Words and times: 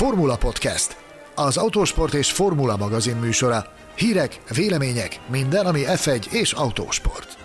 Formula 0.00 0.36
Podcast, 0.36 0.96
az 1.34 1.56
autósport 1.56 2.14
és 2.14 2.32
formula 2.32 2.76
magazin 2.76 3.16
műsora. 3.16 3.64
Hírek, 3.94 4.40
vélemények, 4.54 5.20
minden, 5.30 5.66
ami 5.66 5.80
F1 5.86 6.32
és 6.32 6.52
autósport. 6.52 7.38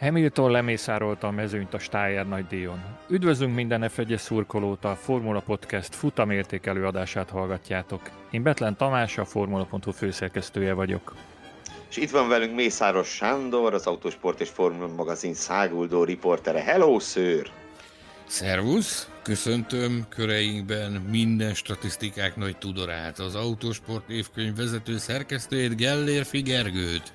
Hamilton 0.00 0.50
lemészárolta 0.50 1.26
a 1.26 1.30
mezőnyt 1.30 1.74
a 1.74 1.78
Steyer 1.78 2.46
díjon. 2.48 2.84
Üdvözlünk 3.08 3.54
minden 3.54 3.88
f 3.88 3.98
1 3.98 4.14
szurkolót, 4.18 4.84
a 4.84 4.94
Formula 4.94 5.40
Podcast 5.40 5.94
futamértékelő 5.94 6.86
adását 6.86 7.30
hallgatjátok. 7.30 8.10
Én 8.30 8.42
Betlen 8.42 8.76
Tamás, 8.76 9.18
a 9.18 9.24
Formula.hu 9.24 9.90
főszerkesztője 9.90 10.72
vagyok. 10.72 11.14
És 11.90 11.96
itt 11.96 12.10
van 12.10 12.28
velünk 12.28 12.54
Mészáros 12.54 13.08
Sándor, 13.08 13.74
az 13.74 13.86
Autosport 13.86 14.40
és 14.40 14.48
Formula 14.48 14.88
magazin 14.96 15.34
száguldó 15.34 16.04
riportere. 16.04 16.62
Hello, 16.62 16.98
szőr! 16.98 17.50
Szervusz! 18.26 19.08
Köszöntöm 19.22 20.06
köreinkben 20.08 20.92
minden 20.92 21.54
statisztikák 21.54 22.36
nagy 22.36 22.58
tudorát, 22.58 23.18
az 23.18 23.34
Autosport 23.34 24.10
évkönyv 24.10 24.56
vezető 24.56 24.98
szerkesztőjét 24.98 25.76
Gellér 25.76 26.24
Figergőt. 26.24 27.12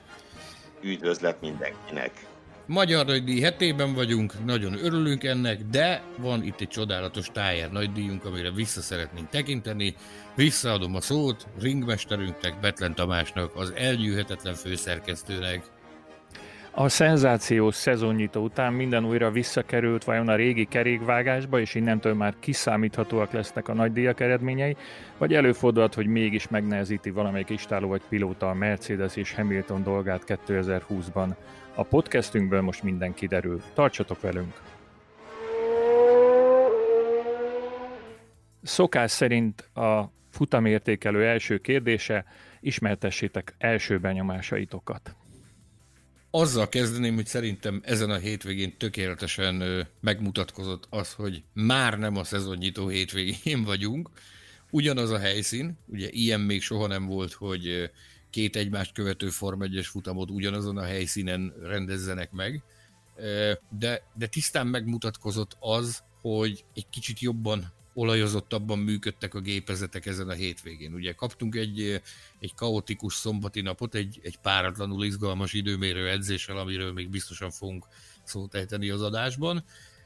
Üdvözlet 0.81 1.41
mindenkinek! 1.41 2.11
Magyar 2.65 3.05
nagydíj 3.05 3.41
hetében 3.41 3.93
vagyunk, 3.93 4.45
nagyon 4.45 4.85
örülünk 4.85 5.23
ennek, 5.23 5.61
de 5.61 6.03
van 6.17 6.43
itt 6.43 6.61
egy 6.61 6.67
csodálatos 6.67 7.27
tájár 7.33 7.71
nagydíjunk, 7.71 8.25
amire 8.25 8.51
vissza 8.51 8.81
szeretnénk 8.81 9.29
tekinteni. 9.29 9.95
Visszaadom 10.35 10.95
a 10.95 11.01
szót 11.01 11.47
ringmesterünknek, 11.59 12.59
Betlen 12.59 12.95
Tamásnak, 12.95 13.55
az 13.55 13.73
elgyűhetetlen 13.75 14.53
főszerkesztőnek. 14.53 15.63
A 16.73 16.89
szenzációs 16.89 17.75
szezonnyitó 17.75 18.43
után 18.43 18.73
minden 18.73 19.05
újra 19.05 19.31
visszakerült 19.31 20.03
vajon 20.03 20.27
a 20.27 20.35
régi 20.35 20.65
kerékvágásba, 20.65 21.59
és 21.59 21.75
innentől 21.75 22.13
már 22.13 22.33
kiszámíthatóak 22.39 23.31
lesznek 23.31 23.67
a 23.67 23.73
nagydíjak 23.73 24.19
eredményei, 24.19 24.75
vagy 25.17 25.33
előfordulhat, 25.33 25.93
hogy 25.93 26.07
mégis 26.07 26.47
megnehezíti 26.47 27.09
valamelyik 27.09 27.49
istáló 27.49 27.87
vagy 27.87 28.01
pilóta 28.09 28.49
a 28.49 28.53
Mercedes 28.53 29.15
és 29.15 29.33
Hamilton 29.33 29.83
dolgát 29.83 30.23
2020-ban. 30.27 31.35
A 31.75 31.83
podcastünkből 31.83 32.61
most 32.61 32.83
minden 32.83 33.13
kiderül. 33.13 33.61
Tartsatok 33.73 34.21
velünk! 34.21 34.61
Szokás 38.63 39.11
szerint 39.11 39.69
a 39.73 40.11
futamértékelő 40.29 41.25
első 41.25 41.57
kérdése, 41.57 42.25
ismertessétek 42.59 43.55
első 43.57 43.99
benyomásaitokat. 43.99 45.15
Azzal 46.33 46.69
kezdeném, 46.69 47.15
hogy 47.15 47.25
szerintem 47.25 47.81
ezen 47.83 48.09
a 48.09 48.17
hétvégén 48.17 48.77
tökéletesen 48.77 49.87
megmutatkozott 49.99 50.87
az, 50.89 51.13
hogy 51.13 51.43
már 51.53 51.99
nem 51.99 52.15
a 52.17 52.23
szezonnyitó 52.23 52.87
hétvégén 52.87 53.63
vagyunk. 53.63 54.09
Ugyanaz 54.69 55.09
a 55.09 55.19
helyszín, 55.19 55.77
ugye 55.85 56.09
ilyen 56.09 56.39
még 56.39 56.61
soha 56.61 56.87
nem 56.87 57.05
volt, 57.05 57.33
hogy 57.33 57.91
két 58.29 58.55
egymást 58.55 58.93
követő 58.93 59.29
Form 59.29 59.61
1 59.61 59.85
futamot 59.85 60.29
ugyanazon 60.29 60.77
a 60.77 60.83
helyszínen 60.83 61.53
rendezzenek 61.63 62.31
meg, 62.31 62.63
de, 63.79 64.03
de 64.13 64.27
tisztán 64.27 64.67
megmutatkozott 64.67 65.57
az, 65.59 66.03
hogy 66.21 66.63
egy 66.73 66.89
kicsit 66.89 67.19
jobban 67.19 67.71
olajozottabban 68.01 68.79
működtek 68.79 69.33
a 69.33 69.39
gépezetek 69.39 70.05
ezen 70.05 70.29
a 70.29 70.33
hétvégén. 70.33 70.93
Ugye 70.93 71.13
kaptunk 71.13 71.55
egy, 71.55 72.01
egy 72.39 72.53
kaotikus 72.55 73.13
szombati 73.13 73.61
napot, 73.61 73.95
egy, 73.95 74.19
egy 74.23 74.37
páratlanul 74.37 75.05
izgalmas 75.05 75.53
időmérő 75.53 76.09
edzéssel, 76.09 76.57
amiről 76.57 76.93
még 76.93 77.09
biztosan 77.09 77.51
fogunk 77.51 77.87
szót 78.23 78.55
ejteni 78.55 78.89
az 78.89 79.01
adásban, 79.01 79.63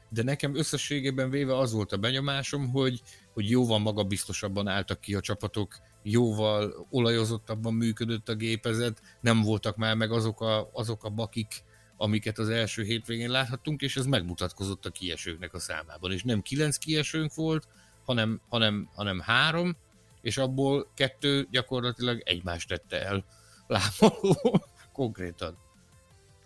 de 0.08 0.22
nekem 0.22 0.56
összességében 0.56 1.30
véve 1.30 1.58
az 1.58 1.72
volt 1.72 1.92
a 1.92 1.96
benyomásom, 1.96 2.68
hogy, 2.68 3.02
hogy 3.32 3.50
jóval 3.50 3.78
magabiztosabban 3.78 4.68
álltak 4.68 5.00
ki 5.00 5.14
a 5.14 5.20
csapatok, 5.20 5.76
jóval 6.02 6.86
olajozottabban 6.90 7.74
működött 7.74 8.28
a 8.28 8.34
gépezet, 8.34 9.02
nem 9.20 9.42
voltak 9.42 9.76
már 9.76 9.94
meg 9.94 10.12
azok 10.12 10.40
a, 10.40 10.70
azok 10.72 11.04
a 11.04 11.10
bakik, 11.10 11.64
amiket 11.96 12.38
az 12.38 12.48
első 12.48 12.82
hétvégén 12.82 13.30
láthattunk, 13.30 13.80
és 13.80 13.96
ez 13.96 14.06
megmutatkozott 14.06 14.86
a 14.86 14.90
kiesőknek 14.90 15.54
a 15.54 15.58
számában. 15.58 16.12
És 16.12 16.22
nem 16.22 16.42
kilenc 16.42 16.76
kiesőnk 16.76 17.34
volt, 17.34 17.68
hanem, 18.06 18.40
hanem, 18.48 18.88
hanem 18.94 19.20
három, 19.20 19.76
és 20.20 20.38
abból 20.38 20.90
kettő 20.94 21.46
gyakorlatilag 21.50 22.22
egymást 22.24 22.68
tette 22.68 23.04
el 23.06 23.24
lábaló 23.66 24.60
konkrétan. 24.92 25.58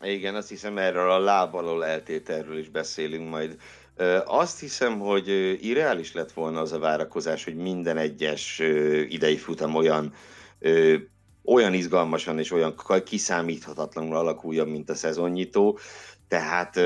Igen, 0.03 0.35
azt 0.35 0.49
hiszem 0.49 0.79
erről 0.79 1.11
a 1.11 1.19
lábalól 1.19 1.85
eltételről 1.85 2.59
is 2.59 2.69
beszélünk 2.69 3.31
majd. 3.31 3.57
Azt 4.25 4.61
hiszem, 4.61 4.99
hogy 4.99 5.29
irreális 5.61 6.13
lett 6.13 6.33
volna 6.33 6.61
az 6.61 6.73
a 6.73 6.79
várakozás, 6.79 7.45
hogy 7.45 7.57
minden 7.57 7.97
egyes 7.97 8.59
idei 9.09 9.37
futam 9.37 9.75
olyan 9.75 10.15
olyan 11.45 11.75
izgalmasan 11.75 12.39
és 12.39 12.51
olyan 12.51 12.75
kiszámíthatatlanul 13.05 14.17
alakuljon, 14.17 14.69
mint 14.69 14.91
a 14.91 14.95
szezonnyitó. 14.95 15.79
Tehát 16.29 16.81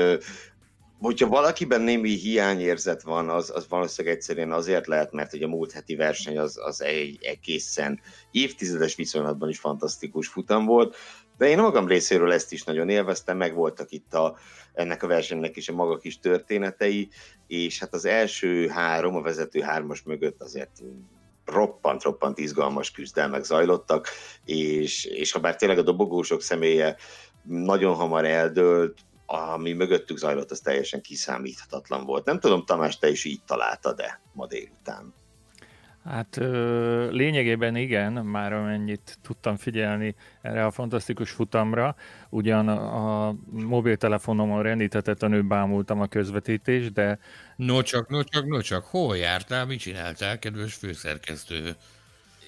hogyha 0.99 1.27
valakiben 1.27 1.81
némi 1.81 2.09
hiányérzet 2.09 3.01
van, 3.01 3.29
az, 3.29 3.51
az 3.55 3.67
valószínűleg 3.69 4.17
egyszerűen 4.17 4.51
azért 4.51 4.87
lehet, 4.87 5.11
mert 5.11 5.31
hogy 5.31 5.43
a 5.43 5.47
múlt 5.47 5.71
heti 5.71 5.95
verseny 5.95 6.37
az, 6.37 6.57
az 6.63 6.81
egy 6.81 7.17
egészen 7.21 7.99
évtizedes 8.31 8.95
viszonylatban 8.95 9.49
is 9.49 9.59
fantasztikus 9.59 10.27
futam 10.27 10.65
volt, 10.65 10.95
de 11.37 11.47
én 11.47 11.59
magam 11.59 11.87
részéről 11.87 12.31
ezt 12.31 12.51
is 12.51 12.63
nagyon 12.63 12.89
élveztem, 12.89 13.37
meg 13.37 13.53
voltak 13.53 13.91
itt 13.91 14.13
a, 14.13 14.37
ennek 14.73 15.03
a 15.03 15.07
versenynek 15.07 15.55
is 15.55 15.69
a 15.69 15.73
maga 15.73 15.97
kis 15.97 16.19
történetei, 16.19 17.09
és 17.47 17.79
hát 17.79 17.93
az 17.93 18.05
első 18.05 18.67
három, 18.67 19.15
a 19.15 19.21
vezető 19.21 19.59
hármas 19.59 20.03
mögött 20.03 20.41
azért 20.41 20.81
roppant-roppant 21.45 22.37
izgalmas 22.37 22.91
küzdelmek 22.91 23.43
zajlottak, 23.43 24.07
és, 24.45 25.05
és 25.05 25.31
ha 25.31 25.39
bár 25.39 25.55
tényleg 25.55 25.77
a 25.77 25.81
dobogósok 25.81 26.41
személye 26.41 26.95
nagyon 27.43 27.95
hamar 27.95 28.25
eldőlt, 28.25 28.97
ami 29.25 29.73
mögöttük 29.73 30.17
zajlott, 30.17 30.51
az 30.51 30.59
teljesen 30.59 31.01
kiszámíthatatlan 31.01 32.05
volt. 32.05 32.25
Nem 32.25 32.39
tudom, 32.39 32.65
Tamás, 32.65 32.97
te 32.97 33.09
is 33.09 33.25
így 33.25 33.41
találtad 33.45 33.95
de 33.95 34.21
ma 34.33 34.47
délután? 34.47 35.13
Hát 36.05 36.37
ö, 36.37 37.11
lényegében 37.11 37.75
igen, 37.75 38.13
már 38.13 38.53
amennyit 38.53 39.17
tudtam 39.21 39.55
figyelni 39.55 40.15
erre 40.41 40.65
a 40.65 40.71
fantasztikus 40.71 41.31
futamra. 41.31 41.95
Ugyan 42.29 42.67
a 42.67 43.35
mobiltelefonomon 43.49 44.61
rendítetett 44.61 45.23
a 45.23 45.27
nő 45.27 45.43
bámultam 45.43 46.01
a 46.01 46.07
közvetítést, 46.07 46.93
de... 46.93 47.19
No 47.55 47.81
csak, 47.81 48.09
no 48.09 48.23
csak, 48.23 48.45
no 48.45 48.61
csak, 48.61 48.85
hol 48.85 49.17
jártál, 49.17 49.65
mit 49.65 49.79
csináltál, 49.79 50.39
kedves 50.39 50.73
főszerkesztő? 50.73 51.75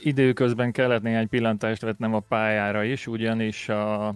Időközben 0.03 0.71
kellett 0.71 1.01
néhány 1.01 1.29
pillantást 1.29 1.81
vetnem 1.81 2.13
a 2.13 2.19
pályára 2.19 2.83
is, 2.83 3.07
ugyanis 3.07 3.69
a 3.69 4.16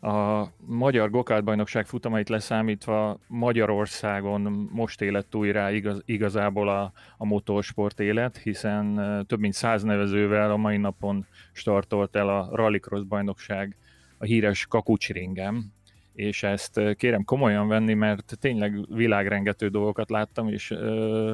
a 0.00 0.46
magyar 0.66 1.10
gokártbajnokság 1.10 1.86
futamait 1.86 2.28
leszámítva 2.28 3.18
Magyarországon 3.26 4.68
most 4.72 5.00
élet 5.00 5.34
újra 5.34 5.70
igaz, 5.70 6.02
igazából 6.04 6.68
a, 6.68 6.92
a 7.16 7.24
motorsport 7.24 8.00
élet, 8.00 8.36
hiszen 8.36 8.94
több 9.26 9.40
mint 9.40 9.54
száz 9.54 9.82
nevezővel 9.82 10.50
a 10.50 10.56
mai 10.56 10.76
napon 10.76 11.26
startolt 11.52 12.16
el 12.16 12.28
a 12.28 12.48
Rallycross 12.52 13.02
bajnokság 13.02 13.76
a 14.18 14.24
híres 14.24 14.66
Kakucsringem, 14.66 15.72
és 16.14 16.42
ezt 16.42 16.80
kérem 16.96 17.24
komolyan 17.24 17.68
venni, 17.68 17.94
mert 17.94 18.36
tényleg 18.40 18.94
világrengető 18.94 19.68
dolgokat 19.68 20.10
láttam, 20.10 20.48
és 20.48 20.70
uh, 20.70 21.30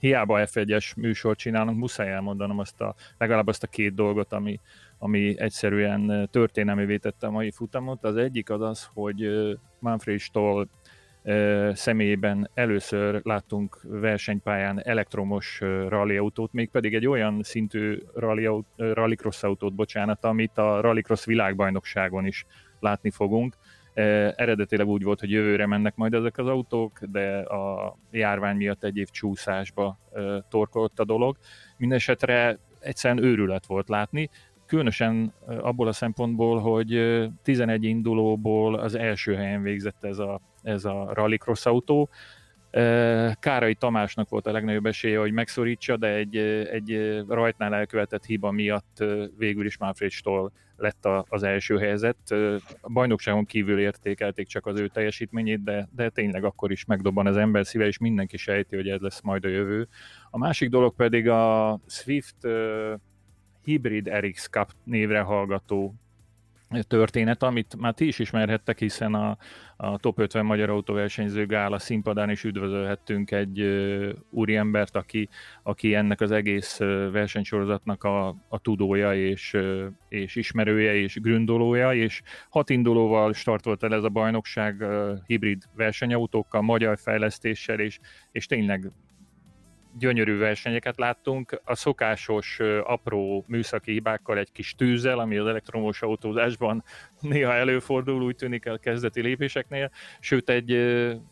hiába 0.00 0.38
F1-es 0.40 0.96
műsort 0.96 1.38
csinálunk, 1.38 1.78
muszáj 1.78 2.10
elmondanom 2.10 2.58
azt 2.58 2.80
a, 2.80 2.94
legalább 3.18 3.46
azt 3.46 3.62
a 3.62 3.66
két 3.66 3.94
dolgot, 3.94 4.32
ami, 4.32 4.60
ami 5.02 5.40
egyszerűen 5.40 6.28
történelmi 6.30 6.98
tette 6.98 7.26
a 7.26 7.30
mai 7.30 7.50
futamot. 7.50 8.04
Az 8.04 8.16
egyik 8.16 8.50
az 8.50 8.60
az, 8.60 8.88
hogy 8.94 9.30
Manfred 9.78 10.18
Stoll 10.18 10.66
személyében 11.72 12.50
először 12.54 13.20
láttunk 13.24 13.80
versenypályán 13.82 14.82
elektromos 14.82 15.60
rallyautót, 15.88 16.52
mégpedig 16.52 16.94
egy 16.94 17.06
olyan 17.06 17.42
szintű 17.42 17.98
rally, 18.14 18.48
rallycross 18.76 19.42
autót, 19.42 19.74
bocsánat, 19.74 20.24
amit 20.24 20.58
a 20.58 20.80
rallycross 20.80 21.24
világbajnokságon 21.24 22.26
is 22.26 22.46
látni 22.80 23.10
fogunk. 23.10 23.56
Eredetileg 23.94 24.86
úgy 24.86 25.02
volt, 25.02 25.20
hogy 25.20 25.30
jövőre 25.30 25.66
mennek 25.66 25.96
majd 25.96 26.14
ezek 26.14 26.38
az 26.38 26.46
autók, 26.46 27.00
de 27.04 27.38
a 27.38 27.96
járvány 28.10 28.56
miatt 28.56 28.84
egy 28.84 28.96
év 28.96 29.08
csúszásba 29.08 29.98
torkolt 30.48 31.00
a 31.00 31.04
dolog. 31.04 31.36
Mindenesetre 31.76 32.58
egyszerűen 32.80 33.24
őrület 33.24 33.66
volt 33.66 33.88
látni 33.88 34.30
különösen 34.70 35.32
abból 35.46 35.88
a 35.88 35.92
szempontból, 35.92 36.60
hogy 36.60 37.20
11 37.42 37.84
indulóból 37.84 38.74
az 38.74 38.94
első 38.94 39.34
helyen 39.34 39.62
végzett 39.62 40.04
ez 40.04 40.18
a, 40.18 40.40
ez 40.62 40.84
a 40.84 41.10
rallycross 41.14 41.66
autó. 41.66 42.08
Kárai 43.40 43.74
Tamásnak 43.74 44.28
volt 44.28 44.46
a 44.46 44.52
legnagyobb 44.52 44.86
esélye, 44.86 45.18
hogy 45.18 45.32
megszorítsa, 45.32 45.96
de 45.96 46.14
egy, 46.14 46.36
egy 46.70 47.20
rajtnál 47.28 47.74
elkövetett 47.74 48.24
hiba 48.24 48.50
miatt 48.50 49.04
végül 49.38 49.66
is 49.66 49.78
Manfred 49.78 50.10
Stoll 50.10 50.50
lett 50.76 51.08
az 51.28 51.42
első 51.42 51.78
helyzet. 51.78 52.16
A 52.80 52.90
bajnokságon 52.92 53.44
kívül 53.44 53.80
értékelték 53.80 54.46
csak 54.46 54.66
az 54.66 54.80
ő 54.80 54.88
teljesítményét, 54.88 55.62
de, 55.62 55.88
de 55.96 56.08
tényleg 56.08 56.44
akkor 56.44 56.70
is 56.70 56.84
megdobban 56.84 57.26
az 57.26 57.36
ember 57.36 57.66
szíve, 57.66 57.86
és 57.86 57.98
mindenki 57.98 58.36
sejti, 58.36 58.76
hogy 58.76 58.88
ez 58.88 59.00
lesz 59.00 59.20
majd 59.20 59.44
a 59.44 59.48
jövő. 59.48 59.88
A 60.30 60.38
másik 60.38 60.68
dolog 60.68 60.94
pedig 60.94 61.28
a 61.28 61.78
Swift 61.86 62.36
Hybrid 63.64 64.08
RX 64.08 64.48
Cup 64.48 64.70
névre 64.84 65.20
hallgató 65.20 65.94
történet, 66.78 67.42
amit 67.42 67.76
már 67.76 67.94
ti 67.94 68.06
is 68.06 68.18
ismerhettek, 68.18 68.78
hiszen 68.78 69.14
a, 69.14 69.36
a 69.76 69.98
Top 69.98 70.18
50 70.18 70.44
Magyar 70.44 70.70
Autóversenyző 70.70 71.46
Gála 71.46 71.78
színpadán 71.78 72.30
is 72.30 72.44
üdvözölhettünk 72.44 73.30
egy 73.30 73.60
uh, 73.60 74.08
úriembert, 74.30 74.96
aki, 74.96 75.28
aki 75.62 75.94
ennek 75.94 76.20
az 76.20 76.30
egész 76.30 76.80
uh, 76.80 77.10
versenysorozatnak 77.10 78.04
a, 78.04 78.28
a 78.48 78.58
tudója 78.58 79.14
és, 79.14 79.52
uh, 79.54 79.84
és 80.08 80.36
ismerője 80.36 80.94
és 80.94 81.20
gründolója, 81.20 81.94
és 81.94 82.22
hat 82.48 82.70
indulóval 82.70 83.32
startolt 83.32 83.82
el 83.82 83.94
ez 83.94 84.04
a 84.04 84.08
bajnokság 84.08 84.80
uh, 84.80 85.18
hibrid 85.26 85.62
versenyautókkal, 85.74 86.62
magyar 86.62 86.98
fejlesztéssel, 86.98 87.80
és, 87.80 87.98
és 88.32 88.46
tényleg 88.46 88.90
gyönyörű 89.98 90.38
versenyeket 90.38 90.98
láttunk, 90.98 91.60
a 91.64 91.74
szokásos 91.74 92.58
apró 92.82 93.44
műszaki 93.48 93.92
hibákkal 93.92 94.38
egy 94.38 94.52
kis 94.52 94.74
tűzzel, 94.74 95.18
ami 95.18 95.36
az 95.36 95.46
elektromos 95.46 96.02
autózásban 96.02 96.84
néha 97.20 97.52
előfordul, 97.52 98.22
úgy 98.22 98.36
tűnik 98.36 98.64
el 98.64 98.78
kezdeti 98.78 99.20
lépéseknél, 99.20 99.90
sőt 100.20 100.50
egy 100.50 100.78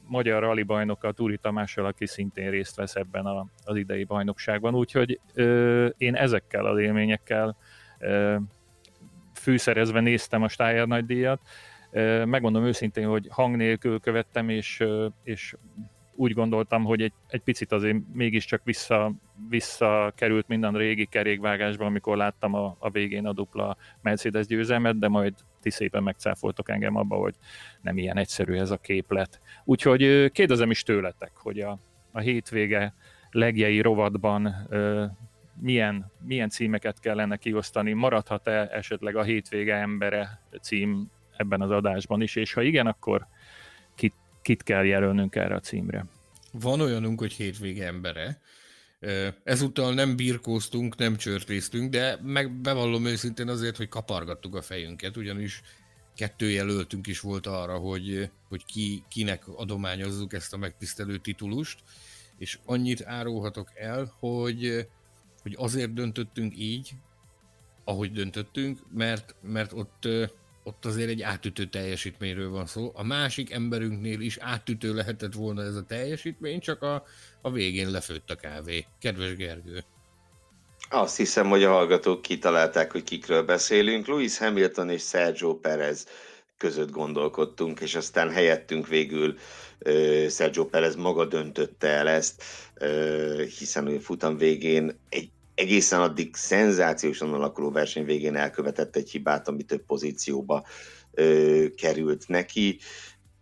magyar 0.07 0.43
rally 0.43 0.63
bajnok, 0.63 1.05
a 1.05 1.13
Túri 1.13 1.37
Tamással, 1.37 1.85
aki 1.85 2.07
szintén 2.07 2.51
részt 2.51 2.77
vesz 2.77 2.95
ebben 2.95 3.27
a, 3.27 3.47
az 3.65 3.77
idei 3.77 4.05
bajnokságban, 4.05 4.75
úgyhogy 4.75 5.21
én 5.97 6.15
ezekkel 6.15 6.67
az 6.67 6.79
élményekkel 6.79 7.57
fűszerezve 9.35 10.01
néztem 10.01 10.43
a 10.43 10.49
Steyer 10.49 10.87
nagydíjat, 10.87 11.41
megmondom 12.25 12.65
őszintén, 12.65 13.07
hogy 13.07 13.29
hang 13.31 13.57
nélkül 13.57 14.01
követtem, 14.01 14.49
és, 14.49 14.85
és 15.23 15.55
úgy 16.19 16.32
gondoltam, 16.32 16.85
hogy 16.85 17.03
egy, 17.03 17.12
egy 17.26 17.41
picit 17.41 17.73
azért 17.73 17.97
mégiscsak 18.12 18.61
vissza, 18.65 19.12
visszakerült 19.49 20.49
minden 20.49 20.73
régi 20.73 21.06
kerékvágásba, 21.06 21.85
amikor 21.85 22.17
láttam 22.17 22.55
a, 22.55 22.76
a 22.79 22.91
végén 22.91 23.26
a 23.26 23.32
dupla 23.32 23.76
Mercedes 24.03 24.47
győzelmet, 24.47 24.99
de 24.99 25.09
majd 25.09 25.35
ti 25.61 25.70
szépen 25.70 26.03
megcáfoltok 26.03 26.70
engem 26.70 26.97
abba, 26.97 27.17
hogy 27.17 27.35
nem 27.81 27.99
ilyen 27.99 28.17
egyszerű 28.17 28.55
ez 28.55 28.70
a 28.70 28.76
képlet. 28.76 29.41
Úgyhogy 29.65 30.31
kérdezem 30.31 30.70
is 30.70 30.82
tőletek, 30.82 31.31
hogy 31.35 31.61
a, 31.61 31.79
a 32.12 32.19
hétvége 32.19 32.94
legjei 33.31 33.81
rovatban 33.81 34.67
ö, 34.69 35.05
milyen, 35.61 36.12
milyen 36.26 36.49
címeket 36.49 37.00
kellene 37.00 37.37
kiosztani, 37.37 37.93
maradhat-e 37.93 38.69
esetleg 38.73 39.17
a 39.17 39.23
hétvége 39.23 39.75
embere 39.75 40.43
cím 40.61 41.11
ebben 41.37 41.61
az 41.61 41.71
adásban 41.71 42.23
is, 42.23 42.37
és 42.37 42.53
ha 42.53 42.62
igen, 42.62 42.87
akkor 42.87 43.26
kit 44.43 44.62
kell 44.62 44.85
jelölnünk 44.85 45.35
erre 45.35 45.55
a 45.55 45.61
címre. 45.61 46.06
Van 46.52 46.81
olyanunk, 46.81 47.19
hogy 47.19 47.32
hétvége 47.32 47.87
embere. 47.87 48.40
Ezúttal 49.44 49.94
nem 49.94 50.17
birkóztunk, 50.17 50.96
nem 50.96 51.17
csörtéztünk, 51.17 51.90
de 51.90 52.19
meg 52.23 52.52
bevallom 52.52 53.05
őszintén 53.05 53.49
azért, 53.49 53.76
hogy 53.76 53.88
kapargattuk 53.88 54.55
a 54.55 54.62
fejünket, 54.62 55.17
ugyanis 55.17 55.62
kettő 56.14 56.50
jelöltünk 56.50 57.06
is 57.06 57.20
volt 57.20 57.46
arra, 57.46 57.76
hogy, 57.76 58.31
hogy 58.49 58.64
ki, 58.64 59.05
kinek 59.08 59.49
adományozzuk 59.49 60.32
ezt 60.32 60.52
a 60.52 60.56
megtisztelő 60.56 61.19
titulust, 61.19 61.79
és 62.38 62.58
annyit 62.64 63.05
árulhatok 63.05 63.70
el, 63.75 64.14
hogy, 64.19 64.88
hogy 65.43 65.55
azért 65.58 65.93
döntöttünk 65.93 66.58
így, 66.58 66.90
ahogy 67.85 68.12
döntöttünk, 68.12 68.79
mert, 68.94 69.35
mert 69.43 69.73
ott 69.73 70.08
ott 70.63 70.85
azért 70.85 71.09
egy 71.09 71.23
átütő 71.23 71.65
teljesítményről 71.65 72.51
van 72.51 72.67
szó. 72.67 72.93
A 72.95 73.03
másik 73.03 73.53
emberünknél 73.53 74.21
is 74.21 74.37
átütő 74.41 74.95
lehetett 74.95 75.33
volna 75.33 75.63
ez 75.63 75.75
a 75.75 75.85
teljesítmény, 75.85 76.61
csak 76.61 76.83
a, 76.83 77.05
a 77.41 77.51
végén 77.51 77.91
lefőtt 77.91 78.31
a 78.31 78.35
kávé. 78.35 78.87
Kedves 79.01 79.37
Gergő. 79.37 79.85
Azt 80.91 81.17
hiszem, 81.17 81.49
hogy 81.49 81.63
a 81.65 81.73
hallgatók 81.73 82.23
kitalálták, 82.23 82.93
hogy 82.93 83.03
kikről 83.03 83.43
beszélünk. 83.43 84.07
Lewis 84.07 84.39
Hamilton 84.39 84.91
és 84.91 85.03
Sergio 85.03 85.55
Perez 85.55 86.07
között 86.57 86.91
gondolkodtunk, 86.91 87.81
és 87.81 87.95
aztán 87.95 88.31
helyettünk 88.31 88.89
végül 88.89 89.39
Sergio 90.29 90.65
Perez 90.65 90.97
maga 90.97 91.25
döntötte 91.25 91.89
el 91.89 92.09
ezt, 92.09 92.43
hiszen 93.59 93.87
a 93.87 94.01
futam 94.01 94.37
végén 94.37 94.99
egy 95.09 95.31
egészen 95.59 96.01
addig 96.01 96.35
szenzációsan 96.35 97.33
alakuló 97.33 97.71
verseny 97.71 98.05
végén 98.05 98.37
elkövetett 98.37 98.97
egy 98.97 99.11
hibát, 99.11 99.49
ami 99.49 99.63
több 99.63 99.85
pozícióba 99.85 100.67
ö, 101.13 101.65
került 101.77 102.29
neki. 102.29 102.79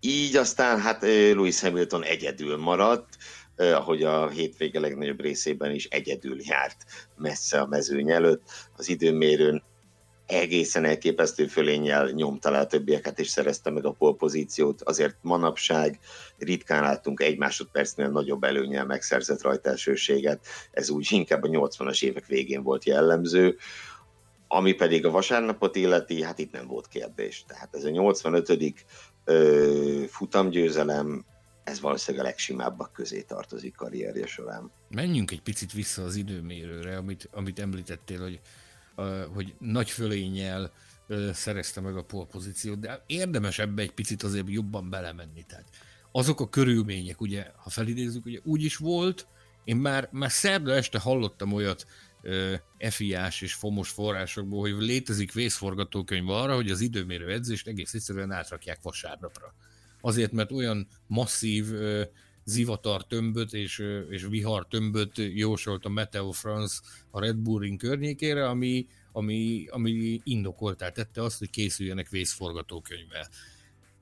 Így 0.01 0.37
aztán 0.37 0.81
hát 0.81 1.03
Lewis 1.03 1.61
Hamilton 1.61 2.05
egyedül 2.05 2.57
maradt, 2.57 3.17
ahogy 3.57 4.03
a 4.03 4.29
hétvége 4.29 4.81
legnagyobb 4.81 5.21
részében 5.21 5.75
is 5.75 5.85
egyedül 5.85 6.37
járt 6.41 6.77
messze 7.17 7.61
a 7.61 7.67
mezőny 7.67 8.11
előtt. 8.11 8.43
Az 8.77 8.89
időmérőn 8.89 9.63
egészen 10.27 10.85
elképesztő 10.85 11.47
fölénnyel 11.47 12.11
nyomta 12.11 12.51
le 12.51 12.59
a 12.59 12.67
többieket, 12.67 13.19
és 13.19 13.29
szerezte 13.29 13.71
meg 13.71 13.85
a 13.85 13.91
polpozíciót. 13.91 14.83
Azért 14.83 15.17
manapság 15.21 15.99
ritkán 16.39 16.83
láttunk 16.83 17.21
egy 17.21 17.39
másodpercnél 17.39 18.09
nagyobb 18.09 18.45
előnyel 18.45 18.85
megszerzett 18.85 19.43
rajtelsőséget. 19.43 20.47
Ez 20.71 20.91
úgy 20.91 21.07
inkább 21.11 21.43
a 21.43 21.49
80-as 21.49 22.03
évek 22.03 22.27
végén 22.27 22.63
volt 22.63 22.85
jellemző. 22.85 23.57
Ami 24.49 24.73
pedig 24.73 25.07
a 25.07 25.11
vasárnapot 25.11 25.77
illeti, 25.77 26.23
hát 26.23 26.39
itt 26.39 26.53
nem 26.53 26.67
volt 26.67 26.89
kérdés. 26.89 27.45
Tehát 27.47 27.75
ez 27.75 27.85
a 27.85 27.91
85. 27.91 28.75
Ö, 29.25 30.05
futamgyőzelem, 30.09 31.25
ez 31.65 31.81
valószínűleg 31.81 32.27
a 32.27 32.29
legsimábbak 32.29 32.93
közé 32.93 33.23
tartozik 33.23 33.75
karrierje 33.75 34.27
során. 34.27 34.71
Menjünk 34.89 35.31
egy 35.31 35.43
picit 35.43 35.73
vissza 35.73 36.03
az 36.03 36.17
időmérőre, 36.17 36.97
amit, 36.97 37.29
amit 37.33 37.59
említettél, 37.59 38.21
hogy 38.21 38.41
hogy 39.35 39.55
nagy 39.59 39.91
fölényel 39.91 40.73
szerezte 41.33 41.81
meg 41.81 41.97
a 41.97 42.05
polpozíciót, 42.05 42.79
de 42.79 43.03
érdemes 43.07 43.59
ebbe 43.59 43.83
egy 43.83 43.93
picit 43.93 44.23
azért 44.23 44.49
jobban 44.49 44.91
belemenni. 44.91 45.45
Tehát 45.47 45.69
azok 46.13 46.41
a 46.41 46.49
körülmények, 46.49 47.21
ugye, 47.21 47.51
ha 47.57 47.71
felidézzük, 47.71 48.27
ugye 48.27 48.39
úgy 48.45 48.65
is 48.65 48.77
volt, 48.77 49.27
én 49.65 49.77
már, 49.77 50.09
már 50.13 50.31
szerda 50.31 50.73
este 50.73 50.99
hallottam 50.99 51.53
olyat 51.53 51.87
FIA-s 52.79 53.41
és 53.41 53.55
FOMOS 53.55 53.91
forrásokból, 53.91 54.61
hogy 54.61 54.83
létezik 54.83 55.33
vészforgatókönyv 55.33 56.29
arra, 56.29 56.55
hogy 56.55 56.71
az 56.71 56.81
időmérő 56.81 57.33
edzést 57.33 57.67
egész 57.67 57.95
egyszerűen 57.95 58.33
átrakják 58.33 58.79
vasárnapra. 58.83 59.55
Azért, 60.01 60.33
mert 60.33 60.53
olyan 60.53 60.89
masszív 61.07 61.67
zivatar 62.47 63.07
tömböt 63.07 63.53
és, 63.53 63.83
és 64.11 64.23
vihar 64.23 64.67
tömböt 64.69 65.13
jósolt 65.17 65.85
a 65.85 65.89
Meteo 65.89 66.31
France 66.31 66.81
a 67.11 67.21
Red 67.21 67.37
Bull 67.37 67.61
Ring 67.61 67.79
környékére, 67.79 68.49
ami, 68.49 68.87
ami, 69.13 69.67
ami 69.71 70.21
indokoltá 70.25 70.91
tette 70.91 71.23
azt, 71.23 71.39
hogy 71.39 71.51
készüljenek 71.51 72.09
vészforgatókönyvvel. 72.09 73.29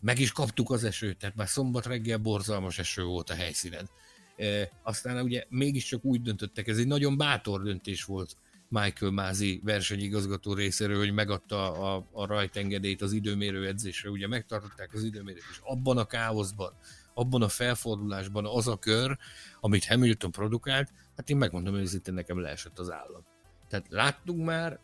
Meg 0.01 0.19
is 0.19 0.33
kaptuk 0.33 0.71
az 0.71 0.85
esőt, 0.85 1.19
tehát 1.19 1.37
már 1.37 1.49
szombat 1.49 1.87
reggel 1.87 2.19
borzalmas 2.19 2.79
eső 2.79 3.05
volt 3.05 3.31
a 3.31 3.35
helyszínen. 3.35 3.89
E, 4.37 4.71
aztán 4.83 5.25
ugye 5.25 5.45
mégiscsak 5.49 6.05
úgy 6.05 6.23
döntöttek, 6.23 6.69
ez 6.69 6.79
egy 6.79 6.87
nagyon 6.87 7.17
bátor 7.17 7.63
döntés 7.63 8.05
volt 8.05 8.37
Michael 8.69 9.13
Mázi 9.13 9.61
versenyigazgató 9.65 10.55
részéről, 10.55 10.99
hogy 10.99 11.13
megadta 11.13 11.73
a, 11.73 12.09
a 12.13 12.27
rajtengedélyt 12.27 13.03
az 13.03 13.13
időmérő 13.13 13.67
edzésre, 13.67 14.11
ugye 14.11 14.29
megtartották 14.29 14.95
az 14.95 15.05
időmérőt, 15.05 15.45
és 15.51 15.61
abban 15.63 15.99
a 15.99 16.05
káoszban, 16.05 16.73
abban 17.15 17.43
a 17.43 17.49
felfordulásban 17.49 18.47
az 18.47 18.69
a 18.69 18.79
kör, 18.79 19.19
amit 19.61 19.85
Hamilton 19.85 20.31
produkált, 20.31 20.93
hát 21.17 21.31
én 21.31 21.37
megmondom 21.37 21.75
őszintén, 21.75 22.15
nekem 22.15 22.41
leesett 22.41 22.79
az 22.79 22.91
állam. 22.91 23.25
Tehát 23.69 23.87
láttunk 23.89 24.45
már 24.45 24.81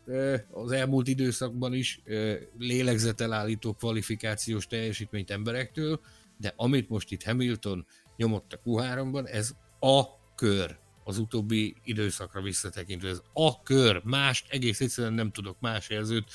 az 0.51 0.73
elmúlt 0.73 1.09
időszakban 1.09 1.75
is 1.75 2.03
lélegzetelállító 2.59 3.73
kvalifikációs 3.73 4.67
teljesítményt 4.67 5.31
emberektől, 5.31 6.01
de 6.37 6.53
amit 6.57 6.89
most 6.89 7.11
itt 7.11 7.23
Hamilton 7.23 7.87
nyomott 8.17 8.53
a 8.53 8.61
Q3-ban, 8.65 9.29
ez 9.29 9.55
a 9.81 10.03
kör 10.35 10.79
az 11.05 11.19
utóbbi 11.19 11.77
időszakra 11.85 12.43
visszatekintve. 12.43 13.09
Ez 13.09 13.23
a 13.33 13.63
kör, 13.63 14.01
mást 14.05 14.53
egész 14.53 14.81
egyszerűen 14.81 15.13
nem 15.13 15.31
tudok 15.31 15.61
más 15.61 15.91
jelzőt 15.91 16.31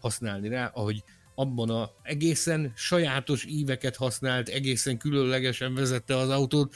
használni 0.00 0.48
rá, 0.48 0.66
ahogy 0.66 1.04
abban 1.40 1.70
a 1.70 1.90
egészen 2.02 2.72
sajátos 2.76 3.44
íveket 3.44 3.96
használt, 3.96 4.48
egészen 4.48 4.98
különlegesen 4.98 5.74
vezette 5.74 6.16
az 6.16 6.28
autót, 6.28 6.74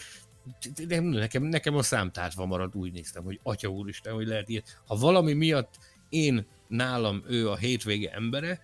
de 0.86 1.00
nekem, 1.00 1.42
nekem 1.42 1.76
a 1.76 1.82
számtárva 1.82 2.46
maradt, 2.46 2.74
úgy 2.74 2.92
néztem, 2.92 3.24
hogy 3.24 3.40
atya 3.42 3.68
úristen, 3.68 4.12
hogy 4.12 4.26
lehet 4.26 4.48
ilyet. 4.48 4.80
Ha 4.86 4.96
valami 4.96 5.32
miatt 5.32 5.74
én 6.08 6.46
nálam 6.68 7.24
ő 7.28 7.50
a 7.50 7.56
hétvége 7.56 8.10
embere, 8.10 8.60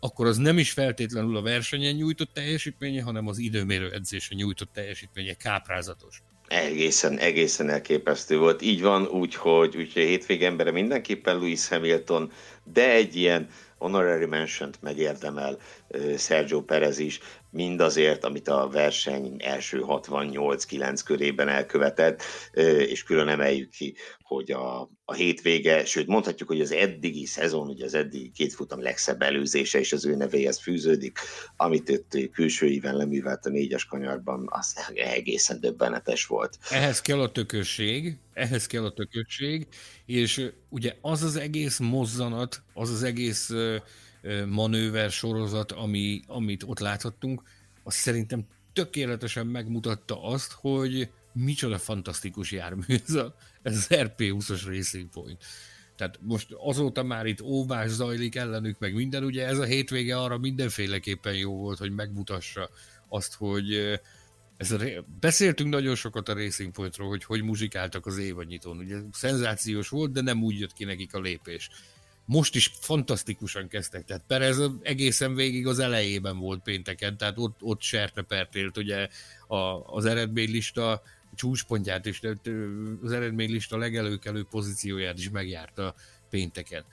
akkor 0.00 0.26
az 0.26 0.36
nem 0.36 0.58
is 0.58 0.70
feltétlenül 0.70 1.36
a 1.36 1.42
versenyen 1.42 1.94
nyújtott 1.94 2.32
teljesítménye, 2.32 3.02
hanem 3.02 3.28
az 3.28 3.38
időmérő 3.38 3.90
edzésen 3.90 4.36
nyújtott 4.36 4.72
teljesítménye 4.72 5.34
káprázatos. 5.34 6.22
Egészen, 6.48 7.18
egészen 7.18 7.68
elképesztő 7.68 8.38
volt. 8.38 8.62
Így 8.62 8.82
van, 8.82 9.06
úgyhogy, 9.06 9.90
a 9.94 9.98
hétvég 9.98 10.42
embere 10.42 10.70
mindenképpen 10.70 11.36
Lewis 11.36 11.68
Hamilton, 11.68 12.32
de 12.64 12.90
egy 12.92 13.16
ilyen 13.16 13.48
honorary 13.84 14.26
mention 14.26 14.70
megérdemel 14.80 15.58
Sergio 16.16 16.60
Perez 16.60 16.98
is, 16.98 17.20
mindazért, 17.54 18.24
amit 18.24 18.48
a 18.48 18.68
verseny 18.72 19.36
első 19.38 19.82
68-9 19.86 21.00
körében 21.04 21.48
elkövetett, 21.48 22.22
és 22.88 23.02
külön 23.02 23.28
emeljük 23.28 23.70
ki, 23.70 23.94
hogy 24.22 24.50
a, 24.50 24.90
a 25.04 25.12
hétvége, 25.12 25.84
sőt 25.84 26.06
mondhatjuk, 26.06 26.48
hogy 26.48 26.60
az 26.60 26.72
eddigi 26.72 27.26
szezon, 27.26 27.68
ugye 27.68 27.84
az 27.84 27.94
eddigi 27.94 28.30
két 28.30 28.54
futam 28.54 28.82
legszebb 28.82 29.22
előzése 29.22 29.78
és 29.78 29.92
az 29.92 30.06
ő 30.06 30.16
nevéhez 30.16 30.60
fűződik, 30.60 31.18
amit 31.56 31.88
itt 31.88 32.30
külső 32.32 32.66
íven 32.66 32.96
leművelt 32.96 33.46
a 33.46 33.50
négyes 33.50 33.84
kanyarban, 33.84 34.48
az 34.50 34.74
egészen 34.94 35.60
döbbenetes 35.60 36.26
volt. 36.26 36.58
Ehhez 36.70 37.00
kell 37.00 37.20
a 37.20 37.32
tökösség, 37.32 38.16
ehhez 38.32 38.66
kell 38.66 38.84
a 38.84 38.92
tökösség, 38.92 39.66
és 40.06 40.50
ugye 40.68 40.94
az 41.00 41.22
az 41.22 41.36
egész 41.36 41.78
mozzanat, 41.78 42.62
az 42.72 42.90
az 42.90 43.02
egész 43.02 43.50
manőver 44.48 45.10
sorozat, 45.10 45.72
ami, 45.72 46.20
amit 46.26 46.62
ott 46.62 46.78
láthattunk, 46.78 47.42
az 47.82 47.94
szerintem 47.94 48.46
tökéletesen 48.72 49.46
megmutatta 49.46 50.22
azt, 50.22 50.52
hogy 50.52 51.10
micsoda 51.32 51.78
fantasztikus 51.78 52.52
jármű 52.52 52.82
ez, 53.06 53.14
a, 53.14 53.34
ez 53.62 53.76
az 53.76 53.86
RP20-as 53.90 54.62
Racing 54.66 55.08
Point. 55.08 55.44
Tehát 55.96 56.18
most 56.22 56.48
azóta 56.58 57.02
már 57.02 57.26
itt 57.26 57.40
óvás 57.40 57.90
zajlik 57.90 58.34
ellenük, 58.34 58.78
meg 58.78 58.94
minden, 58.94 59.24
ugye 59.24 59.46
ez 59.46 59.58
a 59.58 59.64
hétvége 59.64 60.20
arra 60.20 60.38
mindenféleképpen 60.38 61.34
jó 61.34 61.56
volt, 61.56 61.78
hogy 61.78 61.92
megmutassa 61.92 62.70
azt, 63.08 63.34
hogy 63.34 64.00
ez 64.56 64.70
a, 64.70 64.78
beszéltünk 65.20 65.70
nagyon 65.70 65.94
sokat 65.94 66.28
a 66.28 66.34
Racing 66.34 66.72
Pointról, 66.72 67.08
hogy 67.08 67.24
hogy 67.24 67.42
muzsikáltak 67.42 68.06
az 68.06 68.18
évanyitón. 68.18 68.78
Ugye 68.78 68.96
szenzációs 69.12 69.88
volt, 69.88 70.12
de 70.12 70.20
nem 70.20 70.42
úgy 70.42 70.58
jött 70.58 70.72
ki 70.72 70.84
nekik 70.84 71.14
a 71.14 71.20
lépés 71.20 71.70
most 72.24 72.54
is 72.54 72.70
fantasztikusan 72.80 73.68
kezdtek, 73.68 74.04
tehát 74.04 74.22
Perez 74.26 74.62
egészen 74.82 75.34
végig 75.34 75.66
az 75.66 75.78
elejében 75.78 76.38
volt 76.38 76.62
pénteken, 76.62 77.16
tehát 77.16 77.38
ott, 77.38 77.62
ott 77.62 77.80
sertepertélt 77.80 78.76
ugye 78.76 79.08
a, 79.46 79.56
az 79.86 80.04
eredménylista 80.04 81.02
csúcspontját 81.34 82.06
és 82.06 82.20
az 83.02 83.12
eredménylista 83.12 83.76
legelőkelő 83.76 84.44
pozícióját 84.50 85.18
is 85.18 85.30
megjárta 85.30 85.94
pénteken. 86.30 86.84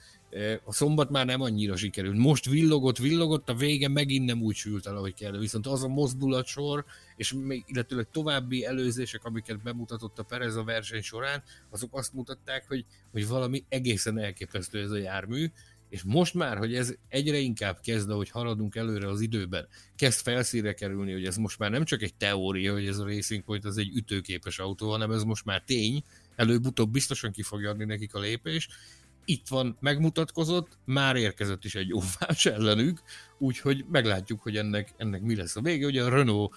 A 0.64 0.72
szombat 0.72 1.10
már 1.10 1.26
nem 1.26 1.40
annyira 1.40 1.76
sikerült. 1.76 2.16
Most 2.16 2.48
villogott, 2.48 2.98
villogott, 2.98 3.48
a 3.48 3.54
vége 3.54 3.88
megint 3.88 4.26
nem 4.26 4.42
úgy 4.42 4.54
sült 4.54 4.86
el, 4.86 4.96
ahogy 4.96 5.14
kell. 5.14 5.38
Viszont 5.38 5.66
az 5.66 5.82
a 5.82 5.88
mozdulatsor, 5.88 6.84
és 7.16 7.32
még 7.32 7.64
illetőleg 7.66 8.06
további 8.12 8.64
előzések, 8.64 9.24
amiket 9.24 9.62
bemutatott 9.62 10.18
a 10.18 10.22
Perez 10.22 10.56
a 10.56 10.64
verseny 10.64 11.02
során, 11.02 11.42
azok 11.70 11.96
azt 11.96 12.12
mutatták, 12.12 12.64
hogy, 12.68 12.84
hogy 13.10 13.28
valami 13.28 13.64
egészen 13.68 14.18
elképesztő 14.18 14.80
ez 14.80 14.90
a 14.90 14.96
jármű, 14.96 15.46
és 15.92 16.02
most 16.02 16.34
már, 16.34 16.58
hogy 16.58 16.74
ez 16.74 16.94
egyre 17.08 17.38
inkább 17.38 17.80
kezd, 17.80 18.10
ahogy 18.10 18.30
haladunk 18.30 18.76
előre 18.76 19.08
az 19.08 19.20
időben, 19.20 19.68
kezd 19.96 20.20
felszíre 20.20 20.74
kerülni, 20.74 21.12
hogy 21.12 21.24
ez 21.24 21.36
most 21.36 21.58
már 21.58 21.70
nem 21.70 21.84
csak 21.84 22.02
egy 22.02 22.14
teória, 22.14 22.72
hogy 22.72 22.86
ez 22.86 22.98
a 22.98 23.04
Racing 23.04 23.42
Point 23.42 23.64
az 23.64 23.78
egy 23.78 23.96
ütőképes 23.96 24.58
autó, 24.58 24.90
hanem 24.90 25.10
ez 25.10 25.22
most 25.22 25.44
már 25.44 25.62
tény, 25.66 26.02
előbb-utóbb 26.36 26.90
biztosan 26.90 27.32
ki 27.32 27.42
fogja 27.42 27.70
adni 27.70 27.84
nekik 27.84 28.14
a 28.14 28.18
lépés, 28.20 28.68
itt 29.24 29.48
van, 29.48 29.76
megmutatkozott, 29.80 30.78
már 30.84 31.16
érkezett 31.16 31.64
is 31.64 31.74
egy 31.74 31.92
óvás 31.94 32.46
ellenük, 32.46 33.02
úgyhogy 33.38 33.84
meglátjuk, 33.90 34.40
hogy 34.40 34.56
ennek, 34.56 34.94
ennek 34.96 35.22
mi 35.22 35.36
lesz 35.36 35.56
a 35.56 35.60
vége. 35.60 35.86
Ugye 35.86 36.02
a 36.04 36.08
Renault 36.08 36.54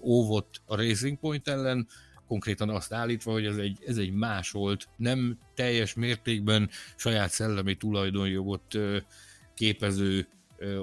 óvott 0.00 0.62
a 0.66 0.76
Racing 0.76 1.18
Point 1.18 1.48
ellen, 1.48 1.88
konkrétan 2.26 2.68
azt 2.68 2.92
állítva, 2.92 3.32
hogy 3.32 3.46
ez 3.46 3.56
egy, 3.56 3.78
ez 3.86 3.96
egy 3.96 4.12
másolt, 4.12 4.88
nem 4.96 5.38
teljes 5.54 5.94
mértékben 5.94 6.70
saját 6.96 7.30
szellemi 7.30 7.76
tulajdonjogot 7.76 8.78
képező 9.54 10.28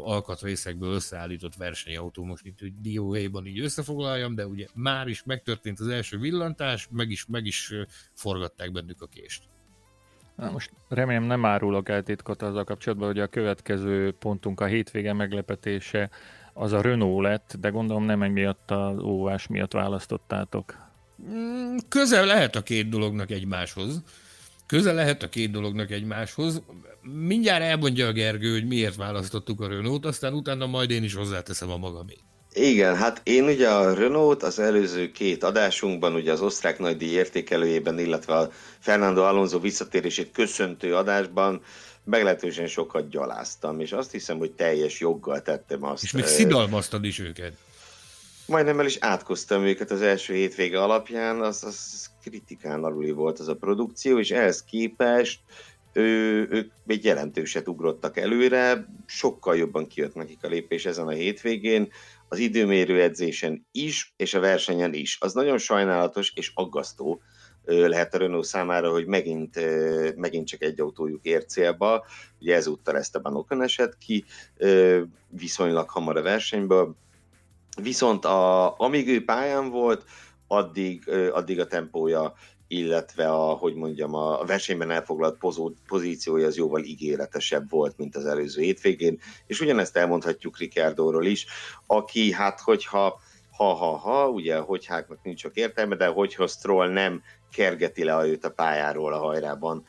alkatrészekből 0.04 0.94
összeállított 0.94 1.56
versenyautó, 1.56 2.24
most 2.24 2.46
itt 2.46 2.60
hogy 2.60 2.74
DOA-ban 2.82 3.46
így 3.46 3.60
összefoglaljam, 3.60 4.36
de 4.36 4.48
ugye 4.48 4.68
már 4.74 5.08
is 5.08 5.24
megtörtént 5.24 5.80
az 5.80 5.88
első 5.88 6.18
villantás, 6.18 6.88
meg 6.92 7.10
is, 7.10 7.26
meg 7.26 7.46
is 7.46 7.74
forgatták 8.14 8.72
bennük 8.72 9.02
a 9.02 9.08
kést. 9.08 9.44
Most 10.50 10.72
remélem 10.90 11.24
nem 11.24 11.46
árulok 11.46 11.90
el 11.90 12.04
titkot 12.04 12.42
azzal 12.42 12.64
kapcsolatban, 12.64 13.08
hogy 13.08 13.20
a 13.20 13.28
következő 13.28 14.12
pontunk 14.12 14.60
a 14.60 14.66
hétvége 14.66 15.14
meglepetése 15.14 16.10
az 16.54 16.72
a 16.72 16.82
Renault 16.82 17.24
lett, 17.24 17.56
de 17.60 17.70
gondolom 17.70 18.04
nem 18.04 18.24
emiatt 18.24 18.72
az 18.72 19.00
óvás 19.00 19.48
miatt 19.48 19.74
választottátok. 19.74 20.90
Mm, 21.30 21.78
közel 21.88 22.26
lehet 22.26 22.56
a 22.56 22.62
két 22.62 22.90
dolognak 22.90 23.32
egymáshoz. 23.32 24.04
Közel 24.66 24.94
lehet 24.94 25.24
a 25.24 25.30
két 25.30 25.52
dolognak 25.52 25.92
egymáshoz. 25.92 26.62
Mindjárt 27.02 27.64
elmondja 27.64 28.08
a 28.08 28.12
Gergő, 28.12 28.52
hogy 28.52 28.68
miért 28.68 28.96
választottuk 28.96 29.62
a 29.62 29.68
Renault, 29.68 30.06
aztán 30.06 30.34
utána 30.34 30.66
majd 30.66 30.90
én 30.90 31.04
is 31.04 31.14
hozzáteszem 31.14 31.70
a 31.70 31.78
magamét. 31.78 32.31
Igen, 32.54 32.96
hát 32.96 33.22
én 33.24 33.44
ugye 33.44 33.70
a 33.70 33.94
Renault 33.94 34.44
az 34.44 34.60
előző 34.60 35.12
két 35.12 35.44
adásunkban, 35.44 36.16
ugye 36.16 36.32
az 36.32 36.42
osztrák 36.42 36.80
nagydíj 36.80 37.12
értékelőjében, 37.12 38.00
illetve 38.00 38.34
a 38.34 38.52
Fernando 38.80 39.22
Alonso 39.22 39.60
visszatérését 39.60 40.32
köszöntő 40.32 40.96
adásban 40.96 41.62
meglehetősen 42.04 42.68
sokat 42.68 43.10
gyaláztam, 43.10 43.80
és 43.80 43.92
azt 43.92 44.12
hiszem, 44.12 44.38
hogy 44.38 44.52
teljes 44.52 45.00
joggal 45.00 45.42
tettem 45.42 45.84
azt. 45.84 46.04
És 46.04 46.12
még 46.12 46.26
szidalmaztad 46.26 47.06
is 47.06 47.20
őket. 47.20 47.54
Majdnem 48.46 48.80
el 48.80 48.86
is 48.86 48.98
átkoztam 49.00 49.64
őket 49.64 49.92
az 49.92 50.02
első 50.02 50.34
hétvége 50.34 50.82
alapján, 50.82 51.42
az, 51.42 51.64
az 51.64 52.10
kritikán 52.24 52.84
aluli 52.84 53.12
volt 53.12 53.40
az 53.40 53.48
a 53.48 53.56
produkció, 53.56 54.20
és 54.20 54.32
ehhez 54.32 54.64
képest 54.64 55.40
ő, 55.94 56.48
ők 56.52 56.72
még 56.84 57.04
jelentőset 57.04 57.68
ugrottak 57.68 58.18
előre, 58.18 58.88
sokkal 59.06 59.56
jobban 59.58 59.88
kijött 59.88 60.16
nekik 60.16 60.40
a 60.42 60.48
lépés 60.48 60.86
ezen 60.86 61.08
a 61.08 61.12
hétvégén, 61.12 61.92
az 62.32 62.40
időmérő 62.40 63.02
edzésen 63.02 63.68
is, 63.72 64.14
és 64.18 64.34
a 64.34 64.40
versenyen 64.40 64.94
is. 64.94 65.18
Az 65.22 65.34
nagyon 65.34 65.58
sajnálatos 65.58 66.32
és 66.36 66.52
aggasztó 66.54 67.22
lehet 67.66 68.14
a 68.14 68.18
Renault 68.18 68.46
számára, 68.46 68.92
hogy 68.92 69.06
megint, 69.06 69.60
megint 70.16 70.48
csak 70.48 70.62
egy 70.62 70.82
autójuk 70.82 71.26
ér 71.26 71.46
célba. 71.46 72.06
Ugye 72.40 72.56
ezúttal 72.56 72.98
Esteban 72.98 73.36
Ocon 73.36 73.62
esett 73.62 73.98
ki 73.98 74.26
viszonylag 75.28 75.90
hamar 75.90 76.18
a 76.18 76.22
versenyből. 76.22 76.96
Viszont 77.82 78.26
a, 78.26 78.80
amíg 78.80 79.08
ő 79.08 79.24
pályán 79.24 79.70
volt, 79.70 80.04
addig, 80.48 81.10
addig 81.10 81.60
a 81.60 81.68
tempója 81.68 82.34
illetve 82.72 83.30
a, 83.30 83.54
hogy 83.54 83.74
mondjam, 83.74 84.16
a 84.16 84.46
versenyben 84.46 84.92
elfoglalt 84.92 85.38
pozó, 85.38 85.74
pozíciója 85.88 86.48
az 86.48 86.58
jóval 86.58 86.84
ígéretesebb 86.84 87.70
volt, 87.70 87.98
mint 87.98 88.16
az 88.16 88.26
előző 88.26 88.62
hétvégén, 88.62 89.20
és 89.48 89.60
ugyanezt 89.60 89.98
elmondhatjuk 89.98 90.58
Ricardo-ról 90.58 91.26
is, 91.26 91.46
aki 91.86 92.32
hát 92.32 92.60
hogyha 92.60 93.20
ha-ha-ha, 93.52 94.30
ugye 94.30 94.58
hogy 94.58 94.86
háknak 94.86 95.24
nincs 95.24 95.40
csak 95.40 95.56
értelme, 95.56 95.96
de 95.96 96.08
hogyha 96.08 96.48
Stroll 96.48 96.90
nem 96.90 97.22
kergeti 97.52 98.04
le 98.04 98.26
őt 98.26 98.46
a 98.46 98.52
pályáról 98.52 99.14
a 99.14 99.20
hajrában, 99.20 99.86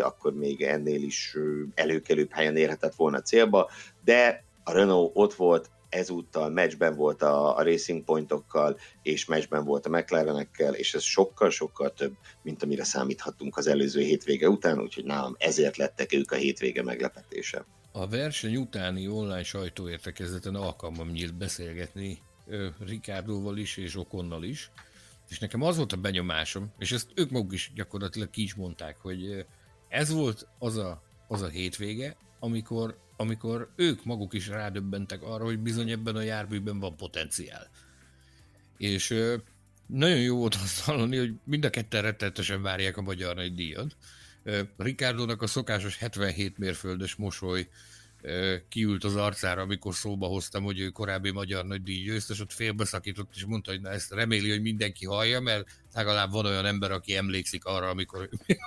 akkor 0.00 0.34
még 0.34 0.62
ennél 0.62 1.02
is 1.02 1.36
előkelőbb 1.74 2.32
helyen 2.32 2.56
érhetett 2.56 2.94
volna 2.94 3.20
célba, 3.20 3.70
de 4.04 4.44
a 4.64 4.72
Renault 4.72 5.10
ott 5.14 5.34
volt, 5.34 5.70
ezúttal 5.92 6.50
meccsben 6.50 6.96
volt 6.96 7.22
a, 7.22 7.56
a 7.56 7.62
Racing 7.62 8.04
Pointokkal, 8.04 8.78
és 9.02 9.24
meccsben 9.24 9.64
volt 9.64 9.86
a 9.86 9.88
McLarenekkel, 9.88 10.74
és 10.74 10.94
ez 10.94 11.02
sokkal-sokkal 11.02 11.92
több, 11.92 12.12
mint 12.42 12.62
amire 12.62 12.84
számíthatunk 12.84 13.56
az 13.56 13.66
előző 13.66 14.00
hétvége 14.00 14.48
után, 14.48 14.80
úgyhogy 14.80 15.04
nálam 15.04 15.34
ezért 15.38 15.76
lettek 15.76 16.12
ők 16.12 16.30
a 16.30 16.36
hétvége 16.36 16.82
meglepetése. 16.82 17.64
A 17.92 18.08
verseny 18.08 18.56
utáni 18.56 19.08
online 19.08 19.42
sajtóértekezleten 19.42 20.54
alkalmam 20.54 21.10
nyílt 21.10 21.34
beszélgetni 21.34 22.18
Ricardoval 22.86 23.56
is 23.56 23.76
és 23.76 23.96
Okonnal 23.96 24.44
is, 24.44 24.70
és 25.28 25.38
nekem 25.38 25.62
az 25.62 25.76
volt 25.76 25.92
a 25.92 25.96
benyomásom, 25.96 26.72
és 26.78 26.92
ezt 26.92 27.10
ők 27.14 27.30
maguk 27.30 27.52
is 27.52 27.72
gyakorlatilag 27.74 28.30
ki 28.30 28.42
is 28.42 28.54
mondták, 28.54 28.96
hogy 28.96 29.46
ez 29.88 30.12
volt 30.12 30.46
az 30.58 30.76
a, 30.76 31.02
az 31.28 31.42
a 31.42 31.48
hétvége, 31.48 32.16
amikor 32.40 32.98
amikor 33.22 33.72
ők 33.76 34.04
maguk 34.04 34.32
is 34.32 34.48
rádöbbentek 34.48 35.22
arra, 35.22 35.44
hogy 35.44 35.58
bizony 35.58 35.90
ebben 35.90 36.16
a 36.16 36.22
járműben 36.22 36.78
van 36.78 36.96
potenciál. 36.96 37.70
És 38.76 39.14
nagyon 39.86 40.20
jó 40.20 40.36
volt 40.36 40.54
azt 40.54 40.80
hallani, 40.80 41.16
hogy 41.16 41.34
mind 41.44 41.64
a 41.64 41.70
ketten 41.70 42.02
rettenetesen 42.02 42.62
várják 42.62 42.96
a 42.96 43.02
magyar 43.02 43.34
nagy 43.34 43.54
díjat. 43.54 43.96
Ricardo-nak 44.76 45.42
a 45.42 45.46
szokásos 45.46 45.96
77 45.96 46.58
mérföldes 46.58 47.14
mosoly 47.14 47.68
kiült 48.68 49.04
az 49.04 49.16
arcára, 49.16 49.62
amikor 49.62 49.94
szóba 49.94 50.26
hoztam, 50.26 50.64
hogy 50.64 50.80
ő 50.80 50.88
korábbi 50.88 51.30
magyar 51.30 51.64
nagy 51.64 51.82
díj 51.82 52.02
győztes, 52.02 52.40
ott 52.40 52.52
félbeszakított, 52.52 53.30
és 53.34 53.44
mondta, 53.44 53.70
hogy 53.70 53.80
na 53.80 53.90
ezt 53.90 54.12
reméli, 54.12 54.50
hogy 54.50 54.62
mindenki 54.62 55.06
hallja, 55.06 55.40
mert 55.40 55.68
legalább 55.94 56.30
van 56.30 56.46
olyan 56.46 56.66
ember, 56.66 56.90
aki 56.90 57.16
emlékszik 57.16 57.64
arra, 57.64 57.88
amikor 57.88 58.28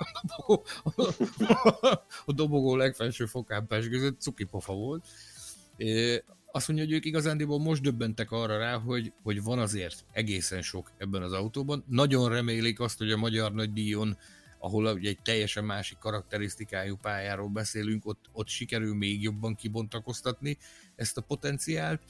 a 2.26 2.32
dobogó 2.32 2.76
legfelső 2.76 3.26
fokán 3.26 3.66
pesgőzött, 3.66 4.20
cuki 4.20 4.44
pofa 4.44 4.72
volt. 4.72 5.06
azt 6.52 6.68
mondja, 6.68 6.86
hogy 6.86 6.94
ők 6.94 7.04
igazándiból 7.04 7.58
most 7.58 7.82
döbbentek 7.82 8.30
arra 8.30 8.58
rá, 8.58 8.78
hogy, 8.78 9.12
hogy 9.22 9.42
van 9.42 9.58
azért 9.58 10.04
egészen 10.12 10.62
sok 10.62 10.92
ebben 10.98 11.22
az 11.22 11.32
autóban. 11.32 11.84
Nagyon 11.88 12.28
remélik 12.28 12.80
azt, 12.80 12.98
hogy 12.98 13.10
a 13.10 13.16
magyar 13.16 13.52
nagydíjon 13.52 14.16
ahol 14.66 14.94
ugye 14.94 15.08
egy 15.08 15.22
teljesen 15.22 15.64
másik 15.64 15.98
karakterisztikájú 15.98 16.96
pályáról 16.96 17.48
beszélünk, 17.48 18.06
ott, 18.06 18.24
ott 18.32 18.48
sikerül 18.48 18.94
még 18.94 19.22
jobban 19.22 19.54
kibontakoztatni 19.54 20.58
ezt 20.96 21.16
a 21.16 21.20
potenciált, 21.20 22.02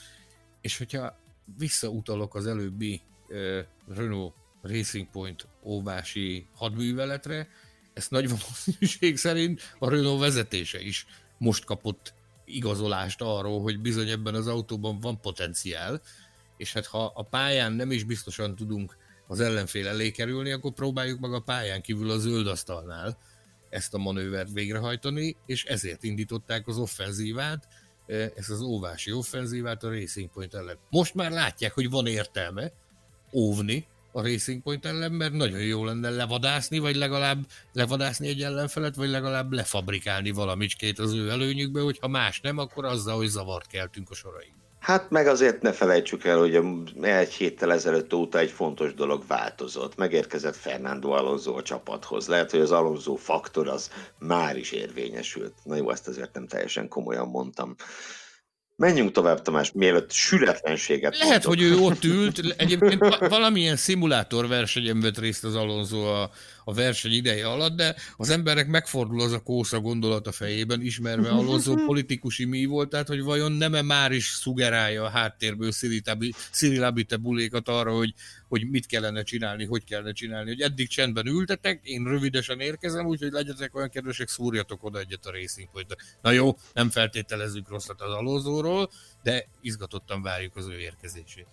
és 0.60 0.78
hogyha 0.78 1.18
visszautalok 1.58 2.34
az 2.34 2.46
előbbi 2.46 3.00
uh, 3.28 3.58
Renault 3.88 4.34
Racing 4.62 5.10
Point 5.10 5.48
óvási 5.62 6.46
hadműveletre, 6.54 7.48
ezt 7.92 8.10
nagy 8.10 8.28
valószínűség 8.28 9.16
szerint 9.16 9.74
a 9.78 9.88
Renault 9.88 10.20
vezetése 10.20 10.80
is 10.80 11.06
most 11.38 11.64
kapott 11.64 12.14
igazolást 12.44 13.20
arról, 13.20 13.60
hogy 13.60 13.80
bizony 13.80 14.08
ebben 14.08 14.34
az 14.34 14.46
autóban 14.46 15.00
van 15.00 15.20
potenciál, 15.20 16.02
és 16.56 16.72
hát 16.72 16.86
ha 16.86 17.12
a 17.14 17.22
pályán 17.22 17.72
nem 17.72 17.90
is 17.90 18.04
biztosan 18.04 18.54
tudunk 18.54 18.96
az 19.26 19.40
ellenfél 19.40 19.88
elé 19.88 20.10
kerülni, 20.10 20.50
akkor 20.50 20.72
próbáljuk 20.72 21.20
meg 21.20 21.32
a 21.32 21.40
pályán 21.40 21.82
kívül 21.82 22.10
a 22.10 22.18
zöld 22.18 22.46
asztalnál 22.46 23.18
ezt 23.68 23.94
a 23.94 23.98
manővert 23.98 24.52
végrehajtani, 24.52 25.36
és 25.46 25.64
ezért 25.64 26.02
indították 26.02 26.66
az 26.66 26.78
offenzívát, 26.78 27.68
eh, 28.06 28.30
ezt 28.36 28.50
az 28.50 28.60
óvási 28.60 29.12
offenzívát 29.12 29.82
a 29.82 29.88
Racing 29.88 30.30
Point 30.30 30.54
ellen. 30.54 30.78
Most 30.90 31.14
már 31.14 31.30
látják, 31.30 31.72
hogy 31.72 31.90
van 31.90 32.06
értelme 32.06 32.72
óvni 33.32 33.86
a 34.12 34.22
Racing 34.22 34.62
Point 34.62 34.86
ellen, 34.86 35.12
mert 35.12 35.32
nagyon 35.32 35.60
jó 35.60 35.84
lenne 35.84 36.10
levadászni, 36.10 36.78
vagy 36.78 36.96
legalább 36.96 37.46
levadászni 37.72 38.28
egy 38.28 38.42
ellenfelet, 38.42 38.94
vagy 38.94 39.08
legalább 39.08 39.52
lefabrikálni 39.52 40.30
valamicskét 40.30 40.98
az 40.98 41.12
ő 41.12 41.30
előnyükbe, 41.30 41.80
hogyha 41.80 42.08
más 42.08 42.40
nem, 42.40 42.58
akkor 42.58 42.84
azzal, 42.84 43.16
hogy 43.16 43.26
zavart 43.26 43.66
keltünk 43.66 44.10
a 44.10 44.14
soraink. 44.14 44.55
Hát 44.86 45.10
meg 45.10 45.26
azért 45.26 45.62
ne 45.62 45.72
felejtsük 45.72 46.24
el, 46.24 46.38
hogy 46.38 46.60
egy 47.02 47.32
héttel 47.32 47.72
ezelőtt 47.72 48.14
óta 48.14 48.38
egy 48.38 48.50
fontos 48.50 48.94
dolog 48.94 49.22
változott. 49.26 49.96
Megérkezett 49.96 50.56
Fernando 50.56 51.10
Alonso 51.10 51.56
a 51.56 51.62
csapathoz. 51.62 52.26
Lehet, 52.26 52.50
hogy 52.50 52.60
az 52.60 52.70
Alonso 52.70 53.14
faktor 53.14 53.68
az 53.68 53.90
már 54.18 54.56
is 54.56 54.70
érvényesült. 54.70 55.52
Na 55.62 55.76
jó, 55.76 55.90
ezt 55.90 56.08
azért 56.08 56.34
nem 56.34 56.46
teljesen 56.46 56.88
komolyan 56.88 57.28
mondtam. 57.28 57.74
Menjünk 58.76 59.12
tovább, 59.12 59.42
Tamás, 59.42 59.72
mielőtt 59.72 60.12
sületlenséget 60.12 61.18
Lehet, 61.18 61.46
mondok. 61.46 61.64
hogy 61.64 61.72
ő 61.72 61.84
ott 61.84 62.04
ült, 62.04 62.38
egyébként 62.56 63.18
valamilyen 63.18 63.76
szimulátor 63.76 64.48
versenyen 64.48 65.00
vett 65.00 65.18
részt 65.18 65.44
az 65.44 65.54
Alonso 65.54 66.02
a, 66.02 66.30
a 66.68 66.74
verseny 66.74 67.12
ideje 67.12 67.46
alatt, 67.46 67.76
de 67.76 67.96
az 68.16 68.30
emberek 68.30 68.66
megfordul 68.66 69.20
az 69.20 69.32
a 69.32 69.40
kósza 69.40 69.80
gondolat 69.80 70.26
a 70.26 70.32
fejében, 70.32 70.80
ismerve 70.82 71.28
Alonso 71.28 71.74
politikusi 71.86 72.44
mi 72.44 72.64
volt, 72.64 72.88
tehát 72.88 73.06
hogy 73.06 73.22
vajon 73.22 73.52
nem-e 73.52 73.82
már 73.82 74.12
is 74.12 74.24
szugerálja 74.24 75.04
a 75.04 75.08
háttérből 75.08 75.70
Cyril 76.50 76.84
Abite 76.84 77.16
bulékat 77.16 77.68
arra, 77.68 77.92
hogy, 77.92 78.14
hogy 78.48 78.70
mit 78.70 78.86
kellene 78.86 79.22
csinálni, 79.22 79.64
hogy 79.64 79.84
kellene 79.84 80.12
csinálni, 80.12 80.50
hogy 80.50 80.60
eddig 80.60 80.88
csendben 80.88 81.26
ültetek, 81.26 81.80
én 81.82 82.04
rövidesen 82.04 82.60
érkezem, 82.60 83.06
úgyhogy 83.06 83.32
legyetek 83.32 83.74
olyan 83.74 83.90
kedvesek, 83.90 84.28
szúrjatok 84.28 84.84
oda 84.84 84.98
egyet 84.98 85.26
a 85.26 85.30
Racing 85.30 85.68
point 85.72 85.96
Na 86.22 86.30
jó, 86.30 86.56
nem 86.72 86.90
feltételezzük 86.90 87.68
rosszat 87.68 88.00
az 88.00 88.12
Alonsoról, 88.12 88.90
de 89.22 89.48
izgatottan 89.60 90.22
várjuk 90.22 90.56
az 90.56 90.66
ő 90.66 90.78
érkezését. 90.78 91.46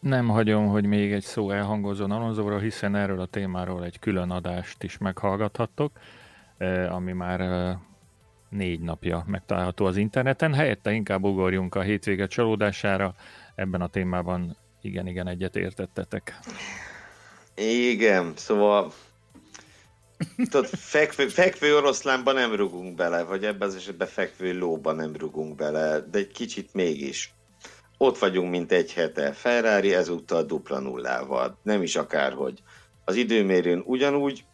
Nem 0.00 0.28
hagyom, 0.28 0.66
hogy 0.66 0.84
még 0.84 1.12
egy 1.12 1.22
szó 1.22 1.50
elhangozzon 1.50 2.10
Alonzóra, 2.10 2.58
hiszen 2.58 2.94
erről 2.94 3.20
a 3.20 3.26
témáról 3.26 3.84
egy 3.84 3.98
külön 3.98 4.30
adást 4.30 4.82
is 4.82 4.98
meghallgathattok, 4.98 5.92
eh, 6.58 6.94
ami 6.94 7.12
már 7.12 7.40
eh, 7.40 7.76
négy 8.48 8.80
napja 8.80 9.24
megtalálható 9.26 9.84
az 9.84 9.96
interneten. 9.96 10.54
Helyette 10.54 10.92
inkább 10.92 11.24
ugorjunk 11.24 11.74
a 11.74 11.80
hétvége 11.80 12.26
csalódására. 12.26 13.14
Ebben 13.54 13.80
a 13.80 13.86
témában 13.86 14.56
igen-igen 14.80 15.26
egyet 15.26 15.56
értettetek. 15.56 16.38
Igen, 17.54 18.32
szóval 18.36 18.92
tudod, 20.36 20.66
fekvő, 20.66 21.28
fekvő 21.28 21.76
oroszlánba 21.76 22.32
nem 22.32 22.54
rugunk 22.54 22.94
bele, 22.94 23.22
vagy 23.22 23.44
ebben 23.44 23.68
az 23.68 23.74
esetben 23.74 24.08
fekvő 24.08 24.58
lóba 24.58 24.92
nem 24.92 25.16
rugunk 25.16 25.56
bele, 25.56 26.00
de 26.10 26.18
egy 26.18 26.32
kicsit 26.32 26.74
mégis. 26.74 27.32
Ott 28.00 28.18
vagyunk, 28.18 28.50
mint 28.50 28.72
egy 28.72 28.92
hete. 28.92 29.32
Ferrari 29.32 29.94
ezúttal 29.94 30.42
dupla 30.42 30.78
nullával. 30.78 31.58
Nem 31.62 31.82
is 31.82 31.96
akárhogy. 31.96 32.62
Az 33.04 33.16
időmérőn 33.16 33.82
ugyanúgy 33.86 34.44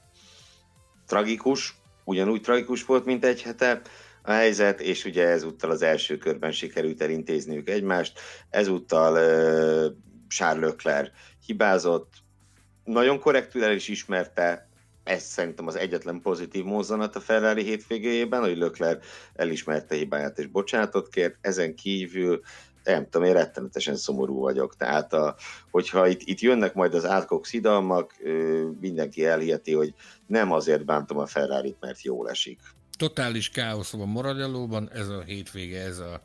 tragikus, 1.06 1.74
ugyanúgy 2.04 2.40
tragikus 2.40 2.84
volt, 2.84 3.04
mint 3.04 3.24
egy 3.24 3.42
hete 3.42 3.80
a 4.22 4.30
helyzet, 4.30 4.80
és 4.80 5.04
ugye 5.04 5.26
ezúttal 5.26 5.70
az 5.70 5.82
első 5.82 6.18
körben 6.18 6.52
sikerült 6.52 7.02
elintézniük 7.02 7.68
egymást. 7.68 8.20
Ezúttal 8.50 9.12
uh, 9.12 9.92
Charles 10.28 10.70
Leclerc 10.70 11.10
hibázott, 11.46 12.12
nagyon 12.84 13.20
korrektül 13.20 13.64
el 13.64 13.72
is 13.72 13.88
ismerte, 13.88 14.68
ez 15.04 15.22
szerintem 15.22 15.66
az 15.66 15.76
egyetlen 15.76 16.20
pozitív 16.20 16.64
mozzanat 16.64 17.16
a 17.16 17.20
Ferrari 17.20 17.62
hétvégéjében, 17.62 18.40
hogy 18.40 18.56
Leclerc 18.56 19.06
elismerte 19.34 19.94
hibáját 19.94 20.38
és 20.38 20.46
bocsánatot 20.46 21.08
kért, 21.08 21.36
ezen 21.40 21.74
kívül 21.74 22.40
nem 22.84 23.08
tudom, 23.10 23.26
én 23.26 23.32
rettenetesen 23.32 23.96
szomorú 23.96 24.38
vagyok. 24.38 24.76
Tehát, 24.76 25.12
a, 25.12 25.36
hogyha 25.70 26.06
itt, 26.06 26.20
itt 26.24 26.40
jönnek 26.40 26.74
majd 26.74 26.94
az 26.94 27.04
átkok 27.04 27.46
szidalmak, 27.46 28.14
mindenki 28.80 29.24
elhiheti, 29.24 29.72
hogy 29.72 29.94
nem 30.26 30.52
azért 30.52 30.84
bántom 30.84 31.18
a 31.18 31.26
ferrari 31.26 31.76
mert 31.80 32.02
jól 32.02 32.30
esik. 32.30 32.60
Totális 32.98 33.50
káosz 33.50 33.92
van 33.92 34.08
Maradjallóban, 34.08 34.90
ez 34.92 35.08
a 35.08 35.22
hétvége, 35.22 35.80
ez 35.80 35.98
a, 35.98 36.22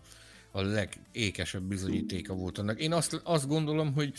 a 0.51 0.61
legékesebb 0.61 1.63
bizonyítéka 1.63 2.33
volt 2.33 2.57
annak. 2.57 2.79
Én 2.79 2.93
azt, 2.93 3.21
azt 3.23 3.47
gondolom, 3.47 3.93
hogy 3.93 4.13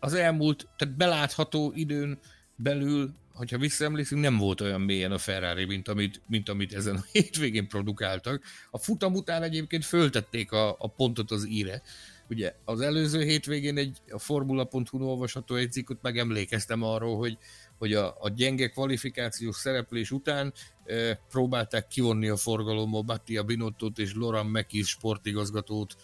az 0.00 0.14
elmúlt, 0.14 0.68
tehát 0.76 0.96
belátható 0.96 1.72
időn 1.74 2.18
belül 2.62 3.14
hogyha 3.40 3.58
visszaemlékszünk, 3.58 4.22
nem 4.22 4.36
volt 4.36 4.60
olyan 4.60 4.80
mélyen 4.80 5.12
a 5.12 5.18
Ferrari, 5.18 5.64
mint 5.64 5.88
amit, 5.88 6.20
mint 6.26 6.48
amit 6.48 6.74
ezen 6.74 6.96
a 6.96 7.04
hétvégén 7.12 7.68
produkáltak. 7.68 8.42
A 8.70 8.78
futam 8.78 9.14
után 9.14 9.42
egyébként 9.42 9.84
föltették 9.84 10.52
a, 10.52 10.76
a 10.78 10.88
pontot 10.88 11.30
az 11.30 11.48
íre. 11.48 11.82
Ugye 12.28 12.54
az 12.64 12.80
előző 12.80 13.22
hétvégén 13.22 13.76
egy 13.76 13.98
a 14.10 14.18
Formula.hu 14.18 15.02
olvasható 15.02 15.54
egy 15.54 15.72
cikkot 15.72 16.02
megemlékeztem 16.02 16.82
arról, 16.82 17.16
hogy, 17.16 17.38
hogy 17.78 17.94
a, 17.94 18.16
a 18.20 18.28
gyenge 18.28 18.68
kvalifikációs 18.68 19.56
szereplés 19.56 20.10
után 20.10 20.52
e, 20.84 21.20
próbálták 21.30 21.86
kivonni 21.86 22.28
a 22.28 22.36
forgalomba 22.36 23.02
Mattia 23.02 23.42
Binottot 23.42 23.98
és 23.98 24.14
Loran 24.14 24.46
Mekis 24.46 24.88
sportigazgatót 24.88 25.96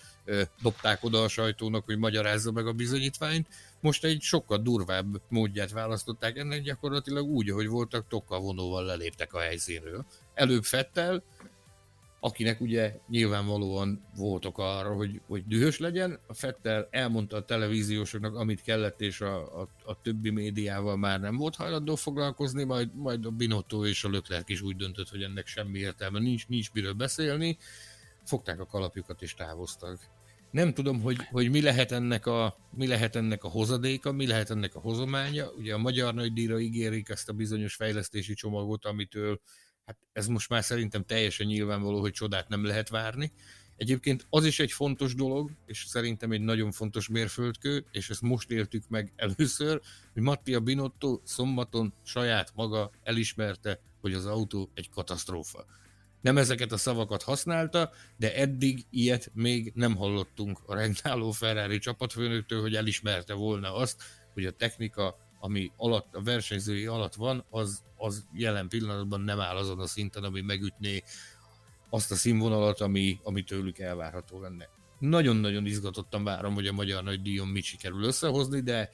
dobták 0.62 1.04
oda 1.04 1.22
a 1.22 1.28
sajtónak, 1.28 1.84
hogy 1.84 1.98
magyarázza 1.98 2.52
meg 2.52 2.66
a 2.66 2.72
bizonyítványt 2.72 3.48
most 3.80 4.04
egy 4.04 4.20
sokkal 4.20 4.58
durvább 4.58 5.20
módját 5.28 5.70
választották 5.70 6.36
ennek, 6.36 6.62
gyakorlatilag 6.62 7.26
úgy, 7.26 7.50
ahogy 7.50 7.68
voltak, 7.68 8.08
tokkal 8.08 8.40
vonóval 8.40 8.84
leléptek 8.84 9.32
a 9.32 9.40
helyszínről. 9.40 10.04
Előbb 10.34 10.64
Fettel, 10.64 11.22
akinek 12.20 12.60
ugye 12.60 12.94
nyilvánvalóan 13.08 14.04
voltak 14.16 14.58
arra, 14.58 14.94
hogy, 14.94 15.20
hogy 15.26 15.46
dühös 15.46 15.78
legyen. 15.78 16.18
A 16.26 16.34
Fettel 16.34 16.88
elmondta 16.90 17.36
a 17.36 17.44
televíziósoknak, 17.44 18.34
amit 18.34 18.62
kellett, 18.62 19.00
és 19.00 19.20
a, 19.20 19.60
a, 19.60 19.68
a 19.84 20.00
többi 20.00 20.30
médiával 20.30 20.96
már 20.96 21.20
nem 21.20 21.36
volt 21.36 21.56
hajlandó 21.56 21.94
foglalkozni, 21.94 22.64
majd, 22.64 22.94
majd 22.94 23.26
a 23.26 23.30
Binotto 23.30 23.86
és 23.86 24.04
a 24.04 24.08
Löklerk 24.08 24.48
is 24.48 24.60
úgy 24.60 24.76
döntött, 24.76 25.08
hogy 25.08 25.22
ennek 25.22 25.46
semmi 25.46 25.78
értelme 25.78 26.18
nincs, 26.18 26.46
nincs 26.46 26.72
miről 26.72 26.92
beszélni. 26.92 27.58
Fogták 28.26 28.60
a 28.60 28.66
kalapjukat 28.66 29.22
és 29.22 29.34
távoztak 29.34 29.98
nem 30.56 30.74
tudom, 30.74 31.00
hogy, 31.00 31.16
hogy 31.30 31.50
mi, 31.50 31.62
lehet 31.62 31.92
ennek 31.92 32.26
a, 32.26 32.56
mi 32.70 32.86
lehet 32.86 33.16
ennek 33.16 33.44
a 33.44 33.48
hozadéka, 33.48 34.12
mi 34.12 34.26
lehet 34.26 34.50
ennek 34.50 34.74
a 34.74 34.80
hozománya. 34.80 35.50
Ugye 35.50 35.74
a 35.74 35.78
magyar 35.78 36.14
nagydíjra 36.14 36.60
ígérik 36.60 37.08
ezt 37.08 37.28
a 37.28 37.32
bizonyos 37.32 37.74
fejlesztési 37.74 38.34
csomagot, 38.34 38.84
amitől 38.84 39.40
hát 39.84 39.96
ez 40.12 40.26
most 40.26 40.48
már 40.48 40.64
szerintem 40.64 41.04
teljesen 41.04 41.46
nyilvánvaló, 41.46 42.00
hogy 42.00 42.12
csodát 42.12 42.48
nem 42.48 42.64
lehet 42.64 42.88
várni. 42.88 43.32
Egyébként 43.76 44.26
az 44.30 44.44
is 44.44 44.60
egy 44.60 44.72
fontos 44.72 45.14
dolog, 45.14 45.50
és 45.66 45.84
szerintem 45.86 46.32
egy 46.32 46.40
nagyon 46.40 46.72
fontos 46.72 47.08
mérföldkő, 47.08 47.84
és 47.90 48.10
ezt 48.10 48.22
most 48.22 48.50
értük 48.50 48.88
meg 48.88 49.12
először, 49.16 49.80
hogy 50.12 50.22
Mattia 50.22 50.60
Binotto 50.60 51.20
szombaton 51.24 51.94
saját 52.02 52.52
maga 52.54 52.90
elismerte, 53.02 53.80
hogy 54.00 54.12
az 54.12 54.26
autó 54.26 54.70
egy 54.74 54.90
katasztrófa 54.90 55.66
nem 56.26 56.38
ezeket 56.38 56.72
a 56.72 56.76
szavakat 56.76 57.22
használta, 57.22 57.90
de 58.16 58.34
eddig 58.34 58.86
ilyet 58.90 59.30
még 59.34 59.72
nem 59.74 59.96
hallottunk 59.96 60.60
a 60.66 60.74
regnáló 60.74 61.30
Ferrari 61.30 61.78
csapatfőnöktől, 61.78 62.60
hogy 62.60 62.74
elismerte 62.74 63.34
volna 63.34 63.74
azt, 63.74 64.02
hogy 64.32 64.44
a 64.46 64.50
technika, 64.50 65.16
ami 65.40 65.72
alatt, 65.76 66.14
a 66.14 66.22
versenyzői 66.22 66.86
alatt 66.86 67.14
van, 67.14 67.44
az, 67.50 67.82
az 67.96 68.26
jelen 68.32 68.68
pillanatban 68.68 69.20
nem 69.20 69.40
áll 69.40 69.56
azon 69.56 69.80
a 69.80 69.86
szinten, 69.86 70.24
ami 70.24 70.40
megütné 70.40 71.02
azt 71.90 72.10
a 72.10 72.14
színvonalat, 72.14 72.80
ami, 72.80 73.18
ami 73.22 73.42
tőlük 73.42 73.78
elvárható 73.78 74.40
lenne. 74.40 74.68
Nagyon-nagyon 74.98 75.66
izgatottan 75.66 76.24
várom, 76.24 76.54
hogy 76.54 76.66
a 76.66 76.72
magyar 76.72 77.02
nagy 77.02 77.22
díjon 77.22 77.48
mit 77.48 77.64
sikerül 77.64 78.02
összehozni, 78.02 78.60
de, 78.60 78.90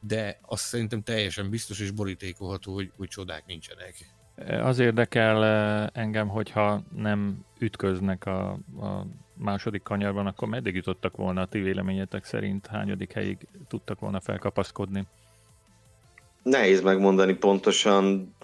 de 0.00 0.38
azt 0.42 0.64
szerintem 0.64 1.02
teljesen 1.02 1.50
biztos 1.50 1.80
és 1.80 1.90
borítékolható, 1.90 2.74
hogy, 2.74 2.92
hogy 2.96 3.08
csodák 3.08 3.46
nincsenek. 3.46 4.19
Az 4.48 4.78
érdekel 4.78 5.44
engem, 5.92 6.28
hogyha 6.28 6.82
nem 6.96 7.44
ütköznek 7.58 8.26
a, 8.26 8.50
a 8.80 9.06
második 9.34 9.82
kanyarban, 9.82 10.26
akkor 10.26 10.48
meddig 10.48 10.74
jutottak 10.74 11.16
volna 11.16 11.40
a 11.40 11.46
ti 11.46 11.58
véleményetek 11.58 12.24
szerint? 12.24 12.66
Hányadik 12.66 13.12
helyig 13.12 13.38
tudtak 13.68 14.00
volna 14.00 14.20
felkapaszkodni? 14.20 15.06
Nehéz 16.42 16.82
megmondani 16.82 17.34
pontosan. 17.34 18.34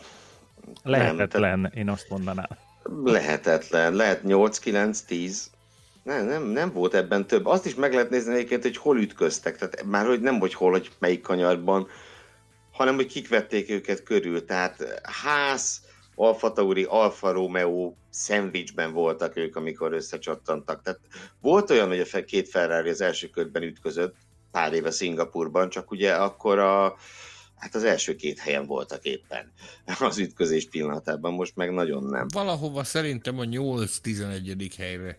Lehetetlen, 0.83 1.59
nem, 1.59 1.71
én 1.75 1.89
azt 1.89 2.09
mondanám. 2.09 2.49
Lehetetlen. 3.05 3.95
Lehet 3.95 4.21
8-9-10. 4.25 5.37
Nem, 6.03 6.27
nem, 6.27 6.43
nem 6.43 6.73
volt 6.73 6.95
ebben 6.95 7.27
több. 7.27 7.47
Azt 7.47 7.67
is 7.67 7.75
meg 7.75 7.93
lehet 7.93 8.11
nézni 8.11 8.35
egyébként, 8.35 8.63
hogy 8.63 8.77
hol 8.77 8.99
ütköztek. 8.99 9.57
Tehát 9.57 9.85
már 9.85 10.07
hogy 10.07 10.21
nem, 10.21 10.39
hogy 10.39 10.55
hol, 10.55 10.71
hogy 10.71 10.91
melyik 10.99 11.21
kanyarban, 11.21 11.87
hanem 12.73 12.95
hogy 12.95 13.07
kik 13.07 13.29
vették 13.29 13.71
őket 13.71 14.03
körül. 14.03 14.45
Tehát 14.45 15.01
ház, 15.03 15.81
Alfa 16.19 16.53
Tauri, 16.53 16.85
Alfa 16.85 17.33
Romeo 17.33 17.95
szendvicsben 18.11 18.93
voltak 18.93 19.37
ők, 19.37 19.57
amikor 19.57 19.93
összecsattantak. 19.93 20.83
Tehát 20.83 21.01
volt 21.41 21.71
olyan, 21.71 21.89
hogy 21.89 22.09
a 22.13 22.25
két 22.25 22.49
Ferrari 22.49 22.89
az 22.89 23.01
első 23.01 23.29
körben 23.29 23.63
ütközött, 23.63 24.15
pár 24.51 24.73
éve 24.73 24.91
Szingapurban, 24.91 25.71
csak 25.71 25.91
ugye 25.91 26.15
akkor 26.15 26.59
a, 26.59 26.97
hát 27.57 27.75
az 27.75 27.85
első 27.85 28.15
két 28.15 28.39
helyen 28.39 28.67
voltak 28.67 29.05
éppen 29.05 29.53
az 30.01 30.19
ütközés 30.19 30.69
pillanatában, 30.69 31.33
most 31.33 31.57
meg 31.57 31.73
nagyon 31.73 32.05
nem. 32.05 32.27
Valahova 32.33 32.85
szerintem 32.85 33.39
a 33.39 33.45
8-11. 33.45 34.73
helyre 34.77 35.19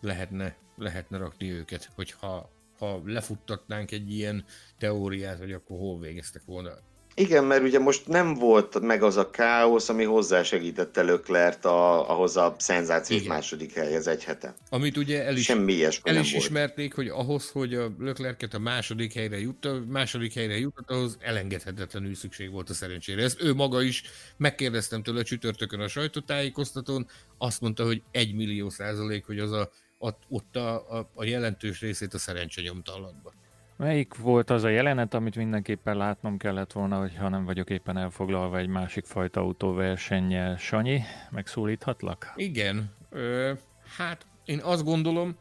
lehetne, 0.00 0.56
lehetne 0.76 1.18
rakni 1.18 1.50
őket, 1.50 1.90
hogyha 1.94 2.50
ha 2.78 3.02
lefuttatnánk 3.04 3.90
egy 3.90 4.12
ilyen 4.12 4.44
teóriát, 4.78 5.38
hogy 5.38 5.52
akkor 5.52 5.78
hol 5.78 5.98
végeztek 5.98 6.42
volna 6.44 6.70
igen, 7.18 7.44
mert 7.44 7.62
ugye 7.62 7.78
most 7.78 8.06
nem 8.06 8.34
volt 8.34 8.80
meg 8.80 9.02
az 9.02 9.16
a 9.16 9.30
káosz, 9.30 9.88
ami 9.88 10.04
hozzásegítette 10.04 11.02
Löklert 11.02 11.64
a, 11.64 12.10
ahhoz 12.10 12.36
a 12.36 12.54
szenzációs 12.58 13.20
Igen. 13.20 13.34
második 13.34 13.72
helyhez 13.72 14.06
egy 14.06 14.24
hete. 14.24 14.54
Amit 14.70 14.96
ugye 14.96 15.24
el 15.24 15.36
is, 15.36 15.44
Semmi 15.44 15.72
ilyesmi 15.72 16.10
el 16.10 16.16
is 16.16 16.30
volt. 16.32 16.44
ismerték, 16.44 16.94
hogy 16.94 17.08
ahhoz, 17.08 17.50
hogy 17.50 17.74
a 17.74 17.94
Löklerket 17.98 18.54
a 18.54 18.58
második 18.58 19.12
helyre 19.12 19.38
jut, 19.38 19.64
a 19.64 19.82
második 19.88 20.34
helyre 20.34 20.58
jutott, 20.58 20.90
ahhoz 20.90 21.16
elengedhetetlenül 21.20 22.14
szükség 22.14 22.50
volt 22.50 22.70
a 22.70 22.74
szerencsére. 22.74 23.22
Ezt 23.22 23.42
ő 23.42 23.54
maga 23.54 23.82
is 23.82 24.02
megkérdeztem 24.36 25.02
tőle 25.02 25.22
csütörtökön 25.22 25.80
a 25.80 25.88
sajtótájékoztatón, 25.88 27.06
azt 27.38 27.60
mondta, 27.60 27.84
hogy 27.84 28.02
egy 28.10 28.34
millió 28.34 28.68
százalék, 28.70 29.24
hogy 29.24 29.38
az 29.38 29.52
a, 29.52 29.70
a, 29.98 30.08
ott 30.28 30.56
a, 30.56 30.98
a, 30.98 31.10
a 31.14 31.24
jelentős 31.24 31.80
részét 31.80 32.14
a 32.14 32.18
szerencse 32.18 32.62
nyomta 32.62 32.94
alatba. 32.94 33.32
Melyik 33.76 34.16
volt 34.16 34.50
az 34.50 34.64
a 34.64 34.68
jelenet, 34.68 35.14
amit 35.14 35.36
mindenképpen 35.36 35.96
látnom 35.96 36.36
kellett 36.36 36.72
volna, 36.72 36.98
hogyha 36.98 37.28
nem 37.28 37.44
vagyok 37.44 37.70
éppen 37.70 37.96
elfoglalva 37.96 38.58
egy 38.58 38.66
másik 38.68 39.04
fajta 39.04 39.40
autóversennyel? 39.40 40.56
Sanyi, 40.56 41.02
megszólíthatlak? 41.30 42.32
Igen. 42.36 42.90
Ö, 43.10 43.52
hát 43.96 44.26
én 44.44 44.60
azt 44.62 44.84
gondolom, 44.84 45.36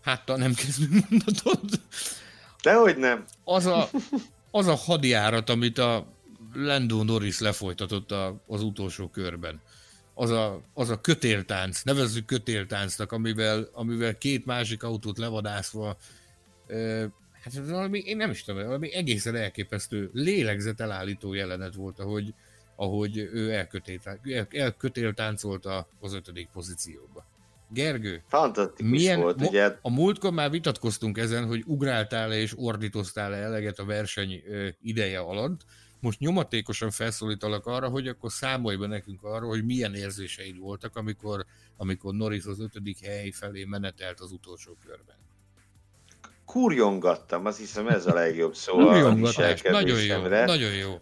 háttal 0.00 0.36
nem 0.36 0.54
kezdünk 0.54 1.10
mondatod. 1.10 1.60
Dehogy 2.62 2.96
nem. 2.96 3.24
Az 3.44 3.66
a, 3.66 3.88
az 4.50 4.66
a 4.66 4.74
hadjárat, 4.74 5.50
amit 5.50 5.78
a 5.78 6.06
Lando 6.52 7.02
Norris 7.02 7.38
lefolytatott 7.38 8.10
a, 8.10 8.42
az 8.46 8.62
utolsó 8.62 9.08
körben. 9.08 9.60
Az 10.14 10.30
a, 10.30 10.60
az 10.74 10.90
a 10.90 11.00
kötéltánc, 11.00 11.82
nevezzük 11.82 12.24
kötéltáncnak, 12.24 13.12
amivel, 13.12 13.68
amivel 13.72 14.18
két 14.18 14.46
másik 14.46 14.82
autót 14.82 15.18
levadászva 15.18 15.96
Hát 17.40 17.56
ez 17.56 17.70
valami, 17.70 17.98
én 17.98 18.16
nem 18.16 18.30
is 18.30 18.44
tudom, 18.44 18.64
valami 18.66 18.94
egészen 18.94 19.36
elképesztő 19.36 20.10
lélegzetelállító 20.12 21.34
jelenet 21.34 21.74
volt, 21.74 21.98
ahogy, 21.98 22.34
ahogy 22.76 23.16
ő 23.16 23.52
elkötélt, 23.52 24.18
elkötél 24.50 25.14
táncolta 25.14 25.88
az 26.00 26.14
ötödik 26.14 26.48
pozícióba. 26.52 27.26
Gergő, 27.72 28.22
Fantasztikus 28.26 28.90
milyen, 28.90 29.20
volt, 29.20 29.40
ugye? 29.40 29.76
A 29.82 29.90
múltkor 29.90 30.32
már 30.32 30.50
vitatkoztunk 30.50 31.18
ezen, 31.18 31.46
hogy 31.46 31.62
ugráltál-e 31.66 32.36
és 32.36 32.52
ordítoztál-e 32.56 33.36
eleget 33.36 33.78
a 33.78 33.84
verseny 33.84 34.42
ideje 34.82 35.18
alatt. 35.18 35.60
Most 36.00 36.18
nyomatékosan 36.18 36.90
felszólítalak 36.90 37.66
arra, 37.66 37.88
hogy 37.88 38.08
akkor 38.08 38.32
számolj 38.32 38.76
be 38.76 38.86
nekünk 38.86 39.22
arra, 39.22 39.46
hogy 39.46 39.64
milyen 39.64 39.94
érzéseid 39.94 40.58
voltak, 40.58 40.96
amikor, 40.96 41.44
amikor 41.76 42.14
Norris 42.14 42.44
az 42.44 42.60
ötödik 42.60 43.04
hely 43.04 43.30
felé 43.30 43.64
menetelt 43.64 44.20
az 44.20 44.32
utolsó 44.32 44.76
körben 44.86 45.19
kurjongattam, 46.50 47.46
azt 47.46 47.58
hiszem 47.58 47.88
ez 47.88 48.06
a 48.06 48.14
legjobb 48.14 48.54
szó 48.54 48.78
a 48.78 48.92
Nagyon 49.70 50.02
jó, 50.02 50.16
nagyon 50.44 50.72
jó. 50.74 51.00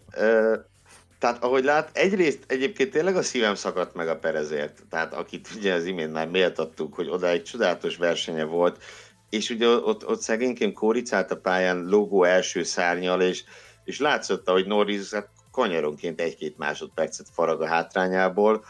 tehát 1.19 1.43
ahogy 1.43 1.63
lát, 1.63 1.89
egyrészt 1.93 2.39
egyébként 2.47 2.91
tényleg 2.91 3.15
a 3.15 3.21
szívem 3.21 3.55
szakadt 3.55 3.95
meg 3.95 4.07
a 4.07 4.17
Perezért, 4.17 4.83
tehát 4.89 5.13
akit 5.13 5.49
ugye 5.57 5.73
az 5.73 5.85
imént 5.85 6.11
már 6.11 6.27
méltattuk, 6.27 6.93
hogy 6.93 7.09
oda 7.09 7.27
egy 7.27 7.43
csodálatos 7.43 7.97
versenye 7.97 8.43
volt, 8.43 8.83
és 9.29 9.49
ugye 9.49 9.67
ott, 9.67 10.07
ott 10.07 10.21
szegényként 10.21 10.73
kóricált 10.73 11.31
a 11.31 11.39
pályán 11.39 11.85
logó 11.85 12.23
első 12.23 12.63
szárnyal, 12.63 13.21
és, 13.21 13.43
és 13.83 13.99
látszott, 13.99 14.49
hogy 14.49 14.65
Norris 14.65 15.11
hát 15.11 15.29
kanyaronként 15.51 16.21
egy-két 16.21 16.57
másodpercet 16.57 17.27
farag 17.31 17.61
a 17.61 17.67
hátrányából, 17.67 18.65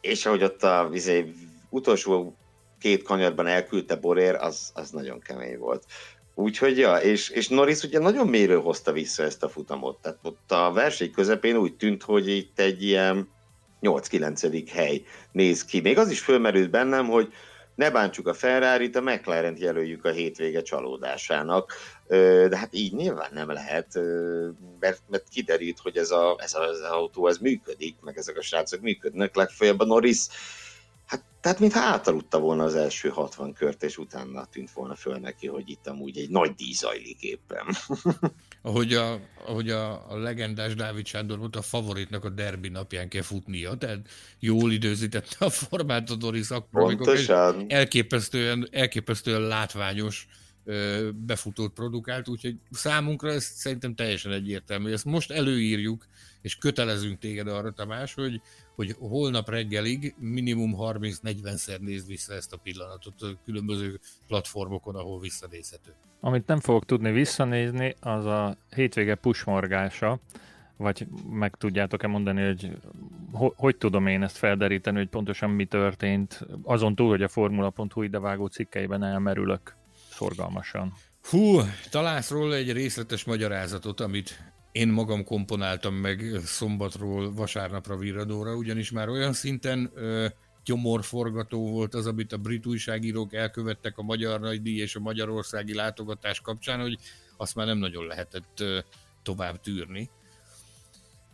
és 0.00 0.26
ahogy 0.26 0.42
ott 0.42 0.62
a 0.62 0.88
vizé, 0.90 1.32
utolsó 1.70 2.36
két 2.86 3.02
kanyarban 3.02 3.46
elküldte 3.46 3.96
Borér, 3.96 4.34
az, 4.34 4.70
az 4.74 4.90
nagyon 4.90 5.20
kemény 5.20 5.58
volt. 5.58 5.84
Úgyhogy, 6.34 6.78
ja, 6.78 6.96
és, 6.96 7.28
és 7.28 7.48
Norris 7.48 7.82
ugye 7.82 7.98
nagyon 7.98 8.28
mélyről 8.28 8.60
hozta 8.60 8.92
vissza 8.92 9.22
ezt 9.22 9.42
a 9.42 9.48
futamot. 9.48 9.98
Tehát 10.02 10.18
ott 10.22 10.52
a 10.52 10.72
verseny 10.72 11.10
közepén 11.10 11.56
úgy 11.56 11.76
tűnt, 11.76 12.02
hogy 12.02 12.28
itt 12.28 12.58
egy 12.58 12.82
ilyen 12.82 13.28
8-9. 13.82 14.68
hely 14.72 15.02
néz 15.32 15.64
ki. 15.64 15.80
Még 15.80 15.98
az 15.98 16.10
is 16.10 16.20
fölmerült 16.20 16.70
bennem, 16.70 17.06
hogy 17.06 17.32
ne 17.74 17.90
bántsuk 17.90 18.26
a 18.26 18.34
Ferrari-t, 18.34 18.96
a 18.96 19.00
mclaren 19.00 19.56
jelöljük 19.58 20.04
a 20.04 20.10
hétvége 20.10 20.62
csalódásának. 20.62 21.72
De 22.48 22.56
hát 22.56 22.74
így 22.74 22.92
nyilván 22.92 23.30
nem 23.32 23.50
lehet, 23.50 23.98
mert, 24.80 25.02
mert 25.10 25.28
kiderült, 25.28 25.78
hogy 25.78 25.96
ez, 25.96 26.10
a, 26.10 26.36
ez, 26.38 26.54
a, 26.54 26.62
ez 26.62 26.80
az 26.80 26.90
autó 26.90 27.28
ez 27.28 27.38
működik, 27.38 27.96
meg 28.00 28.18
ezek 28.18 28.36
a 28.36 28.42
srácok 28.42 28.80
működnek. 28.80 29.36
Legfeljebb 29.36 29.80
a 29.80 29.84
Norris 29.84 30.26
Hát, 31.06 31.24
tehát 31.40 31.60
mintha 31.60 31.80
átaludta 31.80 32.38
volna 32.38 32.64
az 32.64 32.74
első 32.74 33.08
60 33.08 33.52
kört, 33.52 33.82
és 33.82 33.98
utána 33.98 34.44
tűnt 34.44 34.70
volna 34.70 34.94
föl 34.94 35.16
neki, 35.16 35.46
hogy 35.46 35.70
itt 35.70 35.86
amúgy 35.86 36.18
egy 36.18 36.30
nagy 36.30 36.54
díj 36.54 36.72
zajlik 36.72 37.22
éppen. 37.22 37.66
ahogy 38.62 38.94
a, 38.94 39.20
ahogy 39.46 39.70
a, 39.70 40.10
a 40.10 40.16
legendás 40.16 40.74
Dávid 40.74 41.06
Sándor 41.06 41.38
volt, 41.38 41.56
a 41.56 41.62
favoritnak 41.62 42.24
a 42.24 42.28
derbi 42.28 42.68
napján 42.68 43.08
kell 43.08 43.22
futnia, 43.22 43.74
tehát 43.74 43.98
jól 44.38 44.72
időzítette 44.72 45.44
a 45.44 45.50
formát 45.50 46.10
a 46.10 46.14
Doris 46.14 46.50
akkor, 46.50 46.82
amikor 46.82 47.18
elképesztően, 47.68 48.68
elképesztően 48.70 49.40
látványos 49.40 50.26
befutót 51.26 51.72
produkált, 51.72 52.28
úgyhogy 52.28 52.56
számunkra 52.70 53.30
ez 53.30 53.44
szerintem 53.44 53.94
teljesen 53.94 54.32
egyértelmű. 54.32 54.92
Ezt 54.92 55.04
most 55.04 55.30
előírjuk, 55.30 56.06
és 56.42 56.56
kötelezünk 56.56 57.18
téged 57.18 57.48
arra, 57.48 57.72
Tamás, 57.72 58.14
hogy, 58.14 58.40
hogy 58.74 58.94
holnap 58.98 59.48
reggelig 59.48 60.14
minimum 60.18 60.74
30-40-szer 60.78 61.78
nézd 61.80 62.06
vissza 62.06 62.34
ezt 62.34 62.52
a 62.52 62.56
pillanatot 62.56 63.22
a 63.22 63.38
különböző 63.44 64.00
platformokon, 64.26 64.94
ahol 64.94 65.20
visszanézhető. 65.20 65.94
Amit 66.20 66.46
nem 66.46 66.60
fogok 66.60 66.84
tudni 66.84 67.12
visszanézni, 67.12 67.94
az 68.00 68.24
a 68.24 68.56
hétvége 68.74 69.14
pusmorgása, 69.14 70.20
vagy 70.76 71.06
meg 71.30 71.54
tudjátok-e 71.56 72.06
mondani, 72.06 72.46
hogy 72.46 72.78
ho- 73.32 73.54
hogy 73.56 73.76
tudom 73.76 74.06
én 74.06 74.22
ezt 74.22 74.36
felderíteni, 74.36 74.96
hogy 74.96 75.08
pontosan 75.08 75.50
mi 75.50 75.64
történt, 75.64 76.46
azon 76.62 76.94
túl, 76.94 77.08
hogy 77.08 77.22
a 77.22 77.28
Formula.hu 77.28 78.02
idevágó 78.02 78.46
cikkeiben 78.46 79.02
elmerülök 79.02 79.76
szorgalmasan. 80.16 80.92
Hú, 81.22 81.60
találsz 81.90 82.30
róla 82.30 82.54
egy 82.54 82.72
részletes 82.72 83.24
magyarázatot, 83.24 84.00
amit 84.00 84.52
én 84.72 84.88
magam 84.88 85.24
komponáltam 85.24 85.94
meg 85.94 86.40
szombatról 86.44 87.32
vasárnapra 87.32 87.96
virradóra, 87.96 88.54
ugyanis 88.54 88.90
már 88.90 89.08
olyan 89.08 89.32
szinten 89.32 89.90
ö, 89.94 90.26
gyomorforgató 90.64 91.70
volt 91.70 91.94
az, 91.94 92.06
amit 92.06 92.32
a 92.32 92.36
brit 92.36 92.66
újságírók 92.66 93.34
elkövettek 93.34 93.98
a 93.98 94.02
Magyar 94.02 94.40
Nagydíj 94.40 94.80
és 94.80 94.96
a 94.96 95.00
Magyarországi 95.00 95.74
látogatás 95.74 96.40
kapcsán, 96.40 96.80
hogy 96.80 96.98
azt 97.36 97.54
már 97.54 97.66
nem 97.66 97.78
nagyon 97.78 98.06
lehetett 98.06 98.60
ö, 98.60 98.78
tovább 99.22 99.60
tűrni. 99.60 100.10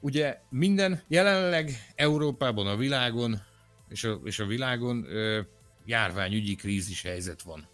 Ugye 0.00 0.40
minden, 0.48 1.02
jelenleg 1.08 1.92
Európában, 1.94 2.66
a 2.66 2.76
világon 2.76 3.42
és 3.88 4.04
a, 4.04 4.20
és 4.24 4.38
a 4.38 4.46
világon 4.46 5.04
ö, 5.08 5.40
járványügyi 5.84 6.54
krízis 6.54 7.02
helyzet 7.02 7.42
van. 7.42 7.70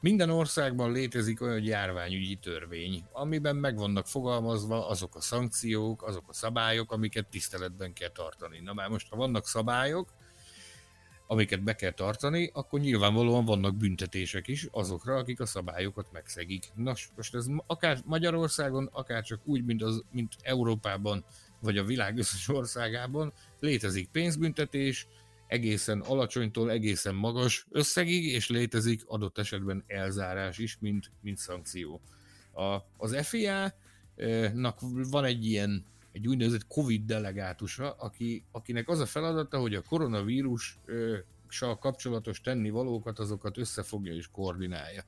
Minden 0.00 0.30
országban 0.30 0.92
létezik 0.92 1.40
olyan 1.40 1.62
járványügyi 1.62 2.36
törvény, 2.36 3.04
amiben 3.12 3.56
meg 3.56 3.76
vannak 3.76 4.06
fogalmazva 4.06 4.88
azok 4.88 5.16
a 5.16 5.20
szankciók, 5.20 6.02
azok 6.02 6.24
a 6.28 6.32
szabályok, 6.32 6.92
amiket 6.92 7.26
tiszteletben 7.26 7.92
kell 7.92 8.08
tartani. 8.08 8.60
Na 8.60 8.72
már 8.72 8.88
most, 8.88 9.08
ha 9.08 9.16
vannak 9.16 9.46
szabályok, 9.46 10.12
amiket 11.26 11.62
be 11.62 11.74
kell 11.74 11.90
tartani, 11.90 12.50
akkor 12.52 12.80
nyilvánvalóan 12.80 13.44
vannak 13.44 13.76
büntetések 13.76 14.48
is 14.48 14.68
azokra, 14.70 15.16
akik 15.16 15.40
a 15.40 15.46
szabályokat 15.46 16.12
megszegik. 16.12 16.70
Nos, 16.74 17.08
most 17.16 17.34
ez 17.34 17.46
akár 17.66 18.00
Magyarországon, 18.04 18.88
akár 18.92 19.22
csak 19.22 19.40
úgy, 19.44 19.64
mint, 19.64 19.82
az, 19.82 20.02
mint 20.10 20.32
Európában 20.42 21.24
vagy 21.60 21.78
a 21.78 21.84
világ 21.84 22.18
összes 22.18 22.48
országában 22.48 23.32
létezik 23.60 24.08
pénzbüntetés, 24.08 25.06
egészen 25.54 26.00
alacsonytól 26.00 26.70
egészen 26.70 27.14
magas 27.14 27.66
összegig, 27.70 28.24
és 28.24 28.48
létezik 28.48 29.02
adott 29.06 29.38
esetben 29.38 29.84
elzárás 29.86 30.58
is, 30.58 30.76
mint, 30.80 31.10
mint 31.20 31.38
szankció. 31.38 32.00
A, 32.52 32.76
az 32.96 33.26
FIA-nak 33.26 34.78
van 35.10 35.24
egy 35.24 35.46
ilyen 35.46 35.84
egy 36.12 36.28
úgynevezett 36.28 36.66
Covid 36.66 37.04
delegátusa, 37.04 37.90
aki, 37.90 38.44
akinek 38.50 38.88
az 38.88 39.00
a 39.00 39.06
feladata, 39.06 39.58
hogy 39.58 39.74
a 39.74 39.82
koronavírussal 39.82 41.78
kapcsolatos 41.80 42.40
tennivalókat, 42.40 43.18
azokat 43.18 43.58
összefogja 43.58 44.14
és 44.14 44.28
koordinálja. 44.32 45.04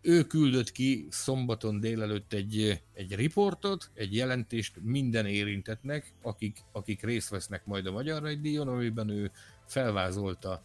Ő 0.00 0.24
küldött 0.24 0.72
ki 0.72 1.06
szombaton 1.10 1.80
délelőtt 1.80 2.32
egy, 2.32 2.82
egy 2.92 3.14
riportot, 3.14 3.90
egy 3.94 4.14
jelentést 4.14 4.76
minden 4.82 5.26
érintetnek, 5.26 6.12
akik, 6.22 6.58
akik 6.72 7.02
részt 7.02 7.28
vesznek 7.28 7.66
majd 7.66 7.86
a 7.86 7.92
Magyar 7.92 8.40
Díjon, 8.40 8.68
amiben 8.68 9.08
ő 9.08 9.30
felvázolta 9.66 10.62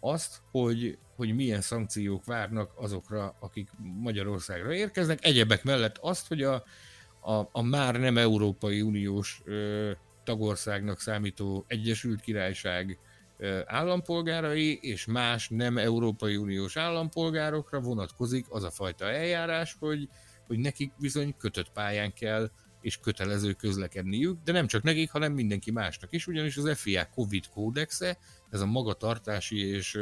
azt, 0.00 0.40
hogy, 0.50 0.98
hogy 1.16 1.34
milyen 1.34 1.60
szankciók 1.60 2.24
várnak 2.24 2.72
azokra, 2.76 3.36
akik 3.40 3.70
Magyarországra 3.78 4.74
érkeznek. 4.74 5.24
Egyebek 5.24 5.64
mellett 5.64 5.98
azt, 5.98 6.28
hogy 6.28 6.42
a, 6.42 6.64
a, 7.20 7.48
a 7.52 7.62
már 7.62 8.00
nem 8.00 8.18
Európai 8.18 8.80
Uniós 8.80 9.40
ö, 9.44 9.90
tagországnak 10.24 11.00
számító 11.00 11.64
Egyesült 11.68 12.20
Királyság 12.20 12.98
ö, 13.38 13.60
állampolgárai 13.66 14.78
és 14.82 15.06
más 15.06 15.48
nem 15.48 15.78
Európai 15.78 16.36
Uniós 16.36 16.76
állampolgárokra 16.76 17.80
vonatkozik 17.80 18.46
az 18.48 18.64
a 18.64 18.70
fajta 18.70 19.10
eljárás, 19.10 19.76
hogy, 19.78 20.08
hogy 20.46 20.58
nekik 20.58 20.92
bizony 20.98 21.34
kötött 21.38 21.72
pályán 21.72 22.12
kell 22.12 22.50
és 22.82 22.98
kötelező 22.98 23.52
közlekedniük, 23.52 24.38
de 24.44 24.52
nem 24.52 24.66
csak 24.66 24.82
nekik, 24.82 25.10
hanem 25.10 25.32
mindenki 25.32 25.70
másnak 25.70 26.12
is, 26.12 26.26
ugyanis 26.26 26.56
az 26.56 26.78
FIA 26.78 27.08
COVID 27.14 27.48
kódexe, 27.48 28.18
ez 28.50 28.60
a 28.60 28.66
magatartási 28.66 29.66
és 29.66 29.98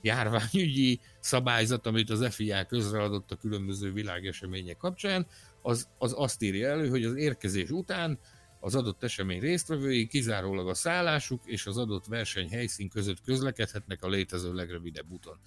járványügyi 0.00 1.00
szabályzat, 1.20 1.86
amit 1.86 2.10
az 2.10 2.34
FIA 2.34 2.64
közreadott 2.64 3.30
a 3.30 3.36
különböző 3.36 3.92
világesemények 3.92 4.76
kapcsán, 4.76 5.26
az, 5.62 5.88
az 5.98 6.14
azt 6.16 6.42
írja 6.42 6.68
elő, 6.68 6.88
hogy 6.88 7.04
az 7.04 7.14
érkezés 7.14 7.70
után 7.70 8.18
az 8.60 8.74
adott 8.74 9.02
esemény 9.02 9.40
résztvevői 9.40 10.06
kizárólag 10.06 10.68
a 10.68 10.74
szállásuk 10.74 11.42
és 11.46 11.66
az 11.66 11.76
adott 11.76 12.06
verseny 12.06 12.48
helyszín 12.48 12.88
között 12.88 13.22
közlekedhetnek 13.22 14.02
a 14.02 14.08
létező 14.08 14.52
legrövidebb 14.52 15.10
úton. 15.10 15.38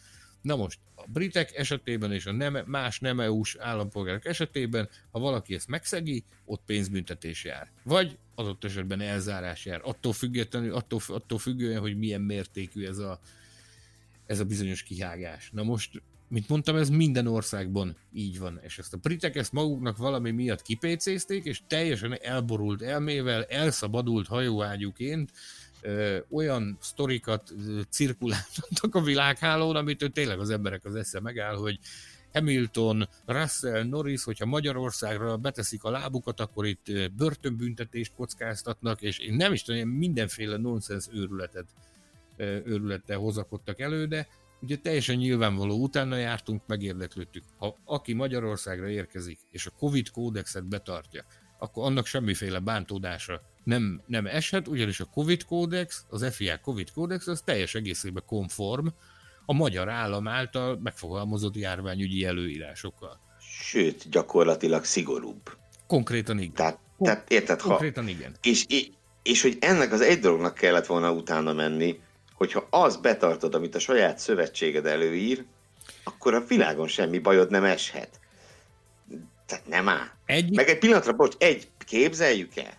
Na 0.42 0.56
most, 0.56 0.80
a 0.96 1.06
britek 1.08 1.56
esetében 1.56 2.12
és 2.12 2.26
a 2.26 2.32
nem, 2.32 2.58
más 2.66 3.00
nem 3.00 3.20
EU-s 3.20 3.56
állampolgárok 3.56 4.26
esetében, 4.26 4.90
ha 5.12 5.20
valaki 5.20 5.54
ezt 5.54 5.68
megszegi, 5.68 6.24
ott 6.46 6.62
pénzbüntetés 6.66 7.44
jár. 7.44 7.72
Vagy 7.84 8.18
adott 8.36 8.64
esetben 8.64 9.02
elzárás 9.02 9.66
jár. 9.66 9.82
Attól 9.84 10.14
függetlenül, 10.14 10.74
attól, 10.74 11.00
attól 11.08 11.38
függően, 11.38 11.80
hogy 11.80 11.98
milyen 11.98 12.22
mértékű 12.22 12.86
ez 12.86 12.98
a, 12.98 13.20
ez 14.26 14.40
a 14.40 14.46
bizonyos 14.46 14.84
kihágás. 14.84 15.50
Na 15.54 15.64
most 15.64 16.02
mint 16.30 16.50
mondtam, 16.50 16.76
ez 16.76 16.90
minden 16.90 17.28
országban 17.28 17.98
így 18.14 18.40
van, 18.40 18.60
és 18.62 18.78
ezt 18.78 18.94
a 18.94 18.98
britek 18.98 19.36
ezt 19.36 19.52
maguknak 19.52 19.98
valami 19.98 20.32
miatt 20.32 20.62
kipécézték, 20.62 21.46
és 21.46 21.62
teljesen 21.68 22.18
elborult 22.22 22.82
elmével, 22.82 23.44
elszabadult 23.44 24.28
hajóágyuként 24.28 25.32
ö, 25.82 26.18
olyan 26.30 26.78
sztorikat 26.82 27.54
ö, 27.68 27.82
a 28.92 29.02
világhálón, 29.02 29.76
amitől 29.76 30.12
tényleg 30.12 30.40
az 30.40 30.50
emberek 30.50 30.86
az 30.86 30.96
esze 30.96 31.20
megáll, 31.20 31.56
hogy 31.56 31.80
Hamilton, 32.34 33.10
Russell, 33.26 33.84
Norris, 33.84 34.24
hogyha 34.24 34.46
Magyarországra 34.46 35.38
beteszik 35.38 35.84
a 35.84 35.90
lábukat, 35.90 36.40
akkor 36.40 36.66
itt 36.66 37.12
börtönbüntetést 37.18 38.14
kockáztatnak, 38.16 39.02
és 39.02 39.20
én 39.20 39.34
nem 39.34 39.54
is 39.54 39.64
tudom, 39.64 39.90
mindenféle 39.90 40.58
nonsens 40.58 41.08
őrületet, 41.14 41.66
őrülettel 42.38 43.18
hozakodtak 43.18 43.80
elő, 43.80 44.06
de 44.06 44.28
Ugye 44.62 44.78
teljesen 44.78 45.16
nyilvánvaló, 45.16 45.82
utána 45.82 46.16
jártunk, 46.16 46.62
megérdeklődtük. 46.68 47.44
Ha 47.58 47.78
aki 47.84 48.14
Magyarországra 48.14 48.90
érkezik, 48.90 49.40
és 49.52 49.66
a 49.66 49.72
Covid 49.78 50.10
kódexet 50.10 50.68
betartja, 50.68 51.26
akkor 51.58 51.86
annak 51.86 52.06
semmiféle 52.06 52.60
bántódása 52.60 53.42
nem, 53.64 54.02
nem 54.06 54.26
eshet, 54.26 54.68
ugyanis 54.68 55.00
a 55.00 55.06
Covid 55.14 55.46
kódex, 55.46 56.06
az 56.10 56.36
FIA 56.36 56.60
Covid 56.60 56.92
kódex, 56.92 57.28
az 57.28 57.42
teljes 57.46 57.76
egészében 57.76 58.24
konform 58.26 58.88
a 59.46 59.54
magyar 59.54 59.90
állam 59.90 60.28
által 60.28 60.80
megfogalmazott 60.84 61.56
járványügyi 61.56 62.26
előírásokkal. 62.26 63.20
Sőt, 63.40 64.10
gyakorlatilag 64.10 64.84
szigorúbb. 64.84 65.58
Konkrétan 65.88 66.40
igen. 66.40 66.54
Tehát, 66.54 66.80
tehát 67.00 67.32
érted, 67.32 67.62
ha... 67.62 67.70
Konkrétan 67.70 68.08
igen. 68.08 68.36
És, 68.42 68.66
és, 68.68 68.90
és 69.24 69.42
hogy 69.42 69.58
ennek 69.60 69.92
az 69.92 70.02
egy 70.02 70.20
dolognak 70.20 70.54
kellett 70.54 70.86
volna 70.86 71.12
utána 71.12 71.54
menni, 71.54 72.00
hogyha 72.34 72.68
az 72.70 72.98
betartod, 72.98 73.56
amit 73.56 73.76
a 73.76 73.80
saját 73.80 74.18
szövetséged 74.20 74.86
előír, 74.86 75.46
akkor 76.04 76.34
a 76.34 76.46
világon 76.46 76.88
semmi 76.88 77.20
bajod 77.20 77.50
nem 77.50 77.64
eshet. 77.64 78.20
Tehát 79.48 79.68
nem 79.68 79.90
áll. 79.90 80.08
Egy... 80.26 80.56
Meg 80.56 80.70
egy 80.70 80.78
pillanatra, 80.78 81.14
bocs, 81.14 81.36
egy, 81.38 81.68
képzeljük 81.86 82.56
el, 82.56 82.78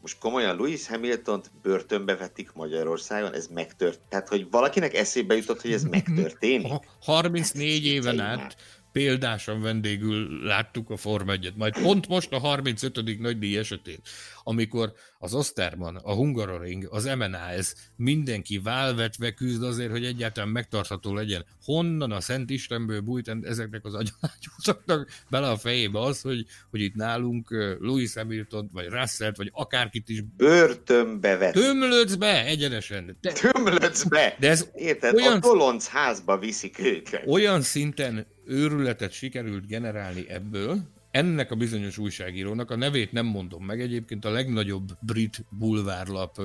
most 0.00 0.18
komolyan 0.18 0.56
Louis 0.56 0.86
Hamilton-t 0.86 1.50
börtönbe 1.62 2.16
vetik 2.16 2.52
Magyarországon, 2.52 3.34
ez 3.34 3.46
megtört. 3.46 4.00
Tehát, 4.08 4.28
hogy 4.28 4.46
valakinek 4.50 4.94
eszébe 4.94 5.36
jutott, 5.36 5.60
hogy 5.60 5.72
ez 5.72 5.82
megtörténik? 5.96 6.72
34 7.00 7.86
éven 7.86 8.20
át 8.20 8.56
példásan 8.92 9.60
vendégül 9.60 10.44
láttuk 10.44 10.90
a 10.90 10.96
Forma 10.96 11.32
1 11.32 11.52
majd 11.56 11.80
pont 11.82 12.08
most 12.08 12.32
a 12.32 12.38
35. 12.38 13.18
nagydíj 13.18 13.58
esetén, 13.58 13.98
amikor 14.42 14.92
az 15.18 15.34
Osterman, 15.34 15.96
a 15.96 16.14
Hungaroring, 16.14 16.88
az 16.90 17.04
MNAS 17.04 17.72
mindenki 17.96 18.58
válvetve 18.58 19.30
küzd 19.30 19.62
azért, 19.62 19.90
hogy 19.90 20.04
egyáltalán 20.04 20.48
megtartható 20.48 21.14
legyen. 21.14 21.44
Honnan 21.64 22.12
a 22.12 22.20
Szent 22.20 22.50
Istenből 22.50 23.00
bújt 23.00 23.36
ezeknek 23.42 23.84
az 23.84 23.94
agyalágyúzaknak 23.94 25.08
bele 25.28 25.48
a 25.48 25.56
fejébe 25.56 26.00
az, 26.00 26.20
hogy, 26.20 26.46
hogy 26.70 26.80
itt 26.80 26.94
nálunk 26.94 27.50
Louis 27.80 28.14
Hamilton, 28.14 28.70
vagy 28.72 28.86
Russell, 28.88 29.32
vagy 29.36 29.50
akárkit 29.52 30.08
is 30.08 30.20
börtönbe 30.36 31.36
vett. 31.36 31.52
Tömlödsz 31.52 32.14
be 32.14 32.44
egyenesen. 32.44 33.16
De, 33.20 33.32
Tömlödsz 33.32 34.04
be. 34.04 34.36
De 34.38 34.48
ez 34.48 34.68
Érted? 34.74 35.14
Olyan, 35.14 35.32
a 35.32 35.38
tolonc 35.38 35.86
házba 35.86 36.38
viszik 36.38 36.78
őket. 36.78 37.26
Olyan 37.26 37.62
szinten 37.62 38.26
őrületet 38.46 39.12
sikerült 39.12 39.66
generálni 39.66 40.28
ebből, 40.28 40.80
ennek 41.10 41.50
a 41.50 41.56
bizonyos 41.56 41.98
újságírónak, 41.98 42.70
a 42.70 42.76
nevét 42.76 43.12
nem 43.12 43.26
mondom 43.26 43.64
meg, 43.64 43.80
egyébként 43.80 44.24
a 44.24 44.30
legnagyobb 44.30 44.88
brit 45.00 45.44
bulvárlap 45.50 46.40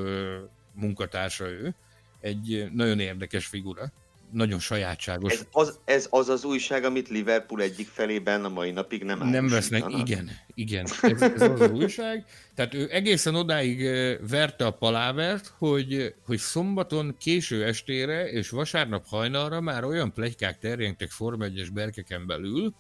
munkatársa 0.74 1.50
ő, 1.50 1.76
egy 2.20 2.70
nagyon 2.74 3.00
érdekes 3.00 3.46
figura, 3.46 3.92
nagyon 4.36 4.60
sajátságos. 4.60 5.34
Ez 5.34 5.46
az, 5.52 5.80
ez 5.86 6.08
az 6.10 6.30
az 6.30 6.44
újság, 6.44 6.84
amit 6.84 7.10
Liverpool 7.10 7.62
egyik 7.62 7.88
felében 7.88 8.46
a 8.46 8.50
mai 8.50 8.72
napig 8.72 9.04
nem 9.04 9.30
Nem 9.30 9.48
vesznek, 9.48 9.84
igen, 9.90 10.30
igen, 10.54 10.88
ez, 11.02 11.22
ez 11.22 11.42
az 11.42 11.62
az 11.62 11.72
újság. 11.72 12.26
Tehát 12.56 12.74
ő 12.74 12.88
egészen 12.92 13.36
odáig 13.36 13.90
verte 14.30 14.66
a 14.66 14.72
palávert, 14.72 15.54
hogy, 15.58 16.14
hogy 16.26 16.38
szombaton 16.38 17.16
késő 17.20 17.66
estére 17.66 18.30
és 18.30 18.50
vasárnap 18.50 19.08
hajnalra 19.08 19.62
már 19.62 19.84
olyan 19.84 20.14
plegykák 20.14 20.60
terjengtek 20.60 21.10
Form 21.10 21.42
1 21.42 21.70
berkeken 21.74 22.28
belül, 22.28 22.74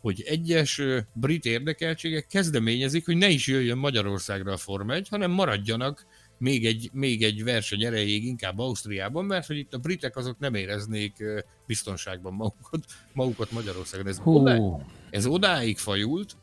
hogy 0.00 0.22
egyes 0.26 0.82
brit 1.12 1.44
érdekeltségek 1.44 2.26
kezdeményezik, 2.26 3.04
hogy 3.04 3.16
ne 3.16 3.28
is 3.28 3.46
jöjjön 3.46 3.78
Magyarországra 3.78 4.52
a 4.52 4.56
Form 4.56 4.90
1, 4.90 5.08
hanem 5.08 5.30
maradjanak 5.30 6.06
még 6.40 6.66
egy, 6.66 6.90
még 6.92 7.22
egy 7.22 7.44
verseny 7.44 7.84
erejéig 7.84 8.24
inkább 8.24 8.58
Ausztriában, 8.58 9.24
mert 9.24 9.46
hogy 9.46 9.56
itt 9.56 9.74
a 9.74 9.78
britek 9.78 10.16
azok 10.16 10.38
nem 10.38 10.54
éreznék 10.54 11.24
biztonságban 11.66 12.32
magukat, 12.32 12.84
magukat 13.12 13.50
Magyarországon. 13.50 14.06
Ez, 14.06 14.20
odáig, 14.24 14.62
ez 15.10 15.26
odáig 15.26 15.78
fajult, 15.78 16.36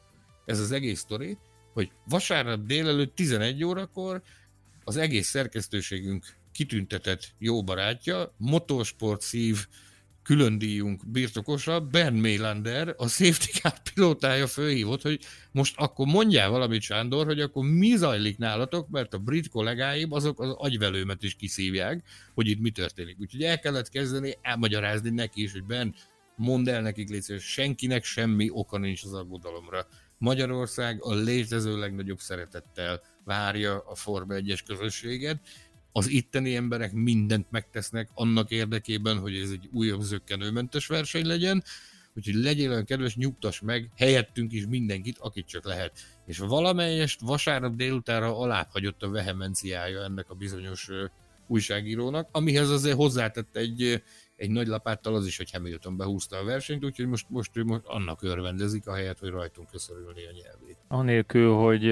ez 0.45 0.60
az 0.60 0.71
egész 0.71 0.99
sztori, 0.99 1.38
hogy 1.73 1.91
vasárnap 2.10 2.65
délelőtt 2.65 3.15
11 3.15 3.63
órakor 3.63 4.21
az 4.83 4.97
egész 4.97 5.27
szerkesztőségünk 5.27 6.25
kitüntetett 6.51 7.33
jó 7.38 7.63
barátja, 7.63 8.33
motorsport 8.38 9.21
szív, 9.21 9.67
külön 10.28 10.58
díjunk 10.58 11.10
birtokosa, 11.10 11.80
Ben 11.80 12.13
Melander, 12.13 12.94
a 12.98 13.08
safety 13.08 13.52
car 13.52 13.74
pilótája 13.94 14.48
fölhívott, 14.48 15.02
hogy 15.02 15.20
most 15.52 15.78
akkor 15.78 16.08
mondjál 16.08 16.50
valamit, 16.50 16.82
Sándor, 16.82 17.26
hogy 17.26 17.40
akkor 17.40 17.66
mi 17.66 17.96
zajlik 17.96 18.38
nálatok, 18.38 18.90
mert 18.90 19.13
a 19.13 19.18
brit 19.18 19.50
kollégáim 19.50 20.12
azok 20.12 20.40
az 20.40 20.50
agyvelőmet 20.58 21.24
is 21.24 21.36
kiszívják, 21.36 22.04
hogy 22.34 22.48
itt 22.48 22.60
mi 22.60 22.70
történik. 22.70 23.20
Úgyhogy 23.20 23.44
el 23.44 23.60
kellett 23.60 23.90
kezdeni 23.90 24.38
elmagyarázni 24.42 25.10
neki 25.10 25.42
is, 25.42 25.52
hogy 25.52 25.63
Ben, 25.63 25.96
mondd 26.36 26.70
el 26.70 26.82
nekik 26.82 27.10
légy 27.10 27.28
hogy 27.28 27.40
senkinek 27.40 28.04
semmi 28.04 28.50
oka 28.52 28.78
nincs 28.78 29.04
az 29.04 29.13
aggodalomra. 29.13 29.88
Magyarország 30.18 31.04
a 31.04 31.13
létező 31.13 31.78
legnagyobb 31.78 32.20
szeretettel 32.20 33.02
várja 33.24 33.80
a 33.80 33.96
Forma 33.96 34.34
1-es 34.38 34.60
közösséget, 34.68 35.40
az 35.97 36.10
itteni 36.10 36.55
emberek 36.55 36.93
mindent 36.93 37.51
megtesznek 37.51 38.10
annak 38.13 38.51
érdekében, 38.51 39.19
hogy 39.19 39.36
ez 39.36 39.49
egy 39.49 39.69
újabb 39.71 40.01
zöggenőmentes 40.01 40.88
verseny 40.88 41.25
legyen, 41.25 41.63
úgyhogy 42.15 42.33
legyél 42.33 42.69
olyan 42.69 42.86
kedves, 42.86 43.15
nyugtass 43.15 43.60
meg 43.60 43.89
helyettünk 43.95 44.53
is 44.53 44.67
mindenkit, 44.67 45.17
akit 45.19 45.47
csak 45.47 45.65
lehet. 45.65 45.91
és 46.25 46.38
valamelyest 46.38 47.19
vasárnap 47.21 47.75
délutánra 47.75 48.39
alábbhagyott 48.39 49.03
a 49.03 49.10
vehemenciája 49.10 50.03
ennek 50.03 50.29
a 50.29 50.33
bizonyos 50.33 50.89
újságírónak, 51.47 52.29
amihez 52.31 52.69
azért 52.69 52.95
hozzátett 52.95 53.55
egy, 53.55 54.03
egy 54.36 54.49
nagy 54.49 54.67
lapáttal 54.67 55.15
az 55.15 55.25
is, 55.25 55.38
hogy 55.38 55.51
Hamilton 55.51 55.97
behúzta 55.97 56.38
a 56.38 56.43
versenyt, 56.43 56.86
úgyhogy 56.86 57.07
most, 57.07 57.25
most 57.29 57.57
ő 57.57 57.63
most 57.63 57.86
annak 57.86 58.23
örvendezik, 58.23 58.88
ahelyett, 58.88 59.19
hogy 59.19 59.29
rajtunk 59.29 59.69
köszörülni 59.69 60.25
a 60.25 60.31
nyelvét. 60.41 60.77
Anélkül, 60.88 61.53
hogy 61.53 61.83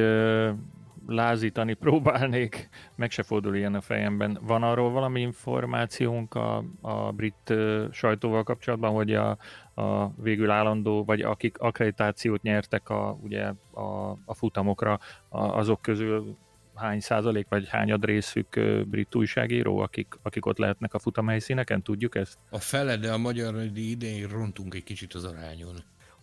lázítani 1.08 1.74
próbálnék, 1.74 2.70
meg 2.96 3.12
se 3.12 3.24
fordul 3.24 3.56
ilyen 3.56 3.76
a 3.76 3.82
fejemben. 3.82 4.40
Van 4.42 4.64
arról 4.64 4.92
valami 4.92 5.22
információnk 5.22 6.34
a, 6.36 6.64
a 6.82 7.12
brit 7.12 7.54
sajtóval 7.92 8.44
kapcsolatban, 8.44 8.94
hogy 8.94 9.14
a, 9.14 9.38
a 9.76 10.08
végül 10.22 10.52
állandó, 10.52 11.04
vagy 11.04 11.22
akik 11.22 11.58
akkreditációt 11.58 12.42
nyertek 12.42 12.90
a, 12.90 13.18
ugye 13.22 13.54
a, 13.72 14.10
a 14.26 14.34
futamokra, 14.34 15.00
a, 15.30 15.40
azok 15.40 15.82
közül 15.82 16.38
hány 16.76 17.00
százalék, 17.00 17.46
vagy 17.50 17.68
hányad 17.68 18.06
részük 18.06 18.60
brit 18.86 19.16
újságíró, 19.16 19.78
akik, 19.78 20.14
akik 20.22 20.46
ott 20.46 20.58
lehetnek 20.58 20.94
a 20.94 21.00
futamhelyszíneken, 21.00 21.82
tudjuk 21.82 22.16
ezt? 22.16 22.38
A 22.50 22.60
fele, 22.60 22.98
de 22.98 23.12
a 23.12 23.18
magyar 23.18 23.56
idején 23.76 24.28
rontunk 24.28 24.74
egy 24.74 24.84
kicsit 24.84 25.14
az 25.14 25.24
arányon. 25.24 25.76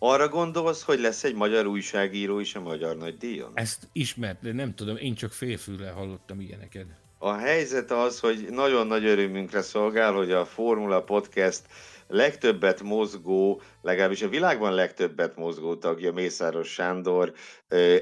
Arra 0.04 0.28
gondolsz, 0.28 0.82
hogy 0.82 1.00
lesz 1.00 1.24
egy 1.24 1.34
magyar 1.34 1.66
újságíró 1.66 2.38
is 2.38 2.54
a 2.54 2.60
magyar 2.60 2.96
nagy 2.96 3.16
díjon? 3.16 3.50
Ezt 3.54 3.88
ismert, 3.92 4.40
de 4.42 4.52
nem 4.52 4.74
tudom, 4.74 4.96
én 4.96 5.14
csak 5.14 5.32
félfülre 5.32 5.90
hallottam 5.90 6.40
ilyeneket. 6.40 6.86
A 7.18 7.32
helyzet 7.32 7.90
az, 7.90 8.20
hogy 8.20 8.46
nagyon 8.50 8.86
nagy 8.86 9.04
örömünkre 9.04 9.62
szolgál, 9.62 10.12
hogy 10.12 10.32
a 10.32 10.44
Formula 10.44 11.02
Podcast 11.02 11.62
legtöbbet 12.08 12.82
mozgó, 12.82 13.60
legalábbis 13.82 14.22
a 14.22 14.28
világban 14.28 14.74
legtöbbet 14.74 15.36
mozgó 15.36 15.74
tagja, 15.74 16.12
Mészáros 16.12 16.68
Sándor 16.72 17.32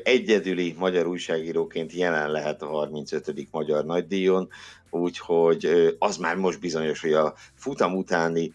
egyedüli 0.02 0.74
magyar 0.78 1.06
újságíróként 1.06 1.92
jelen 1.92 2.30
lehet 2.30 2.62
a 2.62 2.66
35. 2.66 3.50
Magyar 3.50 3.84
Nagydíjon, 3.84 4.48
úgyhogy 4.90 5.94
az 5.98 6.16
már 6.16 6.36
most 6.36 6.60
bizonyos, 6.60 7.00
hogy 7.00 7.12
a 7.12 7.34
futam 7.54 7.96
utáni 7.96 8.52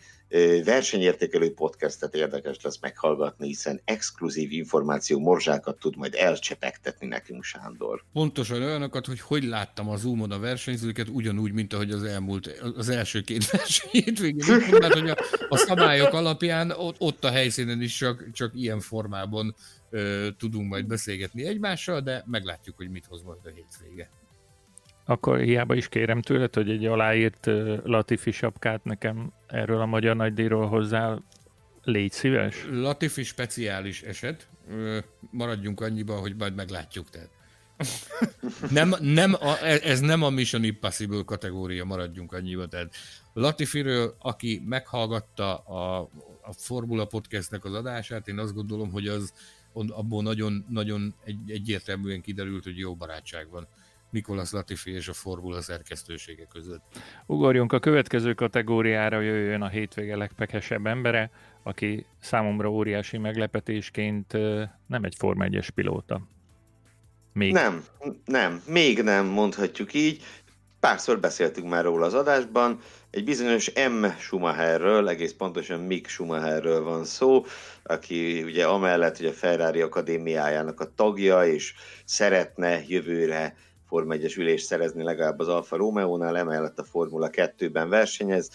versenyértékelő 0.63 1.53
podcastet 1.53 2.15
érdekes 2.15 2.61
lesz 2.61 2.79
meghallgatni, 2.81 3.47
hiszen 3.47 3.81
exkluzív 3.85 4.51
információ 4.51 5.19
morzsákat 5.19 5.79
tud 5.79 5.97
majd 5.97 6.15
elcsepegtetni 6.15 7.07
nekünk 7.07 7.43
Sándor. 7.43 8.03
Pontosan 8.13 8.61
olyanokat, 8.61 9.05
hogy 9.05 9.19
hogy 9.19 9.43
láttam 9.43 9.89
a 9.89 9.95
Zoomon 9.95 10.31
a 10.31 10.39
versenyzőket, 10.39 11.07
ugyanúgy, 11.07 11.51
mint 11.51 11.73
ahogy 11.73 11.91
az 11.91 12.03
elmúlt, 12.03 12.47
az 12.75 12.89
első 12.89 13.21
két 13.21 13.49
versenyét 13.51 14.19
végén. 14.19 14.77
Mert 14.79 14.93
hogy 14.93 15.09
a, 15.09 15.15
a 15.49 15.57
szabályok 15.57 16.13
alapján 16.13 16.71
ott, 16.71 16.95
ott 16.99 17.23
a 17.23 17.29
helyszínen 17.29 17.81
is 17.81 17.97
csak, 17.97 18.31
csak 18.31 18.51
ilyen 18.55 18.79
formában 18.79 19.55
ö, 19.89 20.27
tudunk 20.37 20.69
majd 20.69 20.85
beszélgetni 20.87 21.45
egymással, 21.45 22.01
de 22.01 22.23
meglátjuk, 22.25 22.77
hogy 22.77 22.89
mit 22.89 23.05
hoz 23.05 23.21
majd 23.21 23.39
a 23.43 23.49
hétvége. 23.49 24.09
Akkor 25.05 25.39
hiába 25.39 25.75
is 25.75 25.87
kérem 25.87 26.21
tőled, 26.21 26.53
hogy 26.53 26.69
egy 26.69 26.85
aláírt 26.85 27.45
Latifi 27.83 28.31
sapkát 28.31 28.83
nekem 28.83 29.33
erről 29.47 29.81
a 29.81 29.85
magyar 29.85 30.15
nagydíjról 30.15 30.67
hozzá 30.67 31.17
Légy 31.85 32.11
szíves. 32.11 32.65
Latifi 32.71 33.23
speciális 33.23 34.01
eset. 34.01 34.47
Maradjunk 35.31 35.81
annyiban, 35.81 36.19
hogy 36.19 36.35
majd 36.35 36.55
meglátjuk. 36.55 37.09
Tehát. 37.09 37.29
nem, 38.69 38.95
nem 38.99 39.33
a, 39.33 39.65
ez 39.65 39.99
nem 39.99 40.23
a 40.23 40.29
Mission 40.29 40.63
Impossible 40.63 41.21
kategória, 41.25 41.85
maradjunk 41.85 42.33
annyiban. 42.33 42.69
Tehát 42.69 42.95
Latifiről, 43.33 44.15
aki 44.19 44.63
meghallgatta 44.65 45.57
a, 45.57 46.09
a 46.41 46.53
Formula 46.53 47.05
Podcastnek 47.05 47.65
az 47.65 47.73
adását, 47.73 48.27
én 48.27 48.39
azt 48.39 48.53
gondolom, 48.53 48.91
hogy 48.91 49.07
az 49.07 49.33
abból 49.73 50.23
nagyon, 50.23 50.65
nagyon 50.69 51.15
egy, 51.23 51.51
egyértelműen 51.51 52.21
kiderült, 52.21 52.63
hogy 52.63 52.77
jó 52.77 52.95
barátság 52.95 53.49
van 53.49 53.67
Nikolas 54.15 54.51
Latifi 54.51 54.91
és 54.91 55.07
a 55.07 55.13
Formula 55.13 55.61
szerkesztősége 55.61 56.45
között. 56.45 56.83
Ugorjunk 57.25 57.73
a 57.73 57.79
következő 57.79 58.33
kategóriára, 58.33 59.21
jöjjön 59.21 59.61
a 59.61 59.67
hétvége 59.67 60.15
legpekesebb 60.15 60.85
embere, 60.85 61.31
aki 61.63 62.05
számomra 62.19 62.69
óriási 62.69 63.17
meglepetésként 63.17 64.33
nem 64.87 65.03
egy 65.03 65.15
Forma 65.17 65.45
1-es 65.47 65.67
pilóta. 65.75 66.21
Még. 67.33 67.53
Nem, 67.53 67.85
nem, 68.25 68.61
még 68.67 69.01
nem 69.01 69.25
mondhatjuk 69.25 69.93
így. 69.93 70.23
Párszor 70.79 71.19
beszéltünk 71.19 71.69
már 71.69 71.83
róla 71.83 72.05
az 72.05 72.13
adásban. 72.13 72.79
Egy 73.09 73.23
bizonyos 73.23 73.71
M. 73.73 74.05
Schumacherről, 74.19 75.09
egész 75.09 75.33
pontosan 75.33 75.79
Mick 75.79 76.07
Schumacherről 76.07 76.83
van 76.83 77.05
szó, 77.05 77.45
aki 77.83 78.43
ugye 78.43 78.65
amellett, 78.65 79.17
hogy 79.17 79.25
a 79.25 79.31
Ferrari 79.31 79.81
Akadémiájának 79.81 80.79
a 80.79 80.93
tagja, 80.95 81.45
és 81.45 81.73
szeretne 82.05 82.83
jövőre 82.87 83.55
Forma 83.87 84.15
1-es 84.17 84.37
ülést 84.37 84.65
szerezni 84.65 85.03
legalább 85.03 85.39
az 85.39 85.47
Alfa 85.47 85.75
Romeo-nál, 85.75 86.37
emellett 86.37 86.79
a 86.79 86.83
Formula 86.83 87.29
2-ben 87.31 87.89
versenyez. 87.89 88.49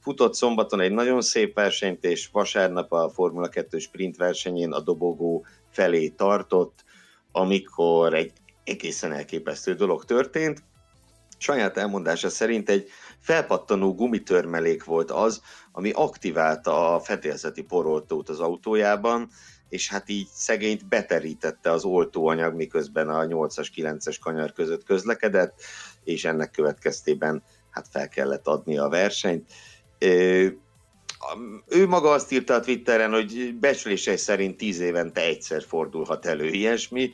Futott 0.00 0.34
szombaton 0.34 0.80
egy 0.80 0.92
nagyon 0.92 1.22
szép 1.22 1.54
versenyt, 1.54 2.04
és 2.04 2.28
vasárnap 2.32 2.92
a 2.92 3.08
Formula 3.08 3.48
2 3.48 3.78
sprint 3.78 4.16
versenyén 4.16 4.72
a 4.72 4.80
dobogó 4.80 5.46
felé 5.70 6.08
tartott, 6.08 6.84
amikor 7.32 8.14
egy 8.14 8.32
egészen 8.64 9.12
elképesztő 9.12 9.74
dolog 9.74 10.04
történt. 10.04 10.62
Saját 11.38 11.76
elmondása 11.76 12.28
szerint 12.28 12.68
egy 12.68 12.88
felpattanó 13.18 13.94
gumitörmelék 13.94 14.84
volt 14.84 15.10
az, 15.10 15.42
ami 15.72 15.90
aktiválta 15.90 16.94
a 16.94 17.00
fedélzeti 17.00 17.62
poroltót 17.62 18.28
az 18.28 18.40
autójában, 18.40 19.30
és 19.68 19.88
hát 19.88 20.08
így 20.08 20.26
szegényt 20.32 20.88
beterítette 20.88 21.70
az 21.70 21.84
oltóanyag, 21.84 22.54
miközben 22.54 23.08
a 23.08 23.24
8-as, 23.24 23.68
9-es 23.76 24.16
kanyar 24.20 24.52
között 24.52 24.84
közlekedett, 24.84 25.60
és 26.04 26.24
ennek 26.24 26.50
következtében 26.50 27.42
hát 27.70 27.86
fel 27.90 28.08
kellett 28.08 28.46
adni 28.46 28.78
a 28.78 28.88
versenyt. 28.88 29.52
Ő 31.68 31.86
maga 31.86 32.10
azt 32.10 32.32
írta 32.32 32.54
a 32.54 32.60
Twitteren, 32.60 33.12
hogy 33.12 33.56
becslései 33.60 34.16
szerint 34.16 34.56
10 34.56 34.80
évente 34.80 35.20
egyszer 35.20 35.62
fordulhat 35.62 36.26
elő 36.26 36.48
ilyesmi. 36.48 37.10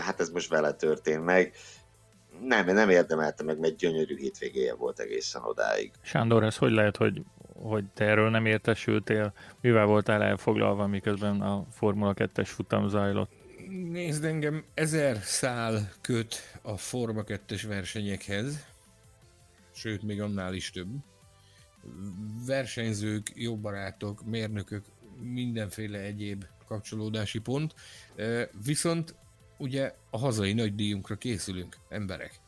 Hát 0.00 0.20
ez 0.20 0.30
most 0.30 0.48
vele 0.48 0.72
történt 0.72 1.24
meg. 1.24 1.54
Nem, 2.40 2.66
nem 2.66 2.90
érdemelte 2.90 3.44
meg, 3.44 3.58
mert 3.58 3.76
gyönyörű 3.76 4.16
hétvégéje 4.16 4.74
volt 4.74 5.00
egészen 5.00 5.42
odáig. 5.42 5.92
Sándor, 6.02 6.44
ez 6.44 6.56
hogy 6.56 6.72
lehet, 6.72 6.96
hogy 6.96 7.22
hogy 7.62 7.84
te 7.94 8.04
erről 8.04 8.30
nem 8.30 8.46
értesültél, 8.46 9.32
mivel 9.60 9.86
voltál 9.86 10.22
elfoglalva, 10.22 10.86
miközben 10.86 11.40
a 11.40 11.66
Formula 11.70 12.14
2-es 12.16 12.48
futam 12.48 12.88
zajlott? 12.88 13.30
Nézd 13.68 14.24
engem, 14.24 14.64
ezer 14.74 15.16
szál 15.16 15.90
köt 16.00 16.58
a 16.62 16.76
Forma 16.76 17.22
2-es 17.26 17.64
versenyekhez, 17.68 18.66
sőt, 19.74 20.02
még 20.02 20.20
annál 20.20 20.54
is 20.54 20.70
több. 20.70 20.88
Versenyzők, 22.46 23.32
jó 23.34 23.56
barátok, 23.56 24.24
mérnökök, 24.24 24.84
mindenféle 25.20 25.98
egyéb 25.98 26.44
kapcsolódási 26.66 27.38
pont. 27.38 27.74
Viszont 28.64 29.14
ugye 29.56 29.94
a 30.10 30.18
hazai 30.18 30.52
nagydíjunkra 30.52 31.16
készülünk, 31.16 31.76
emberek 31.88 32.40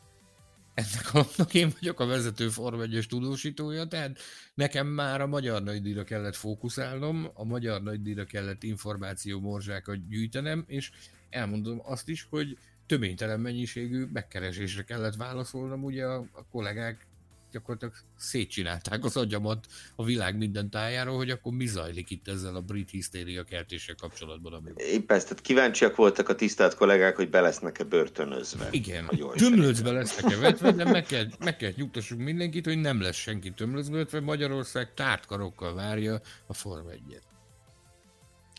ennek 0.73 1.13
alapnak 1.13 1.53
én 1.53 1.73
vagyok 1.79 1.99
a 1.99 2.05
vezető 2.05 2.49
Form 2.49 2.81
1 2.81 3.05
tudósítója, 3.09 3.85
tehát 3.85 4.19
nekem 4.53 4.87
már 4.87 5.21
a 5.21 5.27
magyar 5.27 5.63
nagydíjra 5.63 6.03
kellett 6.03 6.35
fókuszálnom, 6.35 7.29
a 7.33 7.43
magyar 7.43 7.81
nagydíjra 7.81 8.25
kellett 8.25 8.63
információ 8.63 9.39
morzsákat 9.39 10.07
gyűjtenem, 10.07 10.63
és 10.67 10.91
elmondom 11.29 11.81
azt 11.83 12.09
is, 12.09 12.27
hogy 12.29 12.57
töménytelen 12.85 13.39
mennyiségű 13.39 14.05
megkeresésre 14.13 14.83
kellett 14.83 15.15
válaszolnom, 15.15 15.83
ugye 15.83 16.05
a, 16.05 16.27
a 16.31 16.45
kollégák 16.51 17.07
gyakorlatilag 17.51 17.93
szétcsinálták 18.17 19.03
az 19.03 19.17
agyamat 19.17 19.65
a 19.95 20.03
világ 20.03 20.37
minden 20.37 20.69
tájáról, 20.69 21.17
hogy 21.17 21.29
akkor 21.29 21.53
mi 21.53 21.65
zajlik 21.65 22.09
itt 22.09 22.27
ezzel 22.27 22.55
a 22.55 22.61
brit 22.61 22.89
hisztéria 22.89 23.43
keltéssel 23.43 23.95
kapcsolatban. 23.95 24.53
Amiben. 24.53 24.85
Épp 24.85 25.11
ezt, 25.11 25.27
tehát 25.27 25.43
kíváncsiak 25.43 25.95
voltak 25.95 26.29
a 26.29 26.35
tisztelt 26.35 26.75
kollégák, 26.75 27.15
hogy 27.15 27.29
be 27.29 27.41
lesznek-e 27.41 27.83
börtönözve. 27.83 28.67
Igen, 28.71 29.09
tömlöcbe 29.35 29.91
lesznek-e 29.91 30.37
vetve, 30.37 30.71
de 30.71 30.83
meg 30.83 31.05
kell, 31.05 31.25
meg 31.39 31.57
kell 31.57 31.71
nyugtassuk 31.75 32.19
mindenkit, 32.19 32.65
hogy 32.65 32.77
nem 32.77 33.01
lesz 33.01 33.15
senki 33.15 33.51
tömlözve 33.51 33.97
vetve, 33.97 34.19
Magyarország 34.19 34.93
tártkarokkal 34.93 35.73
várja 35.73 36.21
a 36.45 36.53
Form 36.53 36.87
1-et 36.87 37.30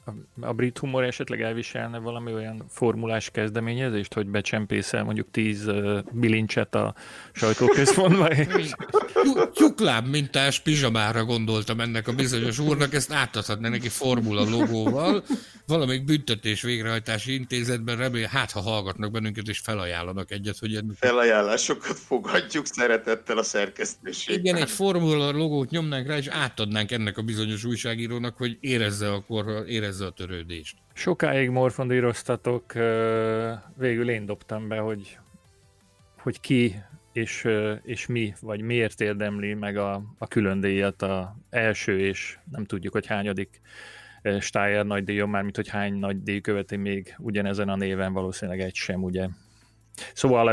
a, 0.05 0.11
a 0.47 0.53
brit 0.53 0.79
humor 0.79 1.05
esetleg 1.05 1.43
elviselne 1.43 1.99
valami 1.99 2.33
olyan 2.33 2.65
formulás 2.69 3.31
kezdeményezést, 3.31 4.15
hogy 4.15 4.27
becsempészel 4.27 5.05
mondjuk 5.05 5.31
tíz 5.31 5.67
uh, 5.67 5.99
bilincset 6.13 6.75
a 6.75 6.95
sajtóközpontba? 7.33 8.29
És... 8.31 8.71
Tyukláb 9.53 10.07
mintás 10.07 10.61
pizsamára 10.61 11.25
gondoltam 11.25 11.81
ennek 11.81 12.09
a 12.09 12.13
bizonyos 12.13 12.59
úrnak, 12.59 12.95
ezt 12.95 13.13
átadhatná 13.13 13.69
neki 13.69 13.89
formula 13.89 14.51
logóval, 14.51 15.25
valamelyik 15.67 16.05
büntetés 16.05 16.63
végrehajtási 16.63 17.35
intézetben 17.35 17.97
remél, 17.97 18.27
hát 18.27 18.51
ha 18.51 18.61
hallgatnak 18.61 19.11
bennünket 19.11 19.49
és 19.49 19.59
felajánlanak 19.59 20.31
egyet, 20.31 20.59
hogy 20.59 20.75
ennek... 20.75 20.97
Felajánlásokat 20.97 21.99
fogadjuk 21.99 22.67
szeretettel 22.67 23.39
a 23.39 23.43
szerkesztőségben. 23.43 24.45
Igen, 24.45 24.63
egy 24.63 24.71
formula 24.71 25.31
logót 25.31 25.71
nyomnánk 25.71 26.07
rá, 26.07 26.17
és 26.17 26.27
átadnánk 26.27 26.91
ennek 26.91 27.19
a 27.19 27.23
bizonyos 27.23 27.65
újságírónak, 27.65 28.37
hogy 28.37 28.57
érezze 28.61 29.13
akkor, 29.13 29.65
érezze 29.67 29.92
jelezze 29.93 30.07
a 30.07 30.27
törődést. 30.27 30.77
Sokáig 30.93 31.51
morfondíroztatok, 31.51 32.73
végül 33.77 34.11
én 34.11 34.27
dobtam 34.27 34.69
be, 34.69 34.79
hogy, 34.79 35.19
hogy 36.19 36.41
ki 36.41 36.83
és, 37.13 37.49
és 37.83 38.07
mi, 38.07 38.35
vagy 38.41 38.61
miért 38.61 39.01
érdemli 39.01 39.55
meg 39.55 39.77
a, 39.77 40.03
a 40.19 40.27
külön 40.27 40.61
díjat 40.61 41.03
a 41.03 41.37
első 41.51 41.99
és 41.99 42.39
nem 42.51 42.65
tudjuk, 42.65 42.93
hogy 42.93 43.07
hányadik 43.07 43.61
Steyer 44.41 44.87
nagy 44.87 45.05
díjon, 45.05 45.29
mármint 45.29 45.57
hogy 45.57 45.69
hány 45.69 45.95
nagy 45.95 46.23
díj 46.23 46.41
követi 46.41 46.77
még 46.77 47.15
ugyanezen 47.19 47.69
a 47.69 47.77
néven, 47.77 48.13
valószínűleg 48.13 48.61
egy 48.61 48.75
sem, 48.75 49.03
ugye. 49.03 49.29
Szóval 50.15 50.49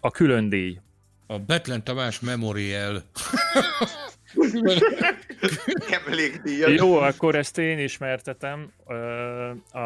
a 0.00 0.10
külön 0.10 0.48
díj. 0.48 0.80
A 1.26 1.38
Betlen 1.38 1.84
Tamás 1.84 2.20
Memorial. 2.20 3.02
Jó, 6.76 6.96
akkor 6.96 7.34
ezt 7.34 7.58
én 7.58 7.78
ismertetem. 7.78 8.72
A, 9.72 9.78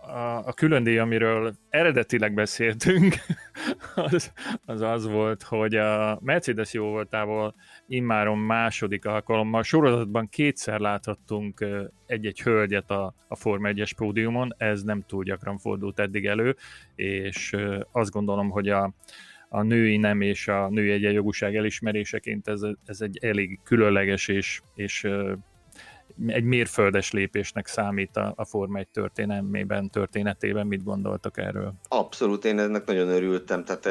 a, 0.00 0.46
a 0.46 0.52
külön 0.52 0.82
díj, 0.82 0.98
amiről 0.98 1.54
eredetileg 1.68 2.34
beszéltünk, 2.34 3.14
az, 3.94 4.32
az 4.64 4.80
az 4.80 5.06
volt, 5.06 5.42
hogy 5.42 5.74
a 5.74 6.18
Mercedes 6.22 6.72
jó 6.72 6.84
voltából 6.84 7.54
immáron 7.86 8.38
második 8.38 9.04
alkalommal 9.04 9.62
sorozatban 9.62 10.28
kétszer 10.28 10.80
láthattunk 10.80 11.66
egy-egy 12.06 12.40
hölgyet 12.40 12.90
a, 12.90 13.14
a 13.28 13.36
Forma 13.36 13.68
1-es 13.72 13.90
pódiumon, 13.96 14.54
ez 14.56 14.82
nem 14.82 15.04
túl 15.06 15.24
gyakran 15.24 15.58
fordult 15.58 15.98
eddig 15.98 16.26
elő, 16.26 16.56
és 16.94 17.56
azt 17.92 18.10
gondolom, 18.10 18.50
hogy 18.50 18.68
a, 18.68 18.92
a 19.52 19.62
női 19.62 19.96
nem 19.96 20.20
és 20.20 20.48
a 20.48 20.68
női 20.68 20.90
egyenjogúság 20.90 21.56
elismeréseként 21.56 22.48
ez, 22.48 22.60
ez 22.84 23.00
egy 23.00 23.18
elég 23.22 23.58
különleges 23.64 24.28
és, 24.28 24.60
és 24.74 25.08
egy 26.26 26.44
mérföldes 26.44 27.12
lépésnek 27.12 27.66
számít 27.66 28.16
a, 28.16 28.32
a 28.36 28.44
Forma 28.44 28.78
1 28.78 28.88
történelmében, 28.88 29.90
történetében. 29.90 30.66
Mit 30.66 30.84
gondoltak 30.84 31.38
erről? 31.38 31.74
Abszolút, 31.88 32.44
én 32.44 32.58
ennek 32.58 32.84
nagyon 32.84 33.08
örültem. 33.08 33.64
Tehát 33.64 33.88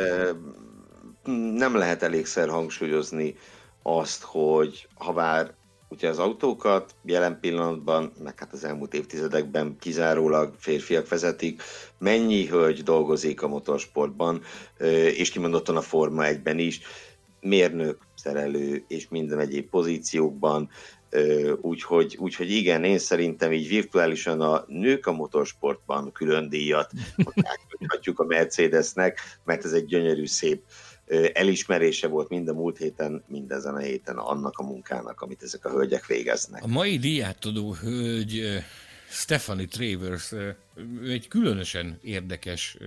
nem 1.56 1.76
lehet 1.76 2.04
elégszer 2.04 2.50
hangsúlyozni 2.50 3.36
azt, 3.84 4.24
hogy 4.24 4.88
ha 4.96 5.14
bár 5.14 5.54
ugye 5.90 6.10
az 6.10 6.20
autókat 6.20 6.96
jelen 7.04 7.40
pillanatban, 7.40 8.12
meg 8.24 8.40
hát 8.40 8.54
az 8.54 8.64
elmúlt 8.64 8.94
évtizedekben 8.94 9.76
kizárólag 9.80 10.56
férfiak 10.58 11.10
vezetik, 11.10 11.62
mennyi 11.98 12.48
hölgy 12.48 12.84
dolgozik 12.84 13.42
a 13.42 13.48
motorsportban, 13.48 14.42
és 15.16 15.30
kimondottan 15.30 15.78
a 15.78 15.82
Forma 15.82 16.24
1-ben 16.26 16.60
is, 16.60 16.82
mérnök, 17.42 17.98
szerelő 18.16 18.84
és 18.88 19.08
minden 19.10 19.40
egyéb 19.40 19.70
pozíciókban, 19.70 20.70
úgyhogy, 21.62 22.18
úgyhogy 22.20 22.52
igen, 22.52 22.84
én 22.84 22.98
szerintem 22.98 23.52
így 23.52 23.68
virtuálisan 23.68 24.42
a 24.42 24.64
nők 24.68 25.06
a 25.06 25.12
motorsportban 25.12 26.12
külön 26.12 26.50
díjat 26.50 26.92
adjuk 27.98 28.20
a 28.20 28.26
Mercedesnek, 28.26 29.20
mert 29.44 29.66
ez 29.66 29.72
egy 29.72 29.86
gyönyörű, 29.86 30.26
szép 30.26 30.64
elismerése 31.34 32.08
volt 32.08 32.30
mind 32.30 32.48
a 32.48 32.54
múlt 32.54 32.78
héten, 32.78 33.24
mind 33.28 33.52
ezen 33.52 33.76
a 33.76 33.80
héten 33.80 34.18
annak 34.18 34.58
a 34.58 34.64
munkának, 34.64 35.22
amit 35.22 35.44
ezek 35.44 35.66
a 35.66 35.70
hölgyek 35.70 36.06
végeznek. 36.06 36.64
A 36.64 36.68
mai 36.68 36.98
díjátadó 36.98 37.74
hölgy 37.74 38.64
Stephanie 39.10 39.68
Travers, 39.68 40.34
egy 41.04 41.28
különösen 41.28 42.00
érdekes 42.02 42.78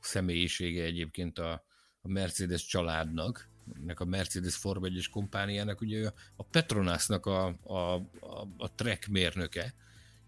személyisége 0.00 0.82
egyébként 0.82 1.38
a, 1.38 1.64
a 2.00 2.08
Mercedes 2.08 2.66
családnak, 2.66 3.48
nek 3.84 4.00
a 4.00 4.04
Mercedes 4.04 4.56
Form 4.56 4.84
1 4.84 5.08
kompániának, 5.10 5.80
ugye 5.80 6.10
a 6.36 6.42
Petronasnak 6.42 7.26
a, 7.26 7.46
a, 7.62 7.74
a, 7.74 8.48
a 8.56 8.74
track 8.74 9.06
mérnöke, 9.06 9.74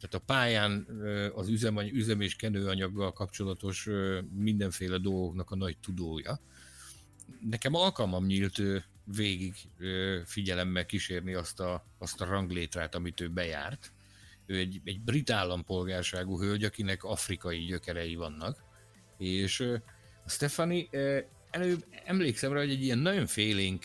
tehát 0.01 0.15
a 0.15 0.19
pályán 0.19 0.87
az 1.35 1.49
üzem, 1.49 1.79
üzem 1.79 2.21
és 2.21 2.37
kenőanyaggal 2.37 3.13
kapcsolatos 3.13 3.89
mindenféle 4.35 4.99
dolgoknak 4.99 5.51
a 5.51 5.57
nagy 5.57 5.79
tudója. 5.79 6.41
Nekem 7.41 7.75
alkalmam 7.75 8.27
nyílt 8.27 8.63
végig 9.05 9.55
figyelemmel 10.25 10.87
kísérni 10.87 11.35
azt 11.35 11.61
a, 11.61 11.85
azt 11.99 12.21
a 12.21 12.25
ranglétrát, 12.25 12.95
amit 12.95 13.21
ő 13.21 13.29
bejárt. 13.29 13.93
Ő 14.47 14.57
egy, 14.57 14.81
egy 14.85 15.01
brit 15.01 15.31
állampolgárságú 15.31 16.41
hölgy, 16.41 16.65
akinek 16.65 17.05
afrikai 17.05 17.65
gyökerei 17.65 18.15
vannak, 18.15 18.65
és 19.19 19.61
a 20.25 20.29
Stefani 20.29 20.89
előbb 21.51 21.85
emlékszem 22.05 22.53
rá, 22.53 22.59
hogy 22.59 22.71
egy 22.71 22.83
ilyen 22.83 22.99
nagyon 22.99 23.27
félénk, 23.27 23.85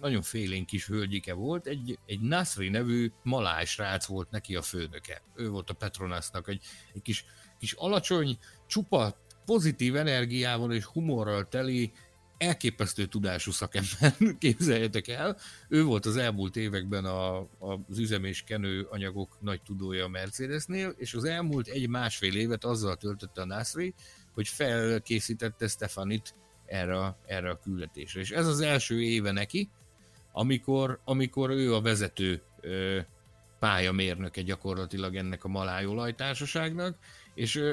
nagyon 0.00 0.22
félénk 0.22 0.66
kis 0.66 0.86
hölgyike 0.86 1.32
volt, 1.32 1.66
egy, 1.66 1.98
egy 2.06 2.20
Nasri 2.20 2.68
nevű 2.68 3.12
maláj 3.22 3.64
srác 3.64 4.06
volt 4.06 4.30
neki 4.30 4.56
a 4.56 4.62
főnöke. 4.62 5.22
Ő 5.34 5.48
volt 5.48 5.70
a 5.70 5.74
Petronasnak, 5.74 6.48
egy, 6.48 6.62
egy 6.94 7.02
kis, 7.02 7.24
kis 7.58 7.72
alacsony, 7.72 8.38
csupa 8.66 9.16
pozitív 9.44 9.96
energiával 9.96 10.72
és 10.72 10.84
humorral 10.84 11.48
teli, 11.48 11.92
elképesztő 12.38 13.06
tudású 13.06 13.50
szakember, 13.50 14.14
képzeljetek 14.38 15.08
el. 15.08 15.36
Ő 15.68 15.84
volt 15.84 16.06
az 16.06 16.16
elmúlt 16.16 16.56
években 16.56 17.04
a, 17.04 17.38
a, 17.38 17.80
az 17.88 17.98
üzem 17.98 18.24
és 18.24 18.42
kenő 18.42 18.86
anyagok 18.90 19.36
nagy 19.40 19.62
tudója 19.62 20.04
a 20.04 20.08
Mercedesnél, 20.08 20.94
és 20.96 21.14
az 21.14 21.24
elmúlt 21.24 21.66
egy-másfél 21.66 22.36
évet 22.36 22.64
azzal 22.64 22.96
töltötte 22.96 23.40
a 23.40 23.44
Nasri, 23.44 23.94
hogy 24.34 24.48
felkészítette 24.48 25.68
Stefanit 25.68 26.34
erre, 26.66 27.16
erre 27.26 27.50
a 27.50 27.58
küldetésre. 27.58 28.20
És 28.20 28.30
ez 28.30 28.46
az 28.46 28.60
első 28.60 29.02
éve 29.02 29.30
neki, 29.30 29.70
amikor, 30.32 31.00
amikor 31.04 31.50
ő 31.50 31.74
a 31.74 31.80
vezető 31.80 32.42
ö, 32.60 33.00
pályamérnöke 33.58 34.42
gyakorlatilag 34.42 35.16
ennek 35.16 35.44
a 35.44 35.48
malájolajtársaságnak, 35.48 36.98
és 37.34 37.64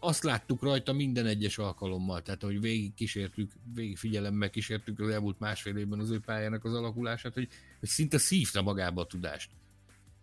azt 0.00 0.22
láttuk 0.22 0.62
rajta 0.62 0.92
minden 0.92 1.26
egyes 1.26 1.58
alkalommal, 1.58 2.22
tehát 2.22 2.42
hogy 2.42 2.60
végig 2.60 2.94
kísértük, 2.94 3.52
végig 3.74 3.96
figyelemmel 3.96 4.50
kísértük 4.50 5.00
az 5.00 5.08
elmúlt 5.08 5.38
másfél 5.38 5.76
évben 5.76 6.00
az 6.00 6.10
ő 6.10 6.20
pályának 6.20 6.64
az 6.64 6.74
alakulását, 6.74 7.34
hogy, 7.34 7.48
hogy 7.80 7.88
szinte 7.88 8.18
szívta 8.18 8.62
magába 8.62 9.00
a 9.00 9.06
tudást 9.06 9.50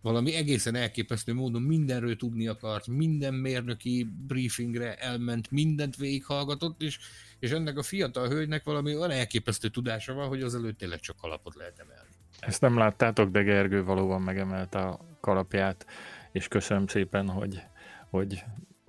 valami 0.01 0.35
egészen 0.35 0.75
elképesztő 0.75 1.33
módon 1.33 1.61
mindenről 1.61 2.15
tudni 2.15 2.47
akart, 2.47 2.87
minden 2.87 3.33
mérnöki 3.33 4.07
briefingre 4.27 4.95
elment, 4.95 5.51
mindent 5.51 5.95
végighallgatott, 5.95 6.81
és, 6.81 6.99
és 7.39 7.51
ennek 7.51 7.77
a 7.77 7.83
fiatal 7.83 8.27
hölgynek 8.27 8.63
valami 8.63 8.95
olyan 8.95 9.11
elképesztő 9.11 9.67
tudása 9.67 10.13
van, 10.13 10.27
hogy 10.27 10.41
az 10.41 10.55
előtt 10.55 10.77
tényleg 10.77 10.99
csak 10.99 11.17
kalapot 11.17 11.55
lehet 11.55 11.79
emelni. 11.79 12.09
Ezt 12.39 12.61
nem 12.61 12.77
láttátok, 12.77 13.29
de 13.29 13.41
Gergő 13.41 13.83
valóban 13.83 14.21
megemelte 14.21 14.79
a 14.79 15.17
kalapját, 15.21 15.85
és 16.31 16.47
köszönöm 16.47 16.87
szépen, 16.87 17.29
hogy, 17.29 17.61
hogy, 18.09 18.43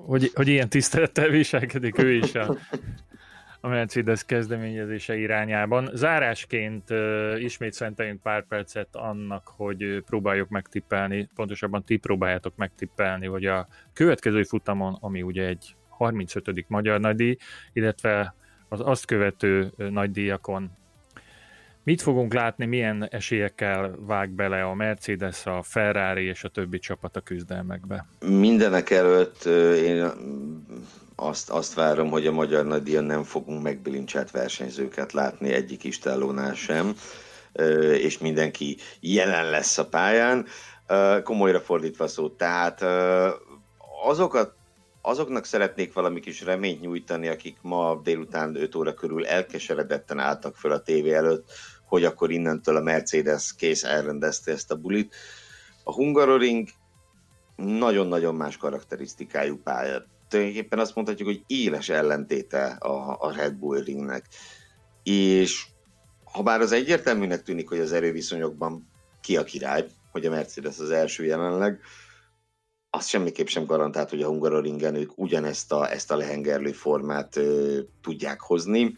hogy, 0.06 0.30
hogy 0.34 0.48
ilyen 0.48 0.68
tisztelettel 0.68 1.28
viselkedik 1.28 1.98
ő 1.98 2.12
is 2.12 2.34
a 2.34 2.56
a 3.60 3.68
Mercedes 3.68 4.24
kezdeményezése 4.24 5.16
irányában. 5.16 5.90
Zárásként 5.92 6.90
uh, 6.90 7.42
ismét 7.42 7.72
szenteljünk 7.72 8.22
pár 8.22 8.46
percet 8.46 8.96
annak, 8.96 9.52
hogy 9.56 10.02
próbáljuk 10.06 10.48
megtippelni, 10.48 11.28
pontosabban 11.34 11.84
ti 11.84 11.96
próbáljátok 11.96 12.56
megtippelni, 12.56 13.26
hogy 13.26 13.44
a 13.44 13.68
következő 13.92 14.42
futamon, 14.42 14.96
ami 15.00 15.22
ugye 15.22 15.46
egy 15.46 15.76
35. 15.88 16.64
magyar 16.68 17.00
nagydíj, 17.00 17.36
illetve 17.72 18.34
az 18.68 18.80
azt 18.84 19.04
követő 19.04 19.72
nagydíjakon 19.76 20.70
Mit 21.88 22.02
fogunk 22.02 22.34
látni, 22.34 22.66
milyen 22.66 23.08
esélyekkel 23.10 23.94
vág 23.98 24.30
bele 24.30 24.62
a 24.62 24.74
Mercedes, 24.74 25.46
a 25.46 25.62
Ferrari 25.62 26.24
és 26.24 26.44
a 26.44 26.48
többi 26.48 26.78
csapat 26.78 27.16
a 27.16 27.20
küzdelmekbe? 27.20 28.06
Mindenek 28.26 28.90
előtt 28.90 29.44
én 29.74 30.10
azt, 31.16 31.50
azt 31.50 31.74
várom, 31.74 32.10
hogy 32.10 32.26
a 32.26 32.32
magyar 32.32 32.64
nagydíjon 32.64 33.04
nem 33.04 33.22
fogunk 33.22 33.62
megbilincselt 33.62 34.30
versenyzőket 34.30 35.12
látni 35.12 35.52
egyik 35.52 35.84
istálónál 35.84 36.54
sem, 36.54 36.94
és 37.92 38.18
mindenki 38.18 38.76
jelen 39.00 39.50
lesz 39.50 39.78
a 39.78 39.86
pályán. 39.86 40.46
Komolyra 41.22 41.60
fordítva 41.60 42.06
szó, 42.06 42.28
tehát 42.28 42.84
azokat 44.04 44.56
azoknak 45.02 45.44
szeretnék 45.44 45.92
valami 45.92 46.20
kis 46.20 46.44
reményt 46.44 46.80
nyújtani, 46.80 47.28
akik 47.28 47.56
ma 47.62 48.00
délután 48.02 48.56
5 48.56 48.74
óra 48.74 48.94
körül 48.94 49.26
elkeseredetten 49.26 50.18
álltak 50.18 50.56
föl 50.56 50.72
a 50.72 50.82
tévé 50.82 51.12
előtt, 51.12 51.50
hogy 51.88 52.04
akkor 52.04 52.30
innentől 52.30 52.76
a 52.76 52.80
Mercedes 52.82 53.54
kész 53.54 53.84
elrendezte 53.84 54.52
ezt 54.52 54.70
a 54.70 54.76
bulit. 54.76 55.14
A 55.84 55.92
Hungaroring 55.92 56.68
nagyon-nagyon 57.56 58.34
más 58.34 58.56
karakterisztikájú 58.56 59.60
pálya 59.62 60.04
tulajdonképpen 60.28 60.78
azt 60.78 60.94
mondhatjuk, 60.94 61.28
hogy 61.28 61.42
éles 61.46 61.88
ellentéte 61.88 62.66
a, 62.66 63.16
a 63.20 63.32
Red 63.32 63.54
Bull 63.54 63.82
ringnek. 63.82 64.26
És 65.02 65.66
ha 66.24 66.42
bár 66.42 66.60
az 66.60 66.72
egyértelműnek 66.72 67.42
tűnik, 67.42 67.68
hogy 67.68 67.78
az 67.78 67.92
erőviszonyokban 67.92 68.88
ki 69.20 69.36
a 69.36 69.44
király, 69.44 69.86
hogy 70.12 70.26
a 70.26 70.30
Mercedes 70.30 70.78
az 70.78 70.90
első 70.90 71.24
jelenleg, 71.24 71.80
az 72.90 73.06
semmiképp 73.06 73.46
sem 73.46 73.64
garantált, 73.64 74.10
hogy 74.10 74.22
a 74.22 74.26
Hungaroringen 74.26 74.94
ők 74.94 75.18
ugyanezt 75.18 75.72
a, 75.72 75.90
ezt 75.90 76.10
a 76.10 76.16
lehengerlő 76.16 76.72
formát 76.72 77.36
ö, 77.36 77.78
tudják 78.02 78.40
hozni. 78.40 78.96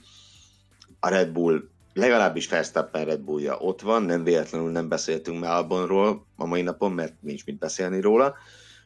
A 1.01 1.09
Red 1.09 1.33
Bull, 1.33 1.63
legalábbis 1.93 2.49
Verstappen 2.49 3.05
Red 3.05 3.21
Bullja 3.21 3.57
ott 3.59 3.81
van, 3.81 4.03
nem 4.03 4.25
véletlenül 4.25 4.71
nem 4.71 4.89
beszéltünk 4.89 5.41
már 5.41 5.53
Albonról 5.53 6.27
a 6.37 6.47
mai 6.47 6.63
napon, 6.63 6.93
mert 6.93 7.15
nincs 7.21 7.45
mit 7.45 7.59
beszélni 7.59 8.01
róla 8.01 8.35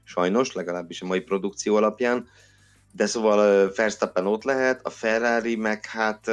sajnos, 0.05 0.53
legalábbis 0.53 1.03
a 1.03 1.07
mai 1.07 1.21
produkció 1.21 1.77
alapján, 1.77 2.29
de 2.93 3.07
szóval 3.07 3.73
Verstappen 3.77 4.27
ott 4.27 4.45
lehet, 4.45 4.87
a 4.87 4.91
Ferrari 4.91 5.57
meg 5.57 5.87
hát 5.87 6.31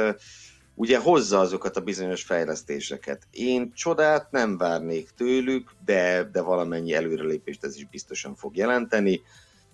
ugye 0.74 0.98
hozza 0.98 1.38
azokat 1.38 1.76
a 1.76 1.80
bizonyos 1.80 2.22
fejlesztéseket. 2.22 3.26
Én 3.30 3.72
csodát 3.74 4.30
nem 4.30 4.58
várnék 4.58 5.10
tőlük, 5.16 5.70
de, 5.84 6.28
de 6.32 6.40
valamennyi 6.40 6.94
előrelépést 6.94 7.64
ez 7.64 7.76
is 7.76 7.88
biztosan 7.88 8.34
fog 8.34 8.56
jelenteni. 8.56 9.20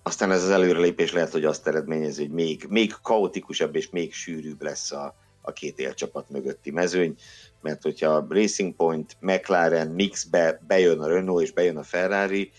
Aztán 0.03 0.31
ez 0.31 0.43
az 0.43 0.51
előrelépés 0.51 1.13
lehet, 1.13 1.33
hogy 1.33 1.45
azt 1.45 1.67
eredményezi, 1.67 2.23
hogy 2.23 2.35
még, 2.35 2.67
még 2.69 2.95
kaotikusabb 3.03 3.77
és 3.77 3.91
még 3.91 4.13
sűrűbb 4.13 4.63
lesz 4.63 4.93
a, 4.93 5.15
a 5.49 5.53
két 5.53 5.79
élcsapat 5.79 6.31
mögötti 6.31 6.71
mezőny, 6.71 7.17
mert 7.61 7.83
hogyha 7.83 8.27
Racing 8.29 8.75
Point, 8.75 9.17
McLaren 9.21 9.89
mixbe 9.89 10.61
bejön 10.67 11.01
a 11.01 11.07
Renault 11.07 11.43
és 11.43 11.53
bejön 11.53 11.77
a 11.77 11.83
Ferrari, 11.83 12.51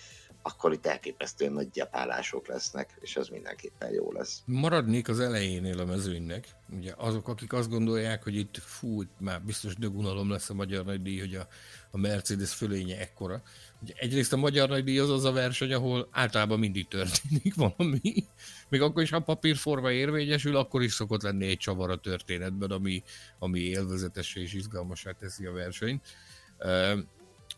akkor 0.49 0.73
itt 0.73 0.85
elképesztően 0.85 1.51
nagy 1.51 1.69
gyepálások 1.69 2.47
lesznek, 2.47 2.97
és 2.99 3.15
az 3.15 3.27
mindenképpen 3.27 3.93
jó 3.93 4.11
lesz. 4.11 4.41
Maradnék 4.45 5.09
az 5.09 5.19
elejénél 5.19 5.79
a 5.79 5.85
mezőnynek. 5.85 6.47
Ugye 6.77 6.93
azok, 6.97 7.27
akik 7.27 7.53
azt 7.53 7.69
gondolják, 7.69 8.23
hogy 8.23 8.35
itt 8.35 8.57
fú, 8.57 9.01
itt 9.01 9.19
már 9.19 9.41
biztos 9.41 9.75
dögunalom 9.75 10.29
lesz 10.29 10.49
a 10.49 10.53
magyar 10.53 10.85
nagydíj, 10.85 11.19
hogy 11.19 11.35
a, 11.35 11.47
a 11.91 11.97
Mercedes 11.97 12.53
fölénye 12.53 12.99
ekkora. 12.99 13.41
Ugye 13.81 13.93
egyrészt 13.97 14.33
a 14.33 14.37
magyar 14.37 14.69
nagydíj 14.69 14.99
az 14.99 15.09
az 15.09 15.23
a 15.23 15.31
verseny, 15.31 15.73
ahol 15.73 16.07
általában 16.11 16.59
mindig 16.59 16.87
történik 16.87 17.55
valami. 17.75 18.27
Még 18.69 18.81
akkor 18.81 19.01
is, 19.03 19.09
ha 19.09 19.19
papírforma 19.19 19.91
érvényesül, 19.91 20.55
akkor 20.55 20.83
is 20.83 20.93
szokott 20.93 21.21
lenni 21.21 21.47
egy 21.47 21.57
csavar 21.57 21.89
a 21.89 21.99
történetben, 21.99 22.71
ami, 22.71 23.03
ami 23.39 23.59
élvezetes 23.59 24.35
és 24.35 24.53
izgalmasá 24.53 25.11
teszi 25.11 25.45
a 25.45 25.51
versenyt. 25.51 26.01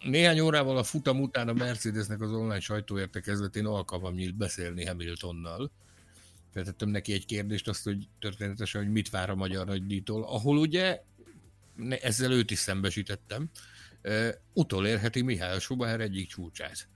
Néhány 0.04 0.40
órával 0.40 0.78
a 0.78 0.84
futam 0.84 1.22
után 1.22 1.48
a 1.48 1.54
Mercedesnek 1.54 2.22
az 2.22 2.32
online 2.32 2.60
sajtóértekezletén 2.60 3.66
alkalmam 3.66 4.14
nyílt 4.14 4.36
beszélni 4.36 4.86
Hamiltonnal. 4.86 5.72
Feltettem 6.54 6.90
neki 6.90 7.14
egy 7.14 7.26
kérdést, 7.26 7.68
azt, 7.68 7.84
hogy 7.84 8.08
történetesen, 8.20 8.84
hogy 8.84 8.92
mit 8.92 9.10
vár 9.10 9.30
a 9.30 9.36
magyar 9.36 9.66
nagydíjtól, 9.66 10.24
ahol 10.24 10.58
ugye, 10.58 11.02
ezzel 11.90 12.32
őt 12.32 12.52
is 12.52 12.60
szembesítettem, 12.60 13.50
uh, 14.04 14.30
utolérheti 14.54 15.22
Mihály 15.22 15.60
Schumacher 15.60 16.02
egyik 16.02 16.28
csúcsát. 16.28 16.88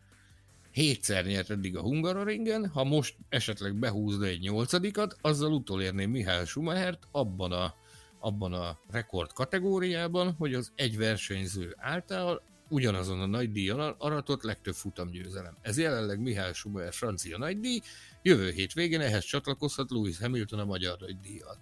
Hétszer 0.71 1.25
nyert 1.25 1.49
eddig 1.49 1.77
a 1.77 1.81
Hungaroringen, 1.81 2.67
ha 2.67 2.83
most 2.83 3.15
esetleg 3.29 3.75
behúzna 3.75 4.25
egy 4.25 4.39
nyolcadikat, 4.39 5.17
azzal 5.21 5.51
utolérné 5.51 6.05
Mihály 6.05 6.45
Schumachert 6.45 7.07
abban 7.11 7.51
a, 7.51 7.75
abban 8.19 8.53
a 8.53 8.79
rekord 8.89 9.33
kategóriában, 9.33 10.31
hogy 10.31 10.53
az 10.53 10.71
egy 10.75 10.97
versenyző 10.97 11.75
által 11.77 12.41
ugyanazon 12.69 13.19
a 13.19 13.25
nagy 13.25 13.51
díjon 13.51 13.79
aratott 13.79 14.43
legtöbb 14.43 14.73
futamgyőzelem. 14.73 15.57
Ez 15.61 15.77
jelenleg 15.77 16.19
Mihály 16.19 16.53
Schumacher 16.53 16.93
francia 16.93 17.37
nagydíj, 17.37 17.81
jövő 18.21 18.51
hét 18.51 18.73
végén 18.73 19.01
ehhez 19.01 19.23
csatlakozhat 19.23 19.91
Lewis 19.91 20.19
Hamilton 20.19 20.59
a 20.59 20.65
magyar 20.65 20.97
nagydíjjal. 20.99 21.57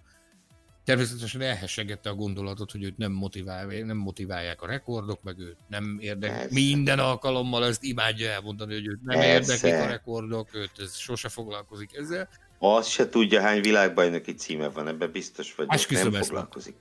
Természetesen 0.84 1.40
elhessegette 1.40 2.10
a 2.10 2.14
gondolatot, 2.14 2.70
hogy 2.70 2.82
őt 2.82 2.96
nem, 2.96 3.12
motivál, 3.12 3.66
nem 3.66 3.96
motiválják 3.96 4.62
a 4.62 4.66
rekordok, 4.66 5.22
meg 5.22 5.38
őt 5.38 5.56
nem 5.68 5.98
érdeklik. 6.00 6.50
Minden 6.50 6.98
alkalommal 6.98 7.64
ezt 7.64 7.82
imádja 7.82 8.30
elmondani, 8.30 8.74
hogy 8.74 8.86
őt 8.86 9.02
nem 9.02 9.18
Persze. 9.18 9.54
érdeklik 9.54 9.88
a 9.88 9.90
rekordok, 9.90 10.54
őt 10.54 10.78
ez 10.78 10.96
sose 10.96 11.28
foglalkozik 11.28 11.96
ezzel. 11.96 12.28
Azt 12.66 12.88
se 12.88 13.08
tudja, 13.08 13.40
hány 13.40 13.62
világbajnoki 13.62 14.34
címe 14.34 14.68
van, 14.68 14.88
ebben 14.88 15.10
biztos 15.10 15.54
vagy. 15.54 15.66
Esküszöm 15.70 16.10
nem 16.10 16.22
foglalkozik. 16.22 16.74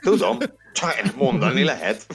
Tudom, 0.00 0.38
csak 0.72 1.16
mondani 1.16 1.62
lehet. 1.62 2.06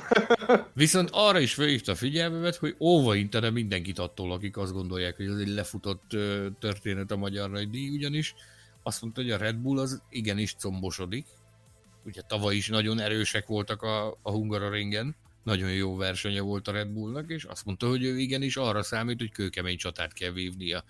Viszont 0.73 1.09
arra 1.11 1.39
is 1.39 1.53
felhívta 1.53 1.91
a 1.91 1.95
figyelmemet, 1.95 2.55
hogy 2.55 2.75
óva 2.79 3.15
intene 3.15 3.49
mindenkit 3.49 3.99
attól, 3.99 4.31
akik 4.31 4.57
azt 4.57 4.73
gondolják, 4.73 5.15
hogy 5.15 5.25
ez 5.25 5.37
egy 5.37 5.47
lefutott 5.47 6.15
történet 6.59 7.11
a 7.11 7.17
magyar 7.17 7.49
nagy 7.49 7.69
díj, 7.69 7.89
ugyanis 7.89 8.35
azt 8.83 9.01
mondta, 9.01 9.21
hogy 9.21 9.31
a 9.31 9.37
Red 9.37 9.55
Bull 9.55 9.79
az 9.79 10.01
igenis 10.09 10.55
combosodik. 10.59 11.25
Ugye 12.05 12.21
tavaly 12.21 12.55
is 12.55 12.67
nagyon 12.67 12.99
erősek 12.99 13.47
voltak 13.47 13.81
a, 13.81 14.07
a 14.21 14.31
Hungaroringen, 14.31 15.15
nagyon 15.43 15.71
jó 15.71 15.95
versenye 15.95 16.41
volt 16.41 16.67
a 16.67 16.71
Red 16.71 16.87
Bullnak, 16.87 17.29
és 17.29 17.43
azt 17.43 17.65
mondta, 17.65 17.87
hogy 17.87 18.03
ő 18.03 18.17
igenis 18.17 18.57
arra 18.57 18.83
számít, 18.83 19.19
hogy 19.19 19.31
kőkemény 19.31 19.77
csatát 19.77 20.13
kell 20.13 20.31
vívnia 20.31 20.83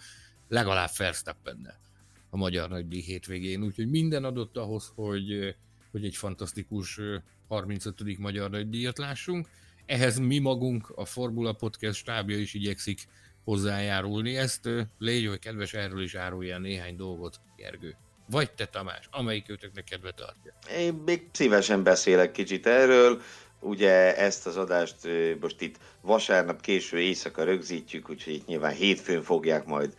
legalább 0.47 0.89
Verstappennel 0.97 1.87
a 2.29 2.37
magyar 2.37 2.69
nagydíj 2.69 3.01
hétvégén, 3.01 3.63
úgyhogy 3.63 3.89
minden 3.89 4.23
adott 4.23 4.57
ahhoz, 4.57 4.91
hogy, 4.95 5.55
hogy 5.91 6.05
egy 6.05 6.15
fantasztikus 6.15 6.99
35. 7.47 8.17
magyar 8.17 8.49
nagydíjat 8.49 8.97
lássunk. 8.97 9.47
Ehhez 9.85 10.17
mi 10.17 10.39
magunk, 10.39 10.89
a 10.95 11.05
Formula 11.05 11.53
Podcast 11.53 11.99
stábja 11.99 12.37
is 12.37 12.53
igyekszik 12.53 13.07
hozzájárulni. 13.43 14.37
Ezt 14.37 14.69
légy, 14.97 15.27
hogy 15.27 15.39
kedves, 15.39 15.73
erről 15.73 16.03
is 16.03 16.15
árulja 16.15 16.57
néhány 16.57 16.95
dolgot, 16.95 17.39
Gergő. 17.57 17.95
Vagy 18.29 18.51
te, 18.51 18.65
Tamás, 18.65 19.07
amelyik 19.11 19.49
őtöknek 19.49 19.83
kedve 19.83 20.11
tartja. 20.11 20.53
Én 20.77 20.93
még 20.93 21.27
szívesen 21.31 21.83
beszélek 21.83 22.31
kicsit 22.31 22.65
erről. 22.67 23.21
Ugye 23.59 24.17
ezt 24.17 24.47
az 24.47 24.57
adást 24.57 24.95
most 25.39 25.61
itt 25.61 25.77
vasárnap 26.01 26.61
késő 26.61 26.99
éjszaka 26.99 27.43
rögzítjük, 27.43 28.09
úgyhogy 28.09 28.33
itt 28.33 28.45
nyilván 28.45 28.73
hétfőn 28.73 29.21
fogják 29.21 29.65
majd 29.65 29.93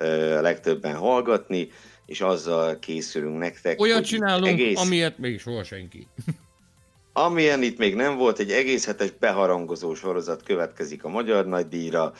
a 0.00 0.40
legtöbben 0.40 0.94
hallgatni, 0.94 1.68
és 2.06 2.20
azzal 2.20 2.78
készülünk 2.78 3.38
nektek. 3.38 3.80
Olyat 3.80 4.04
csinálunk, 4.04 4.46
egész... 4.46 4.80
amilyet 4.80 5.18
még 5.18 5.40
soha 5.40 5.64
senki. 5.64 6.06
Amilyen 7.12 7.62
itt 7.62 7.78
még 7.78 7.94
nem 7.94 8.16
volt, 8.16 8.38
egy 8.38 8.50
egész 8.50 8.86
hetes 8.86 9.10
beharangozó 9.10 9.94
sorozat 9.94 10.42
következik 10.42 11.04
a 11.04 11.08
Magyar 11.08 11.46
Nagydíjra, 11.46 12.12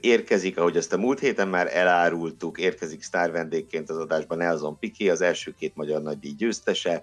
érkezik, 0.00 0.58
ahogy 0.58 0.76
azt 0.76 0.92
a 0.92 0.98
múlt 0.98 1.18
héten 1.18 1.48
már 1.48 1.76
elárultuk, 1.76 2.58
érkezik 2.58 3.02
sztár 3.02 3.30
vendégként 3.30 3.90
az 3.90 3.96
adásban 3.96 4.38
Nelson 4.38 4.78
Piqué, 4.78 5.08
az 5.08 5.20
első 5.20 5.54
két 5.58 5.76
Magyar 5.76 6.02
Nagydíj 6.02 6.32
győztese, 6.32 7.02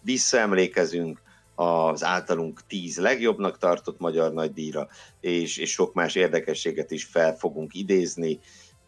visszaemlékezünk 0.00 1.20
az 1.54 2.04
általunk 2.04 2.60
tíz 2.66 2.98
legjobbnak 2.98 3.58
tartott 3.58 3.98
Magyar 3.98 4.32
Nagydíjra, 4.32 4.88
és, 5.20 5.56
és 5.56 5.70
sok 5.70 5.94
más 5.94 6.14
érdekességet 6.14 6.90
is 6.90 7.04
fel 7.04 7.36
fogunk 7.36 7.74
idézni, 7.74 8.40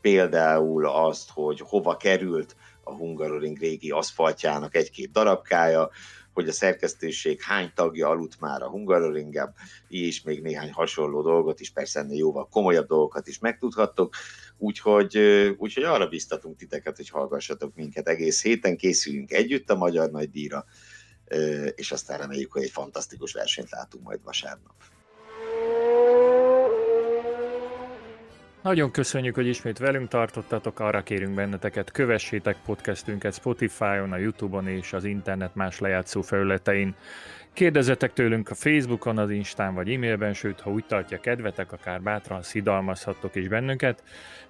például 0.02 0.86
azt, 0.86 1.30
hogy 1.30 1.60
hova 1.60 1.96
került 1.96 2.56
a 2.84 2.92
Hungaroring 2.92 3.58
régi 3.58 3.90
aszfaltjának 3.90 4.74
egy-két 4.76 5.10
darabkája, 5.10 5.90
hogy 6.32 6.48
a 6.48 6.52
szerkesztőség 6.52 7.42
hány 7.42 7.72
tagja 7.74 8.08
aludt 8.08 8.40
már 8.40 8.62
a 8.62 8.68
Hungaroringen, 8.68 9.54
és 9.88 10.22
még 10.22 10.42
néhány 10.42 10.72
hasonló 10.72 11.22
dolgot 11.22 11.60
is, 11.60 11.70
persze 11.70 12.00
ennél 12.00 12.16
jóval 12.16 12.48
komolyabb 12.48 12.86
dolgokat 12.86 13.26
is 13.26 13.38
megtudhattok, 13.38 14.14
úgyhogy, 14.58 15.16
úgyhogy 15.58 15.84
arra 15.84 16.08
biztatunk 16.08 16.56
titeket, 16.56 16.96
hogy 16.96 17.08
hallgassatok 17.08 17.74
minket 17.74 18.08
egész 18.08 18.42
héten, 18.42 18.76
készüljünk 18.76 19.32
együtt 19.32 19.70
a 19.70 19.76
Magyar 19.76 20.10
Nagydíjra, 20.10 20.64
és 21.74 21.92
aztán 21.92 22.18
reméljük, 22.18 22.52
hogy 22.52 22.62
egy 22.62 22.70
fantasztikus 22.70 23.32
versenyt 23.32 23.70
látunk 23.70 24.04
majd 24.04 24.22
vasárnap. 24.22 24.74
Nagyon 28.62 28.90
köszönjük, 28.90 29.34
hogy 29.34 29.46
ismét 29.46 29.78
velünk 29.78 30.08
tartottatok, 30.08 30.80
arra 30.80 31.02
kérünk 31.02 31.34
benneteket, 31.34 31.90
kövessétek 31.90 32.56
podcastünket 32.64 33.34
Spotify-on, 33.34 34.12
a 34.12 34.16
Youtube-on 34.16 34.68
és 34.68 34.92
az 34.92 35.04
internet 35.04 35.54
más 35.54 35.78
lejátszó 35.78 36.20
felületein. 36.20 36.94
Kérdezzetek 37.52 38.12
tőlünk 38.12 38.50
a 38.50 38.54
Facebookon, 38.54 39.18
az 39.18 39.30
Instán 39.30 39.74
vagy 39.74 39.92
e-mailben, 39.92 40.34
sőt, 40.34 40.60
ha 40.60 40.70
úgy 40.70 40.84
tartja 40.84 41.20
kedvetek, 41.20 41.72
akár 41.72 42.02
bátran 42.02 42.42
szidalmazhattok 42.42 43.34
is 43.34 43.48
bennünket, 43.48 44.02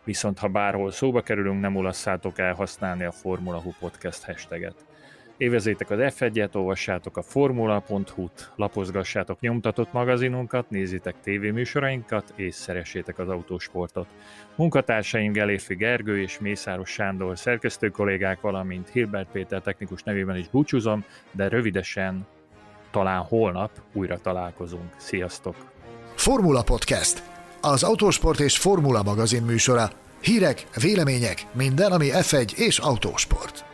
viszont 0.05 0.39
ha 0.39 0.49
bárhol 0.49 0.91
szóba 0.91 1.21
kerülünk, 1.21 1.61
nem 1.61 1.77
ulasszátok 1.77 2.39
el 2.39 2.55
használni 2.55 3.05
a 3.05 3.13
Formula 3.13 3.61
Hu 3.61 3.71
Podcast 3.81 4.25
hashtaget. 4.25 4.92
Évezétek 5.43 5.91
az 5.91 5.99
F1-et, 6.01 6.55
olvassátok 6.55 7.17
a 7.17 7.23
formula.hu-t, 7.23 8.53
lapozgassátok 8.57 9.41
nyomtatott 9.41 9.93
magazinunkat, 9.93 10.71
nézzétek 10.71 11.15
tévéműsorainkat, 11.23 12.33
és 12.37 12.55
szeressétek 12.55 13.19
az 13.19 13.29
autósportot. 13.29 14.07
Munkatársaim 14.55 15.33
Gelérfi 15.33 15.75
Gergő 15.75 16.21
és 16.21 16.39
Mészáros 16.39 16.91
Sándor 16.91 17.39
szerkesztő 17.39 17.89
kollégák, 17.89 18.41
valamint 18.41 18.89
Hilbert 18.89 19.31
Péter 19.33 19.61
technikus 19.61 20.03
nevében 20.03 20.37
is 20.37 20.49
búcsúzom, 20.49 21.05
de 21.33 21.49
rövidesen, 21.49 22.27
talán 22.91 23.21
holnap 23.21 23.71
újra 23.93 24.19
találkozunk. 24.19 24.93
Sziasztok! 24.97 25.55
Formula 26.15 26.63
Podcast, 26.63 27.23
az 27.61 27.83
autósport 27.83 28.41
és 28.41 28.59
formula 28.59 29.03
magazin 29.03 29.43
műsora. 29.43 29.91
Hírek, 30.21 30.67
vélemények, 30.81 31.47
minden, 31.53 31.93
ami 31.93 32.09
F1 32.13 32.53
és 32.57 32.79
autósport. 32.79 33.71